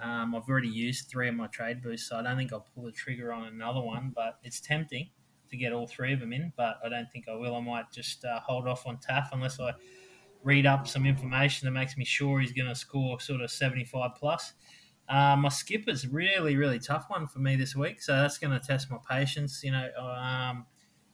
Um, 0.01 0.33
I've 0.35 0.49
already 0.49 0.67
used 0.67 1.09
three 1.09 1.29
of 1.29 1.35
my 1.35 1.47
trade 1.47 1.81
boosts, 1.81 2.09
so 2.09 2.17
I 2.17 2.23
don't 2.23 2.35
think 2.35 2.51
I'll 2.51 2.67
pull 2.73 2.85
the 2.85 2.91
trigger 2.91 3.31
on 3.31 3.45
another 3.45 3.81
one, 3.81 4.11
but 4.15 4.39
it's 4.43 4.59
tempting 4.59 5.09
to 5.51 5.57
get 5.57 5.73
all 5.73 5.85
three 5.85 6.11
of 6.13 6.19
them 6.19 6.33
in, 6.33 6.51
but 6.57 6.79
I 6.83 6.89
don't 6.89 7.11
think 7.11 7.27
I 7.27 7.35
will. 7.35 7.55
I 7.55 7.61
might 7.61 7.91
just 7.91 8.25
uh, 8.25 8.39
hold 8.39 8.67
off 8.67 8.87
on 8.87 8.97
Taaffe 8.97 9.29
unless 9.31 9.59
I 9.59 9.73
read 10.43 10.65
up 10.65 10.87
some 10.87 11.05
information 11.05 11.65
that 11.65 11.71
makes 11.71 11.97
me 11.97 12.05
sure 12.05 12.39
he's 12.39 12.51
going 12.51 12.67
to 12.67 12.75
score 12.75 13.19
sort 13.19 13.41
of 13.41 13.51
75 13.51 14.11
plus. 14.17 14.53
Uh, 15.09 15.35
my 15.35 15.49
skipper's 15.49 16.07
really, 16.07 16.55
really 16.55 16.79
tough 16.79 17.05
one 17.09 17.27
for 17.27 17.39
me 17.39 17.55
this 17.55 17.75
week, 17.75 18.01
so 18.01 18.13
that's 18.13 18.37
going 18.37 18.57
to 18.57 18.65
test 18.65 18.89
my 18.89 18.97
patience. 19.09 19.61
You 19.63 19.71
know, 19.71 19.89
um, 19.97 20.65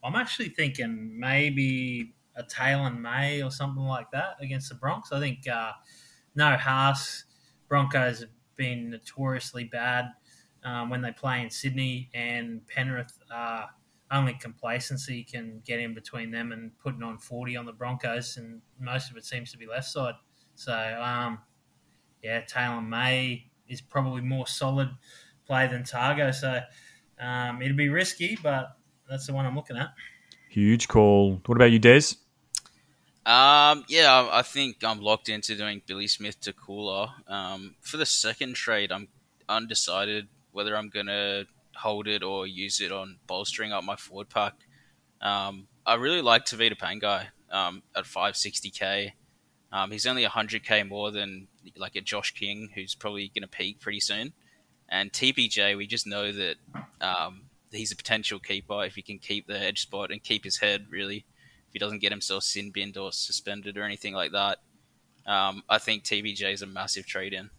I'm 0.03 0.15
actually 0.15 0.49
thinking 0.49 1.19
maybe 1.19 2.13
a 2.36 2.43
Taylan 2.43 2.99
May 3.01 3.41
or 3.41 3.49
something 3.49 3.84
like 3.84 4.11
that 4.11 4.36
against 4.39 4.69
the 4.69 4.75
Bronx. 4.75 5.11
I 5.11 5.19
think 5.19 5.47
uh, 5.47 5.71
no 6.36 6.55
Haas. 6.55 7.23
Broncos 7.67 8.21
have 8.21 8.30
been 8.55 8.91
notoriously 8.91 9.65
bad 9.65 10.05
um, 10.63 10.89
when 10.89 11.01
they 11.01 11.11
play 11.11 11.41
in 11.41 11.49
Sydney, 11.49 12.09
and 12.13 12.65
Penrith 12.67 13.17
uh, 13.34 13.65
only 14.11 14.33
complacency 14.33 15.23
can 15.23 15.61
get 15.65 15.79
in 15.79 15.93
between 15.93 16.31
them 16.31 16.51
and 16.51 16.77
putting 16.79 17.03
on 17.03 17.17
40 17.17 17.57
on 17.57 17.65
the 17.65 17.73
Broncos, 17.73 18.37
and 18.37 18.61
most 18.79 19.11
of 19.11 19.17
it 19.17 19.25
seems 19.25 19.51
to 19.51 19.57
be 19.57 19.65
left 19.65 19.87
side. 19.87 20.15
So, 20.55 20.73
um, 20.73 21.39
yeah, 22.23 22.41
Taylan 22.41 22.87
May 22.87 23.47
is 23.67 23.81
probably 23.81 24.21
more 24.21 24.47
solid 24.47 24.89
play 25.45 25.67
than 25.67 25.83
Tago. 25.83 26.33
So, 26.33 26.61
um, 27.19 27.61
it'd 27.61 27.77
be 27.77 27.89
risky, 27.89 28.37
but 28.41 28.77
that's 29.09 29.27
the 29.27 29.33
one 29.33 29.45
I'm 29.45 29.55
looking 29.55 29.77
at. 29.77 29.93
Huge 30.49 30.87
call. 30.87 31.41
What 31.45 31.55
about 31.55 31.71
you, 31.71 31.79
Des? 31.79 32.13
Um, 33.25 33.83
yeah, 33.89 34.29
I 34.31 34.41
think 34.41 34.83
I'm 34.85 35.01
locked 35.01 35.27
into 35.27 35.55
doing 35.55 35.81
Billy 35.85 36.07
Smith 36.07 36.39
to 36.41 36.53
Koula. 36.53 37.13
Um, 37.27 37.75
for 37.81 37.97
the 37.97 38.05
second 38.05 38.55
trade, 38.55 38.89
I'm 38.89 39.09
undecided 39.49 40.27
whether 40.51 40.77
I'm 40.77 40.89
going 40.89 41.07
to 41.07 41.45
hold 41.78 42.07
it 42.07 42.23
or 42.23 42.47
use 42.47 42.82
it 42.82 42.91
on 42.91 43.17
bolstering 43.28 43.71
up 43.71 43.84
my 43.84 43.95
forward 43.95 44.30
pack. 44.30 44.53
Um, 45.21 45.67
I 45.86 45.95
really 45.95 46.21
like 46.21 46.45
Tevita 46.45 46.78
Pangai 46.78 47.28
um, 47.51 47.84
at 47.95 48.05
560k. 48.05 49.11
Um, 49.71 49.91
he's 49.91 50.05
only 50.05 50.25
100k 50.25 50.88
more 50.88 51.11
than 51.11 51.47
like 51.75 51.95
a 51.95 52.01
Josh 52.01 52.32
King, 52.32 52.69
who's 52.73 52.95
probably 52.95 53.30
going 53.34 53.41
to 53.41 53.47
peak 53.47 53.80
pretty 53.80 53.99
soon. 53.99 54.34
And 54.89 55.11
TPJ, 55.11 55.75
we 55.75 55.88
just 55.88 56.07
know 56.07 56.32
that 56.32 56.55
um, 57.01 57.43
he's 57.71 57.91
a 57.91 57.95
potential 57.95 58.39
keeper 58.39 58.84
if 58.86 58.95
he 58.95 59.01
can 59.01 59.19
keep 59.19 59.47
the 59.47 59.59
edge 59.59 59.82
spot 59.82 60.11
and 60.11 60.23
keep 60.23 60.43
his 60.43 60.57
head. 60.57 60.88
Really, 60.89 61.25
if 61.67 61.73
he 61.73 61.80
doesn't 61.80 61.99
get 61.99 62.11
himself 62.11 62.43
sin 62.43 62.71
binned 62.71 62.97
or 62.97 63.11
suspended 63.11 63.78
or 63.78 63.84
anything 63.84 64.13
like 64.13 64.32
that, 64.32 64.59
um, 65.25 65.63
I 65.69 65.78
think 65.78 66.03
TPJ 66.03 66.53
is 66.53 66.61
a 66.61 66.67
massive 66.67 67.05
trade 67.05 67.34
in. 67.34 67.49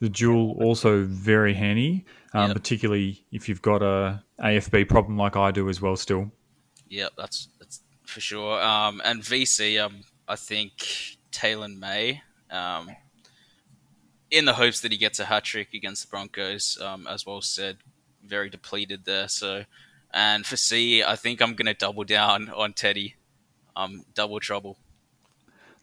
The 0.00 0.08
dual 0.08 0.56
also 0.62 1.04
very 1.04 1.54
handy, 1.54 2.04
um, 2.36 2.48
yep. 2.48 2.56
particularly 2.56 3.24
if 3.32 3.48
you've 3.48 3.62
got 3.62 3.82
a 3.82 4.22
AFB 4.40 4.88
problem 4.88 5.16
like 5.16 5.36
I 5.36 5.50
do 5.50 5.68
as 5.70 5.80
well. 5.80 5.96
Still, 5.96 6.30
yeah, 6.88 7.08
that's 7.16 7.48
that's 7.58 7.80
for 8.04 8.20
sure. 8.20 8.62
Um, 8.62 9.00
and 9.04 9.22
VC, 9.22 9.82
um, 9.82 10.02
I 10.28 10.36
think 10.36 11.16
Taylan 11.32 11.78
May, 11.78 12.22
um, 12.50 12.90
in 14.30 14.44
the 14.44 14.52
hopes 14.52 14.80
that 14.80 14.92
he 14.92 14.98
gets 14.98 15.18
a 15.18 15.24
hat 15.24 15.44
trick 15.44 15.72
against 15.72 16.04
the 16.04 16.10
Broncos, 16.10 16.78
um, 16.80 17.06
as 17.06 17.24
well 17.24 17.40
said, 17.40 17.78
very 18.22 18.50
depleted 18.50 19.06
there. 19.06 19.28
So, 19.28 19.64
and 20.12 20.44
for 20.44 20.58
C, 20.58 21.02
I 21.02 21.16
think 21.16 21.40
I'm 21.40 21.54
going 21.54 21.66
to 21.66 21.74
double 21.74 22.04
down 22.04 22.50
on 22.50 22.74
Teddy. 22.74 23.14
Um, 23.74 24.04
double 24.14 24.40
trouble. 24.40 24.76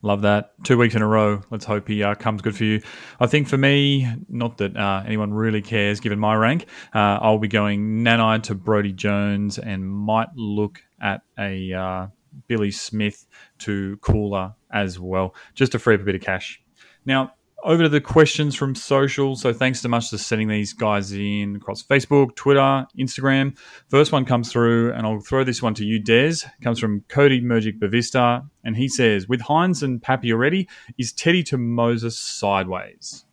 Love 0.04 0.22
that. 0.24 0.52
Two 0.66 0.78
weeks 0.78 0.96
in 0.96 1.02
a 1.02 1.08
row. 1.08 1.42
Let's 1.50 1.64
hope 1.64 1.88
he 1.88 2.04
uh, 2.04 2.14
comes 2.16 2.42
good 2.42 2.58
for 2.58 2.66
you. 2.66 2.82
I 3.22 3.26
think 3.26 3.48
for 3.48 3.58
me, 3.58 4.06
not 4.28 4.58
that 4.58 4.76
uh, 4.76 5.02
anyone 5.06 5.34
really 5.34 5.62
cares 5.62 6.02
given 6.02 6.20
my 6.20 6.36
rank, 6.36 6.66
uh, 6.94 7.20
I'll 7.22 7.40
be 7.40 7.48
going 7.48 8.04
Nanai 8.04 8.44
to 8.44 8.56
Brody 8.56 8.92
Jones 8.92 9.58
and 9.58 9.90
might 9.90 10.28
look 10.36 10.82
at 11.02 11.22
a 11.40 11.72
uh, 11.72 12.08
Billy 12.48 12.70
Smith 12.70 13.26
to 13.60 13.96
Koula 14.02 14.56
as 14.72 15.00
well, 15.00 15.36
just 15.56 15.72
to 15.72 15.80
free 15.80 15.96
up 15.96 16.02
a 16.02 16.04
bit 16.04 16.16
of 16.16 16.22
cash. 16.22 16.62
Now, 17.06 17.34
over 17.64 17.84
to 17.84 17.90
the 17.90 18.02
questions 18.02 18.56
from 18.56 18.76
social. 18.76 19.36
So 19.36 19.54
thanks 19.54 19.82
so 19.82 19.90
much 19.90 20.10
for 20.10 20.18
sending 20.18 20.48
these 20.48 20.74
guys 20.74 21.12
in 21.12 21.56
across 21.56 21.84
Facebook, 21.84 22.36
Twitter, 22.36 22.86
Instagram. 22.98 23.58
First 23.90 24.12
one 24.12 24.26
comes 24.26 24.52
through, 24.52 24.94
and 24.94 25.08
I'll 25.08 25.20
throw 25.20 25.44
this 25.44 25.62
one 25.62 25.74
to 25.76 25.86
you, 25.86 26.00
Des. 26.00 26.46
It 26.46 26.64
comes 26.64 26.80
from 26.80 27.04
Cody 27.08 27.42
Mergic 27.42 27.80
Bavista, 27.80 28.48
and 28.64 28.76
he 28.76 28.88
says, 28.88 29.28
"With 29.28 29.42
Hynes 29.42 29.82
and 29.82 30.02
Pappy 30.02 30.32
already, 30.32 30.68
is 30.98 31.12
Teddy 31.12 31.44
to 31.44 31.58
Moses 31.58 32.18
sideways?" 32.18 33.26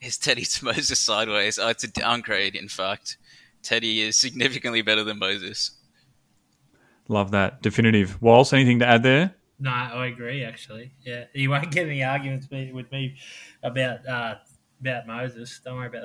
Is 0.00 0.18
Teddy 0.18 0.44
to 0.44 0.64
Moses 0.64 0.98
sideways? 0.98 1.58
Oh, 1.58 1.68
it's 1.68 1.84
a 1.84 1.88
downgrade. 1.88 2.54
In 2.54 2.68
fact, 2.68 3.16
Teddy 3.62 4.02
is 4.02 4.16
significantly 4.16 4.82
better 4.82 5.02
than 5.02 5.18
Moses. 5.18 5.72
Love 7.08 7.30
that. 7.30 7.62
Definitive. 7.62 8.20
Walsh, 8.20 8.52
anything 8.52 8.80
to 8.80 8.86
add 8.86 9.02
there? 9.02 9.34
No, 9.58 9.70
I 9.70 10.06
agree. 10.06 10.44
Actually, 10.44 10.92
yeah, 11.04 11.24
you 11.34 11.50
won't 11.50 11.70
get 11.70 11.86
any 11.86 12.02
arguments 12.02 12.48
with 12.50 12.90
me 12.92 13.16
about 13.62 14.06
uh, 14.06 14.36
about 14.80 15.06
Moses. 15.06 15.60
Don't 15.64 15.76
worry 15.76 15.88
about 15.88 16.02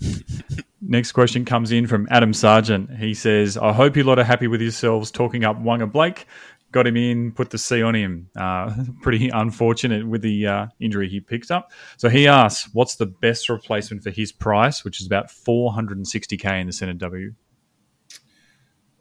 that. 0.00 0.64
Next 0.80 1.12
question 1.12 1.44
comes 1.44 1.70
in 1.70 1.86
from 1.86 2.08
Adam 2.10 2.34
Sargent. 2.34 2.96
He 2.96 3.14
says, 3.14 3.56
"I 3.56 3.72
hope 3.72 3.96
you 3.96 4.04
lot 4.04 4.18
are 4.18 4.24
happy 4.24 4.48
with 4.48 4.60
yourselves 4.60 5.10
talking 5.10 5.44
up 5.44 5.60
Waqa 5.62 5.90
Blake. 5.90 6.26
Got 6.72 6.86
him 6.86 6.96
in, 6.96 7.32
put 7.32 7.50
the 7.50 7.58
C 7.58 7.82
on 7.82 7.94
him. 7.94 8.30
Uh, 8.34 8.74
pretty 9.02 9.28
unfortunate 9.28 10.08
with 10.08 10.22
the 10.22 10.46
uh, 10.46 10.66
injury 10.80 11.06
he 11.06 11.20
picked 11.20 11.50
up. 11.50 11.70
So 11.98 12.08
he 12.08 12.26
asks, 12.26 12.72
what's 12.72 12.96
the 12.96 13.04
best 13.04 13.50
replacement 13.50 14.02
for 14.02 14.10
his 14.10 14.32
price, 14.32 14.82
which 14.82 14.98
is 14.98 15.06
about 15.06 15.28
460k 15.28 16.60
in 16.62 16.66
the 16.66 16.72
Senate 16.72 16.96
W? 16.96 17.34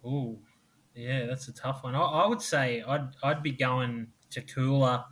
Ooh, 0.05 0.37
yeah, 1.01 1.25
that's 1.25 1.47
a 1.47 1.53
tough 1.53 1.83
one. 1.83 1.95
I, 1.95 2.01
I 2.01 2.27
would 2.27 2.41
say 2.41 2.83
I'd 2.87 3.07
I'd 3.23 3.41
be 3.41 3.51
going 3.51 4.07
to 4.31 4.41
Koula 4.41 5.05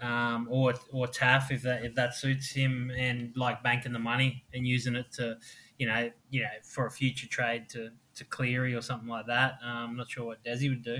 um, 0.00 0.48
or 0.50 0.74
or 0.92 1.06
Taaffe 1.06 1.50
if 1.50 1.62
that 1.62 1.84
if 1.84 1.94
that 1.94 2.14
suits 2.14 2.50
him, 2.50 2.90
and 2.96 3.32
like 3.36 3.62
banking 3.62 3.92
the 3.92 3.98
money 3.98 4.44
and 4.54 4.66
using 4.66 4.96
it 4.96 5.10
to, 5.12 5.36
you 5.78 5.86
know, 5.86 6.10
you 6.30 6.42
know, 6.42 6.48
for 6.62 6.86
a 6.86 6.90
future 6.90 7.26
trade 7.26 7.68
to 7.70 7.90
to 8.16 8.24
Cleary 8.24 8.74
or 8.74 8.82
something 8.82 9.08
like 9.08 9.26
that. 9.26 9.58
Um, 9.62 9.90
I'm 9.90 9.96
not 9.96 10.10
sure 10.10 10.26
what 10.26 10.44
Desi 10.44 10.68
would 10.68 10.84
do. 10.84 10.98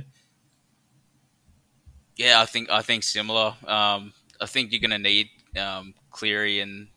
Yeah, 2.17 2.41
I 2.41 2.47
think 2.47 2.71
I 2.71 2.83
think 2.83 3.03
similar. 3.03 3.55
Um, 3.67 4.13
I 4.41 4.47
think 4.47 4.73
you're 4.73 4.81
going 4.81 4.91
to 4.91 4.99
need 4.99 5.29
um, 5.59 5.95
Cleary 6.11 6.61
and 6.61 6.89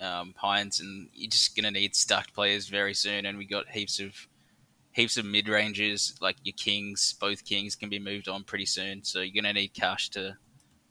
um, 0.00 0.34
Hynes, 0.40 0.80
and 0.80 1.08
you're 1.12 1.30
just 1.30 1.56
going 1.56 1.64
to 1.64 1.70
need 1.70 1.94
stacked 1.94 2.34
players 2.34 2.68
very 2.68 2.94
soon. 2.94 3.26
And 3.26 3.38
we 3.38 3.44
got 3.44 3.68
heaps 3.68 4.00
of 4.00 4.14
heaps 4.92 5.16
of 5.16 5.24
mid 5.24 5.48
ranges 5.48 6.14
like 6.20 6.36
your 6.44 6.54
kings. 6.56 7.14
Both 7.20 7.44
kings 7.44 7.74
can 7.74 7.88
be 7.88 7.98
moved 7.98 8.28
on 8.28 8.44
pretty 8.44 8.66
soon, 8.66 9.04
so 9.04 9.20
you're 9.20 9.42
gonna 9.42 9.52
need 9.52 9.74
cash 9.74 10.10
to 10.10 10.36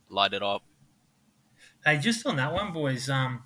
light 0.09 0.33
it 0.33 0.43
up. 0.43 0.63
Hey, 1.85 1.97
just 1.97 2.25
on 2.27 2.35
that 2.35 2.53
one, 2.53 2.71
boys. 2.73 3.09
Um, 3.09 3.43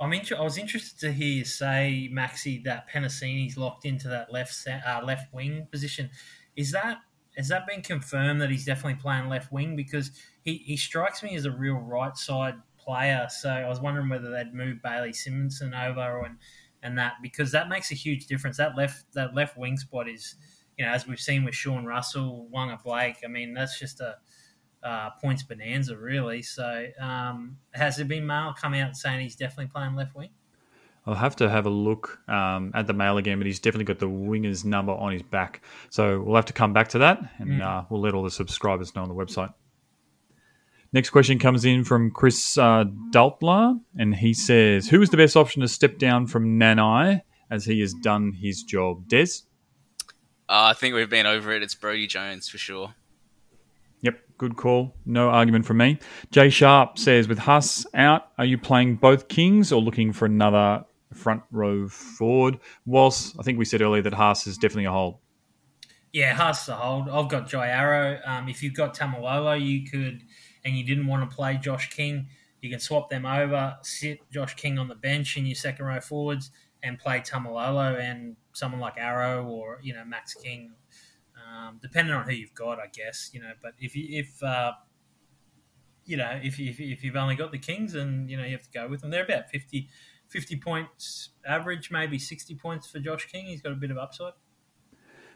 I'm 0.00 0.12
inter- 0.12 0.36
I 0.36 0.42
was 0.42 0.58
interested 0.58 0.98
to 1.00 1.12
hear 1.12 1.28
you 1.28 1.44
say, 1.44 2.10
Maxi, 2.12 2.62
that 2.64 2.88
Penisini's 2.90 3.56
locked 3.56 3.84
into 3.84 4.08
that 4.08 4.32
left 4.32 4.66
uh, 4.66 5.00
left 5.04 5.32
wing 5.32 5.66
position. 5.70 6.10
Is 6.56 6.72
that 6.72 6.98
has 7.36 7.48
that 7.48 7.66
been 7.66 7.82
confirmed 7.82 8.40
that 8.40 8.50
he's 8.50 8.64
definitely 8.64 9.00
playing 9.00 9.28
left 9.28 9.52
wing? 9.52 9.76
Because 9.76 10.10
he, 10.42 10.56
he 10.58 10.76
strikes 10.76 11.22
me 11.22 11.36
as 11.36 11.44
a 11.44 11.50
real 11.50 11.76
right 11.76 12.16
side 12.16 12.54
player. 12.78 13.26
So 13.30 13.50
I 13.50 13.68
was 13.68 13.80
wondering 13.80 14.08
whether 14.08 14.30
they'd 14.30 14.54
move 14.54 14.82
Bailey 14.82 15.12
Simonsson 15.12 15.72
over 15.88 16.24
and 16.24 16.38
and 16.82 16.98
that 16.98 17.14
because 17.22 17.52
that 17.52 17.68
makes 17.68 17.90
a 17.90 17.94
huge 17.94 18.26
difference. 18.26 18.56
That 18.56 18.76
left 18.76 19.04
that 19.14 19.34
left 19.34 19.56
wing 19.56 19.76
spot 19.76 20.08
is, 20.08 20.36
you 20.78 20.84
know, 20.84 20.92
as 20.92 21.06
we've 21.06 21.20
seen 21.20 21.44
with 21.44 21.54
Sean 21.54 21.84
Russell, 21.84 22.48
Waqa 22.54 22.82
Blake. 22.82 23.18
I 23.24 23.28
mean, 23.28 23.54
that's 23.54 23.78
just 23.78 24.00
a 24.00 24.16
uh, 24.82 25.10
points 25.20 25.42
bonanza, 25.42 25.96
really. 25.96 26.42
So, 26.42 26.86
um, 26.98 27.58
has 27.72 27.96
there 27.96 28.06
been 28.06 28.26
mail 28.26 28.54
come 28.58 28.74
out 28.74 28.96
saying 28.96 29.20
he's 29.20 29.36
definitely 29.36 29.66
playing 29.66 29.94
left 29.94 30.14
wing? 30.14 30.30
I'll 31.06 31.14
have 31.14 31.36
to 31.36 31.48
have 31.48 31.66
a 31.66 31.70
look 31.70 32.20
um, 32.28 32.72
at 32.74 32.86
the 32.86 32.92
mail 32.92 33.16
again, 33.16 33.38
but 33.38 33.46
he's 33.46 33.58
definitely 33.58 33.86
got 33.86 33.98
the 33.98 34.08
winger's 34.08 34.64
number 34.64 34.92
on 34.92 35.12
his 35.12 35.22
back. 35.22 35.62
So 35.88 36.20
we'll 36.20 36.36
have 36.36 36.44
to 36.46 36.52
come 36.52 36.72
back 36.72 36.88
to 36.88 36.98
that, 36.98 37.20
and 37.38 37.60
mm. 37.60 37.62
uh, 37.62 37.84
we'll 37.88 38.00
let 38.00 38.14
all 38.14 38.22
the 38.22 38.30
subscribers 38.30 38.94
know 38.94 39.02
on 39.02 39.08
the 39.08 39.14
website. 39.14 39.52
Next 40.92 41.10
question 41.10 41.38
comes 41.38 41.64
in 41.64 41.84
from 41.84 42.10
Chris 42.10 42.58
uh, 42.58 42.84
Daltler, 43.12 43.78
and 43.96 44.14
he 44.14 44.34
says, 44.34 44.88
"Who 44.88 45.00
is 45.02 45.10
the 45.10 45.16
best 45.16 45.36
option 45.36 45.62
to 45.62 45.68
step 45.68 45.98
down 45.98 46.26
from 46.26 46.58
Nanai 46.58 47.22
as 47.50 47.64
he 47.64 47.80
has 47.80 47.94
done 47.94 48.32
his 48.32 48.62
job?" 48.62 49.08
Des. 49.08 49.44
Uh, 50.48 50.70
I 50.70 50.72
think 50.72 50.96
we've 50.96 51.08
been 51.08 51.26
over 51.26 51.52
it. 51.52 51.62
It's 51.62 51.76
Brody 51.76 52.08
Jones 52.08 52.48
for 52.48 52.58
sure. 52.58 52.94
Yep, 54.00 54.18
good 54.36 54.56
call. 54.56 54.96
No 55.06 55.28
argument 55.28 55.64
from 55.64 55.76
me. 55.76 56.00
Jay 56.32 56.50
Sharp 56.50 56.98
says, 56.98 57.28
with 57.28 57.38
Haas 57.38 57.86
out, 57.94 58.32
are 58.36 58.44
you 58.44 58.58
playing 58.58 58.96
both 58.96 59.28
Kings 59.28 59.70
or 59.70 59.80
looking 59.80 60.12
for 60.12 60.24
another 60.24 60.84
front 61.14 61.42
row 61.52 61.86
forward? 61.86 62.58
Whilst 62.84 63.36
I 63.38 63.44
think 63.44 63.58
we 63.58 63.64
said 63.64 63.80
earlier 63.80 64.02
that 64.02 64.14
Haas 64.14 64.48
is 64.48 64.56
definitely 64.56 64.86
a 64.86 64.90
hold. 64.90 65.18
Yeah, 66.12 66.34
Haas 66.34 66.62
is 66.64 66.70
a 66.70 66.74
hold. 66.74 67.08
I've 67.08 67.28
got 67.28 67.48
Jai 67.48 67.68
Arrow. 67.68 68.18
Um, 68.24 68.48
if 68.48 68.62
you've 68.64 68.74
got 68.74 68.96
Tamalolo, 68.96 69.60
you 69.64 69.88
could, 69.88 70.24
and 70.64 70.76
you 70.76 70.84
didn't 70.84 71.06
want 71.06 71.28
to 71.28 71.34
play 71.34 71.56
Josh 71.56 71.90
King, 71.90 72.28
you 72.60 72.70
can 72.70 72.80
swap 72.80 73.08
them 73.08 73.24
over, 73.24 73.76
sit 73.82 74.20
Josh 74.30 74.54
King 74.54 74.78
on 74.78 74.88
the 74.88 74.94
bench 74.94 75.36
in 75.36 75.46
your 75.46 75.54
second 75.54 75.86
row 75.86 76.00
forwards, 76.00 76.50
and 76.82 76.98
play 76.98 77.20
Tamalolo 77.20 77.98
and 78.00 78.36
someone 78.52 78.80
like 78.80 78.94
Arrow 78.96 79.44
or 79.44 79.78
you 79.82 79.94
know 79.94 80.04
Max 80.04 80.34
King 80.34 80.72
um, 81.50 81.78
depending 81.80 82.14
on 82.14 82.24
who 82.24 82.32
you've 82.32 82.54
got, 82.54 82.78
I 82.78 82.86
guess. 82.92 83.30
You 83.32 83.40
know, 83.40 83.52
but 83.62 83.72
if 83.78 83.96
you 83.96 84.06
if 84.08 84.42
uh, 84.42 84.72
you 86.04 86.16
know 86.16 86.38
if, 86.42 86.58
you, 86.58 86.74
if 86.78 87.02
you've 87.02 87.16
only 87.16 87.36
got 87.36 87.52
the 87.52 87.58
Kings, 87.58 87.94
and 87.94 88.30
you 88.30 88.36
know 88.36 88.44
you 88.44 88.52
have 88.52 88.62
to 88.62 88.70
go 88.72 88.88
with 88.88 89.00
them. 89.00 89.10
They're 89.10 89.24
about 89.24 89.48
50, 89.50 89.88
50 90.28 90.56
points 90.56 91.30
average, 91.46 91.90
maybe 91.90 92.18
sixty 92.18 92.54
points 92.54 92.88
for 92.88 92.98
Josh 92.98 93.26
King. 93.26 93.46
He's 93.46 93.62
got 93.62 93.72
a 93.72 93.76
bit 93.76 93.90
of 93.90 93.98
upside. 93.98 94.32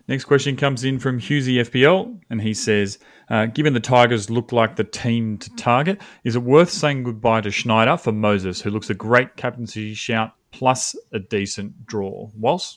Next 0.07 0.27
question 0.27 0.57
comes 0.57 0.85
in 0.85 0.99
from 0.99 1.19
Husey 1.19 1.61
FPL, 1.61 2.21
and 2.29 2.43
he 2.43 2.53
says, 2.53 2.99
uh, 3.31 3.47
"Given 3.47 3.73
the 3.73 3.81
Tigers 3.81 4.29
look 4.29 4.53
like 4.53 4.77
the 4.77 4.85
team 4.85 5.39
to 5.39 5.55
target, 5.57 6.03
is 6.25 6.37
it 6.37 6.43
worth 6.43 6.71
saying 6.71 7.05
goodbye 7.05 7.41
to 7.41 7.51
Schneider 7.51 7.97
for 7.97 8.13
Moses, 8.13 8.61
who 8.61 8.71
looks 8.71 8.91
a 8.91 8.95
great 8.95 9.37
captaincy 9.37 9.95
shout 9.95 10.35
plus 10.51 10.95
a 11.13 11.19
decent 11.19 11.87
draw?" 11.87 12.31
Walsh. 12.37 12.77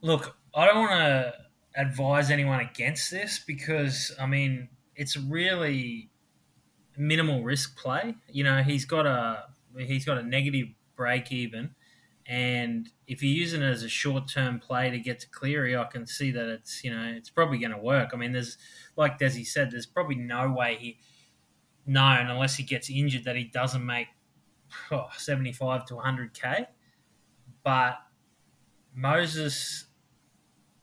Look, 0.00 0.36
I 0.54 0.66
don't 0.66 0.78
want 0.78 0.92
to 0.92 1.34
advise 1.76 2.30
anyone 2.30 2.60
against 2.60 3.10
this 3.10 3.40
because 3.46 4.14
I 4.20 4.26
mean 4.26 4.68
it's 4.96 5.16
really 5.16 6.10
minimal 6.96 7.42
risk 7.42 7.76
play. 7.76 8.14
You 8.30 8.44
know, 8.44 8.62
he's 8.62 8.84
got 8.84 9.06
a 9.06 9.44
he's 9.78 10.04
got 10.04 10.18
a 10.18 10.22
negative 10.22 10.68
break 10.96 11.30
even, 11.32 11.74
and 12.32 12.88
if 13.06 13.22
you're 13.22 13.30
using 13.30 13.60
it 13.60 13.70
as 13.70 13.82
a 13.82 13.90
short 13.90 14.26
term 14.26 14.58
play 14.58 14.88
to 14.88 14.98
get 14.98 15.20
to 15.20 15.28
Cleary, 15.28 15.76
I 15.76 15.84
can 15.84 16.06
see 16.06 16.30
that 16.30 16.48
it's 16.48 16.82
you 16.82 16.90
know 16.90 17.12
it's 17.14 17.28
probably 17.28 17.58
going 17.58 17.72
to 17.72 17.78
work. 17.78 18.12
I 18.14 18.16
mean, 18.16 18.32
there's 18.32 18.56
like 18.96 19.18
Desi 19.18 19.46
said, 19.46 19.70
there's 19.70 19.84
probably 19.84 20.14
no 20.14 20.50
way 20.50 20.78
he 20.80 20.98
known 21.84 22.28
unless 22.28 22.56
he 22.56 22.62
gets 22.62 22.88
injured 22.88 23.24
that 23.24 23.36
he 23.36 23.44
doesn't 23.44 23.84
make 23.84 24.06
oh, 24.90 25.08
75 25.14 25.84
to 25.86 25.94
100k, 25.94 26.68
but 27.62 27.98
Moses 28.94 29.88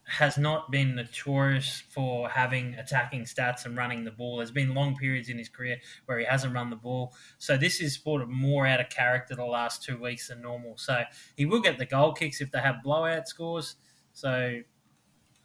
has 0.10 0.38
not 0.38 0.72
been 0.72 0.96
notorious 0.96 1.84
for 1.90 2.30
having 2.30 2.74
attacking 2.76 3.26
stats 3.26 3.66
and 3.66 3.78
running 3.78 4.04
the 4.04 4.12
ball. 4.12 4.38
There's 4.38 4.52
been 4.52 4.74
long 4.74 4.96
periods 4.96 5.30
in 5.30 5.38
his 5.38 5.50
career 5.50 5.78
where 6.06 6.18
he 6.18 6.26
hasn't 6.26 6.54
run 6.54 6.70
the 6.70 6.76
ball. 6.76 7.14
So 7.38 7.58
this 7.58 7.80
is 7.80 7.96
sort 7.96 8.22
of 8.22 8.30
more 8.30 8.66
out 8.66 8.80
of 8.80 8.90
character 8.90 9.36
the 9.36 9.46
last 9.46 9.84
two 9.84 9.98
weeks 9.98 10.30
than 10.30 10.42
normal. 10.42 10.78
So 10.78 11.04
he 11.38 11.46
will 11.46 11.62
get 11.62 11.78
the 11.78 11.86
goal 11.86 12.14
kicks 12.14 12.42
if 12.42 12.52
they 12.52 12.60
have 12.60 12.82
blowout 12.84 13.28
scores. 13.28 13.76
So 14.14 14.62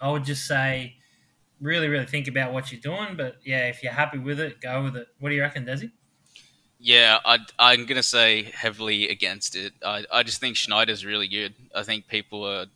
I 0.01 0.11
would 0.11 0.25
just 0.25 0.47
say 0.47 0.97
really, 1.61 1.89
really 1.89 2.07
think 2.07 2.27
about 2.27 2.53
what 2.53 2.73
you're 2.73 2.81
doing. 2.81 3.17
But 3.17 3.37
yeah, 3.45 3.67
if 3.69 3.83
you're 3.83 3.93
happy 3.93 4.19
with 4.19 4.41
it, 4.41 4.61
go 4.61 4.83
with 4.83 4.97
it. 4.97 5.09
What 5.19 5.29
do 5.29 5.35
you 5.35 5.43
reckon, 5.43 5.67
Desi? 5.67 5.93
Yeah, 6.79 7.19
I, 7.25 7.39
am 7.73 7.87
going 7.87 7.97
to 7.97 8.03
say 8.03 8.43
heavily 8.43 9.09
against 9.09 9.57
it. 9.57 9.73
I, 9.85 10.05
I 10.13 10.23
just 10.23 10.41
think 10.41 10.57
Schneider's 10.57 11.05
really 11.05 11.29
good. 11.29 11.55
I 11.75 11.83
think 11.83 12.09
people 12.09 12.47
are 12.47 12.67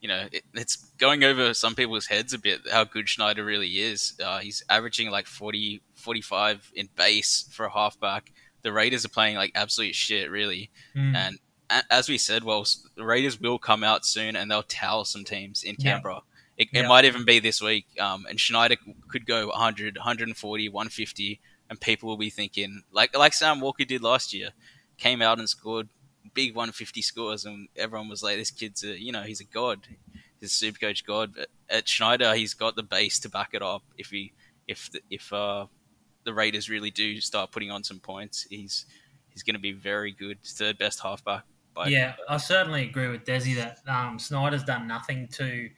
you 0.00 0.08
know, 0.08 0.26
it, 0.32 0.42
it's 0.54 0.76
going 0.98 1.24
over 1.24 1.52
some 1.54 1.74
people's 1.74 2.06
heads 2.06 2.32
a 2.32 2.38
bit 2.38 2.60
how 2.70 2.84
good 2.84 3.08
Schneider 3.08 3.44
really 3.44 3.68
is. 3.68 4.14
Uh, 4.22 4.38
he's 4.38 4.62
averaging 4.68 5.10
like 5.10 5.26
40, 5.26 5.82
45 5.94 6.72
in 6.74 6.88
base 6.96 7.48
for 7.52 7.66
a 7.66 7.70
halfback. 7.70 8.32
The 8.62 8.72
Raiders 8.72 9.04
are 9.04 9.10
playing 9.10 9.36
like 9.36 9.52
absolute 9.54 9.94
shit, 9.94 10.30
really. 10.30 10.70
Mm. 10.96 11.14
And 11.14 11.38
a- 11.68 11.92
as 11.92 12.08
we 12.08 12.18
said, 12.18 12.44
well, 12.44 12.66
the 12.96 13.04
Raiders 13.04 13.40
will 13.40 13.58
come 13.58 13.84
out 13.84 14.06
soon 14.06 14.36
and 14.36 14.50
they'll 14.50 14.62
towel 14.62 15.04
some 15.04 15.24
teams 15.24 15.62
in 15.62 15.76
Canberra. 15.76 16.14
Yeah. 16.14 16.20
It, 16.64 16.68
yeah. 16.72 16.88
might 16.88 17.06
even 17.06 17.24
be 17.24 17.38
this 17.38 17.62
week. 17.62 17.86
Um, 17.98 18.26
and 18.28 18.38
Schneider 18.38 18.76
could 19.08 19.24
go 19.24 19.48
100, 19.48 19.96
140, 19.96 20.68
150, 20.68 21.40
and 21.70 21.80
people 21.80 22.08
will 22.08 22.18
be 22.18 22.28
thinking, 22.28 22.82
like 22.92 23.16
like 23.16 23.32
Sam 23.32 23.60
Walker 23.60 23.84
did 23.84 24.02
last 24.02 24.34
year, 24.34 24.50
came 24.98 25.22
out 25.22 25.38
and 25.38 25.48
scored 25.48 25.88
big 26.34 26.54
150 26.54 27.02
scores, 27.02 27.44
and 27.44 27.68
everyone 27.76 28.08
was 28.08 28.22
like, 28.22 28.36
"This 28.36 28.50
kid's 28.50 28.82
a 28.84 29.00
you 29.00 29.12
know 29.12 29.22
he's 29.22 29.40
a 29.40 29.44
god, 29.44 29.86
he's 30.38 30.50
a 30.50 30.54
super 30.54 30.78
coach 30.78 31.04
god." 31.04 31.34
But 31.34 31.48
at 31.68 31.88
Schneider, 31.88 32.34
he's 32.34 32.54
got 32.54 32.76
the 32.76 32.82
base 32.82 33.18
to 33.20 33.28
back 33.28 33.50
it 33.52 33.62
up. 33.62 33.82
If 33.96 34.08
he 34.08 34.32
if 34.68 34.90
the, 34.90 35.00
if 35.10 35.32
uh, 35.32 35.66
the 36.24 36.34
Raiders 36.34 36.68
really 36.68 36.90
do 36.90 37.20
start 37.20 37.50
putting 37.52 37.70
on 37.70 37.84
some 37.84 38.00
points, 38.00 38.46
he's 38.48 38.86
he's 39.28 39.42
going 39.42 39.54
to 39.54 39.60
be 39.60 39.72
very 39.72 40.12
good, 40.12 40.38
third 40.44 40.78
best 40.78 41.00
halfback. 41.00 41.44
By 41.74 41.88
yeah, 41.88 42.14
I 42.28 42.36
certainly 42.38 42.84
agree 42.84 43.08
with 43.08 43.24
Desi 43.24 43.56
that 43.56 43.78
um, 43.86 44.18
Schneider's 44.18 44.64
done 44.64 44.86
nothing 44.86 45.28
to 45.34 45.70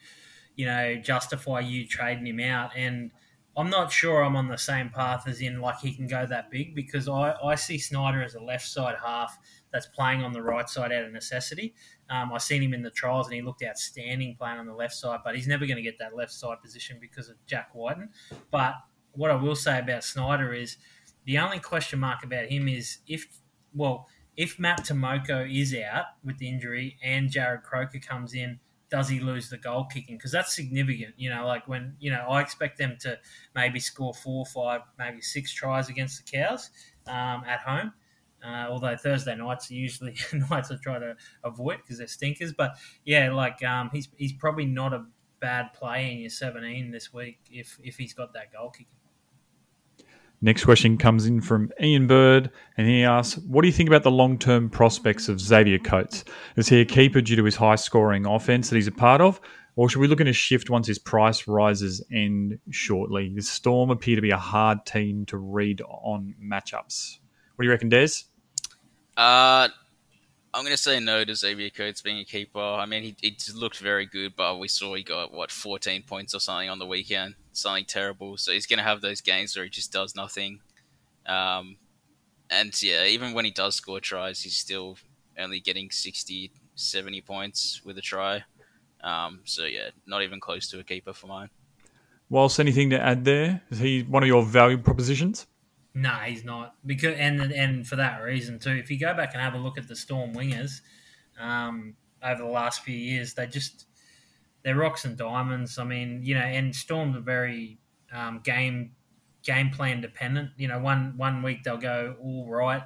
you 0.57 0.67
know 0.67 0.97
justify 0.97 1.61
you 1.61 1.87
trading 1.87 2.27
him 2.27 2.41
out 2.41 2.71
and. 2.77 3.11
I'm 3.55 3.69
not 3.69 3.93
sure 3.93 4.25
I'm 4.25 4.35
on 4.35 4.49
the 4.49 4.57
same 4.57 4.89
path 4.89 5.29
as 5.29 5.43
in 5.43 5.61
like 5.61 5.79
he 5.81 5.93
can 5.93 6.07
go 6.07 6.25
that 6.25 6.51
big 6.51 6.75
because 6.75 7.07
I, 7.07 7.35
I 7.45 7.55
see 7.57 7.77
Schneider 7.77 8.23
as 8.23 8.35
a 8.35 8.43
left 8.43 8.67
side 8.67 8.97
half 9.05 9.39
that's 9.73 9.87
playing 9.87 10.23
on 10.23 10.33
the 10.33 10.43
right 10.43 10.69
side 10.69 10.93
out 10.93 11.05
of 11.05 11.13
necessity. 11.13 11.75
Um, 12.11 12.33
I've 12.33 12.43
seen 12.43 12.63
him 12.63 12.75
in 12.75 12.83
the 12.83 12.91
trials 12.91 13.27
and 13.27 13.35
he 13.35 13.43
looked 13.43 13.63
outstanding 13.63 14.37
playing 14.39 14.59
on 14.59 14.67
the 14.67 14.75
left 14.75 14.95
side, 14.95 15.21
but 15.25 15.35
he's 15.35 15.49
never 15.49 15.67
going 15.67 15.77
to 15.77 15.83
get 15.83 15.99
that 15.99 16.15
left 16.15 16.33
side 16.33 16.61
position 16.63 16.99
because 17.01 17.29
of 17.29 17.37
Jack 17.47 17.71
Wighton. 17.75 18.11
But 18.51 18.75
what 19.13 19.31
I 19.31 19.35
will 19.35 19.55
say 19.55 19.79
about 19.79 20.05
Schneider 20.05 20.53
is 20.53 20.77
the 21.25 21.39
only 21.39 21.59
question 21.59 22.01
mark 22.01 22.25
about 22.25 22.47
him 22.47 22.69
is 22.69 22.99
if, 23.07 23.27
well, 23.75 24.09
if 24.37 24.59
Matt 24.59 24.85
Timoko 24.85 25.51
is 25.51 25.75
out 25.75 26.07
with 26.25 26.39
the 26.39 26.49
injury 26.49 26.97
and 27.03 27.31
Jarrod 27.31 27.63
Croker 27.63 27.99
comes 27.99 28.35
in, 28.35 28.61
does 28.91 29.09
he 29.09 29.21
lose 29.21 29.49
the 29.49 29.57
goal 29.57 29.87
kicking? 29.91 30.17
Because 30.17 30.33
that's 30.33 30.55
significant. 30.55 31.15
You 31.17 31.31
know, 31.31 31.47
like 31.47 31.67
when, 31.67 31.97
you 31.99 32.11
know, 32.11 32.27
I 32.29 32.43
expect 32.43 32.77
them 32.77 32.97
to 33.01 33.19
maybe 33.55 33.81
score 33.81 34.13
four, 34.13 34.45
five, 34.45 34.83
maybe 34.99 35.23
six 35.23 35.53
tries 35.53 35.89
against 35.89 36.23
the 36.23 36.31
Cows 36.31 36.71
um, 37.07 37.43
at 37.47 37.61
home. 37.61 37.93
Uh, 38.45 38.67
although 38.69 38.97
Thursday 38.97 39.37
nights 39.37 39.71
are 39.71 39.75
usually 39.75 40.17
nights 40.51 40.71
I 40.71 40.77
try 40.83 40.99
to 40.99 41.17
avoid 41.45 41.79
because 41.79 41.99
they're 41.99 42.07
stinkers. 42.07 42.53
But 42.53 42.77
yeah, 43.05 43.33
like 43.33 43.63
um, 43.65 43.91
he's 43.93 44.09
he's 44.17 44.33
probably 44.33 44.67
not 44.67 44.93
a 44.93 45.05
bad 45.41 45.73
play 45.75 46.13
in 46.13 46.19
your 46.19 46.31
17 46.31 46.91
this 46.91 47.13
week 47.13 47.39
if 47.51 47.79
if 47.83 47.97
he's 47.97 48.15
got 48.15 48.33
that 48.35 48.53
goal 48.53 48.71
kicking. 48.71 48.87
Next 50.45 50.65
question 50.65 50.99
comes 50.99 51.27
in 51.27 51.41
from 51.41 51.71
Ian 51.81 52.09
Bird, 52.09 52.51
and 52.77 52.89
he 52.89 53.05
asks, 53.05 53.39
"What 53.45 53.63
do 53.63 53.69
you 53.69 53.73
think 53.73 53.89
about 53.89 54.03
the 54.03 54.11
long-term 54.11 54.71
prospects 54.71 55.29
of 55.29 55.41
Xavier 55.41 55.79
Coates? 55.79 56.25
Is 56.57 56.69
he 56.69 56.81
a 56.81 56.85
keeper 56.85 57.21
due 57.21 57.37
to 57.37 57.45
his 57.45 57.55
high-scoring 57.55 58.27
offense 58.27 58.69
that 58.69 58.75
he's 58.75 58.89
a 58.89 58.93
part 58.93 59.21
of, 59.21 59.41
or 59.77 59.89
should 59.89 60.01
we 60.01 60.09
look 60.09 60.21
at 60.21 60.27
a 60.27 60.33
shift 60.33 60.69
once 60.69 60.89
his 60.89 60.99
price 60.99 61.47
rises 61.47 62.05
and 62.11 62.59
shortly? 62.71 63.33
The 63.33 63.43
Storm 63.43 63.91
appear 63.91 64.17
to 64.17 64.23
be 64.23 64.31
a 64.31 64.37
hard 64.37 64.85
team 64.85 65.27
to 65.27 65.39
read 65.39 65.81
on 65.83 66.35
matchups. 66.43 67.19
What 67.55 67.63
do 67.63 67.67
you 67.67 67.71
reckon, 67.71 67.89
Des?" 67.89 68.25
Uh, 69.23 69.69
I'm 70.53 70.65
going 70.65 70.75
to 70.75 70.83
say 70.83 70.99
no 70.99 71.25
to 71.25 71.35
Xavier 71.37 71.71
Coates 71.71 72.03
being 72.03 72.19
a 72.19 72.25
keeper. 72.25 72.59
I 72.59 72.87
mean, 72.87 73.05
he, 73.05 73.17
he 73.21 73.37
looked 73.55 73.79
very 73.79 74.05
good, 74.05 74.35
but 74.37 74.59
we 74.59 74.67
saw 74.67 74.95
he 74.95 75.05
got, 75.05 75.33
what, 75.33 75.53
14 75.53 76.03
points 76.03 76.35
or 76.35 76.41
something 76.41 76.69
on 76.69 76.81
the 76.81 76.87
weekend. 76.87 77.37
Something 77.53 77.85
terrible. 77.85 78.37
So 78.37 78.51
he's 78.51 78.67
going 78.67 78.79
to 78.79 78.83
have 78.83 79.01
those 79.01 79.21
games 79.21 79.55
where 79.55 79.65
he 79.65 79.71
just 79.71 79.93
does 79.93 80.17
nothing. 80.17 80.59
Um, 81.25 81.77
and 82.51 82.83
yeah, 82.83 83.05
even 83.05 83.33
when 83.33 83.45
he 83.45 83.53
does 83.53 83.77
score 83.77 84.01
tries, 84.01 84.43
he's 84.43 84.57
still 84.57 84.99
only 85.39 85.61
getting 85.61 85.93
60, 85.93 86.51
70 86.75 87.21
points 87.21 87.81
with 87.85 87.97
a 87.99 88.03
try. 88.03 88.43
Um, 89.05 89.43
so 89.45 89.67
yeah, 89.67 89.91
not 90.05 90.23
even 90.23 90.41
close 90.41 90.69
to 90.71 90.81
a 90.81 90.85
keeper 90.85 91.13
for 91.13 91.29
mine. 91.29 91.49
Whilst 92.29 92.59
anything 92.59 92.91
to 92.91 93.01
add 93.01 93.25
there, 93.25 93.63
is 93.71 93.79
he 93.79 94.03
one 94.03 94.25
of 94.25 94.27
your 94.27 94.43
value 94.43 94.79
propositions? 94.79 95.47
No, 95.95 96.11
he's 96.11 96.45
not. 96.45 96.75
Because 96.87 97.17
and 97.19 97.41
and 97.41 97.87
for 97.87 97.97
that 97.97 98.23
reason 98.23 98.59
too. 98.59 98.71
If 98.71 98.91
you 98.91 98.99
go 98.99 99.15
back 99.15 99.35
and 99.35 99.43
have 99.43 99.55
a 99.55 99.59
look 99.59 99.79
at 99.79 99.89
the 99.89 99.97
Storm 99.97 100.35
wingers 100.35 100.81
um, 101.39 101.95
over 102.23 102.43
the 102.43 102.49
last 102.49 102.83
few 102.83 102.97
years, 102.97 103.35
they 103.35 103.47
just 103.47 103.87
they're 104.63 104.77
rocks 104.77 105.05
and 105.05 105.17
diamonds. 105.17 105.79
I 105.79 105.85
mean, 105.85 106.21
you 106.23 106.35
know, 106.35 106.41
and 106.41 106.75
Storms 106.75 107.17
are 107.17 107.21
very 107.21 107.79
um, 108.13 108.41
game 108.43 108.93
game 109.43 109.71
plan 109.71 110.01
dependent. 110.01 110.51
You 110.57 110.69
know, 110.69 110.79
one 110.79 111.15
one 111.17 111.43
week 111.43 111.63
they'll 111.63 111.77
go 111.77 112.17
all 112.23 112.49
right, 112.49 112.83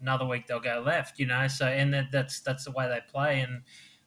another 0.00 0.24
week 0.24 0.46
they'll 0.46 0.60
go 0.60 0.82
left. 0.84 1.18
You 1.18 1.26
know, 1.26 1.48
so 1.48 1.66
and 1.66 1.92
that, 1.92 2.06
that's 2.12 2.40
that's 2.40 2.64
the 2.64 2.70
way 2.70 2.88
they 2.88 3.00
play, 3.10 3.40
and 3.40 3.62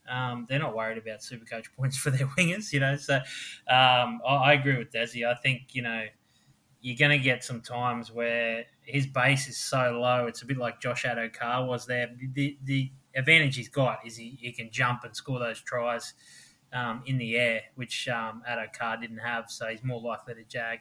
um, 0.09 0.45
they're 0.49 0.59
not 0.59 0.75
worried 0.75 0.97
about 0.97 1.21
super 1.21 1.45
coach 1.45 1.71
points 1.73 1.97
for 2.03 2.09
their 2.09 2.27
wingers. 2.27 2.73
You 2.73 2.79
know, 2.79 2.95
so 2.95 3.17
um, 3.17 4.21
I, 4.27 4.35
I, 4.45 4.53
agree 4.53 4.77
with 4.77 4.91
Desi. 4.91 5.27
I 5.27 5.35
think 5.35 5.73
you 5.73 5.83
know 5.83 6.05
you're 6.81 6.97
going 6.97 7.17
to 7.17 7.23
get 7.23 7.43
some 7.43 7.61
times 7.61 8.11
where 8.11 8.65
his 8.81 9.05
base 9.05 9.47
is 9.47 9.57
so 9.57 9.99
low. 10.01 10.25
It's 10.25 10.41
a 10.41 10.45
bit 10.45 10.57
like 10.57 10.81
Josh 10.81 11.03
Addo-Carr 11.03 11.65
was 11.65 11.85
there. 11.85 12.09
The, 12.33 12.57
the 12.63 12.91
advantage 13.15 13.55
he's 13.55 13.69
got 13.69 13.99
is 14.05 14.17
he, 14.17 14.37
he 14.41 14.51
can 14.51 14.69
jump 14.71 15.03
and 15.03 15.15
score 15.15 15.39
those 15.39 15.61
tries 15.61 16.13
um, 16.73 17.03
in 17.05 17.17
the 17.17 17.37
air, 17.37 17.61
which 17.75 18.07
um, 18.07 18.41
Addo-Carr 18.49 18.97
didn't 18.97 19.19
have. 19.19 19.45
So 19.49 19.67
he's 19.67 19.83
more 19.83 20.01
likely 20.01 20.33
to 20.35 20.43
jag 20.43 20.79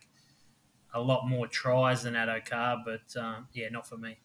a 0.94 1.01
lot 1.01 1.28
more 1.28 1.46
tries 1.46 2.03
than 2.03 2.14
Addo-Carr, 2.14 2.78
but 2.84 3.20
um, 3.20 3.46
yeah, 3.53 3.68
not 3.68 3.86
for 3.86 3.96
me. 3.96 4.18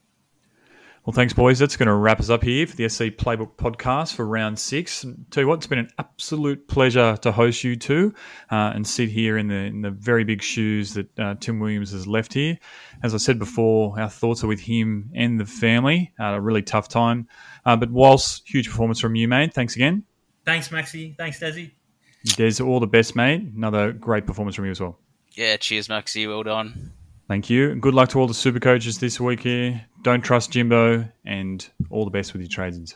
Well, 1.06 1.14
thanks, 1.14 1.34
boys. 1.34 1.60
That's 1.60 1.78
going 1.78 1.86
to 1.86 1.94
wrap 1.94 2.20
us 2.20 2.32
up 2.32 2.44
here 2.44 2.66
for 2.66 2.76
the 2.76 2.90
SC 2.90 3.04
Playbook 3.04 3.58
podcast 3.58 4.16
for 4.16 4.26
round 4.26 4.58
six. 4.58 5.06
Tell 5.30 5.44
you 5.44 5.48
what, 5.48 5.58
it's 5.58 5.68
been 5.68 5.78
an 5.78 5.92
absolute 6.00 6.68
pleasure 6.68 7.16
to 7.18 7.32
host 7.32 7.64
you 7.64 7.76
two 7.76 8.12
uh, 8.52 8.72
and 8.74 8.88
sit 8.88 9.10
here 9.10 9.38
in 9.38 9.48
the 9.48 9.56
in 9.56 9.82
the 9.84 9.92
very 9.92 10.24
big 10.24 10.42
shoes 10.42 10.96
that 10.96 11.20
uh, 11.20 11.36
Tim 11.36 11.60
Williams 11.60 11.92
has 11.92 12.08
left 12.08 12.34
here. 12.34 12.58
As 13.04 13.14
I 13.14 13.18
said 13.18 13.38
before, 13.38 14.00
our 14.00 14.10
thoughts 14.10 14.44
are 14.44 14.48
with 14.48 14.62
him 14.62 15.12
and 15.14 15.40
the 15.40 15.46
family. 15.46 16.12
Uh, 16.20 16.24
a 16.24 16.42
really 16.42 16.64
tough 16.64 16.88
time, 16.88 17.28
uh, 17.68 17.76
but 17.76 17.92
whilst 17.92 18.42
huge 18.52 18.68
performance 18.68 19.00
from 19.00 19.14
you, 19.14 19.28
mate. 19.28 19.54
Thanks 19.54 19.76
again. 19.76 20.06
Thanks, 20.44 20.70
Maxi. 20.70 21.16
Thanks, 21.18 21.40
Desi. 21.40 21.70
Des, 22.36 22.64
all 22.64 22.80
the 22.80 22.88
best, 22.88 23.16
mate. 23.16 23.44
Another 23.56 23.92
great 23.92 24.26
performance 24.26 24.56
from 24.56 24.66
you 24.66 24.72
as 24.72 24.82
well. 24.82 24.98
Yeah, 25.34 25.58
cheers, 25.58 25.88
Maxi. 25.88 26.28
Well 26.28 26.42
done. 26.42 26.94
Thank 27.28 27.52
you. 27.52 27.76
Good 27.76 27.94
luck 27.94 28.10
to 28.10 28.20
all 28.20 28.28
the 28.28 28.34
super 28.34 28.60
coaches 28.60 28.98
this 28.98 29.20
week 29.20 29.42
here. 29.42 29.86
Don't 30.06 30.22
trust 30.22 30.52
Jimbo, 30.52 31.10
and 31.26 31.68
all 31.90 32.06
the 32.06 32.12
best 32.12 32.34
with 32.34 32.44
your 32.44 32.48
trades. 32.48 32.96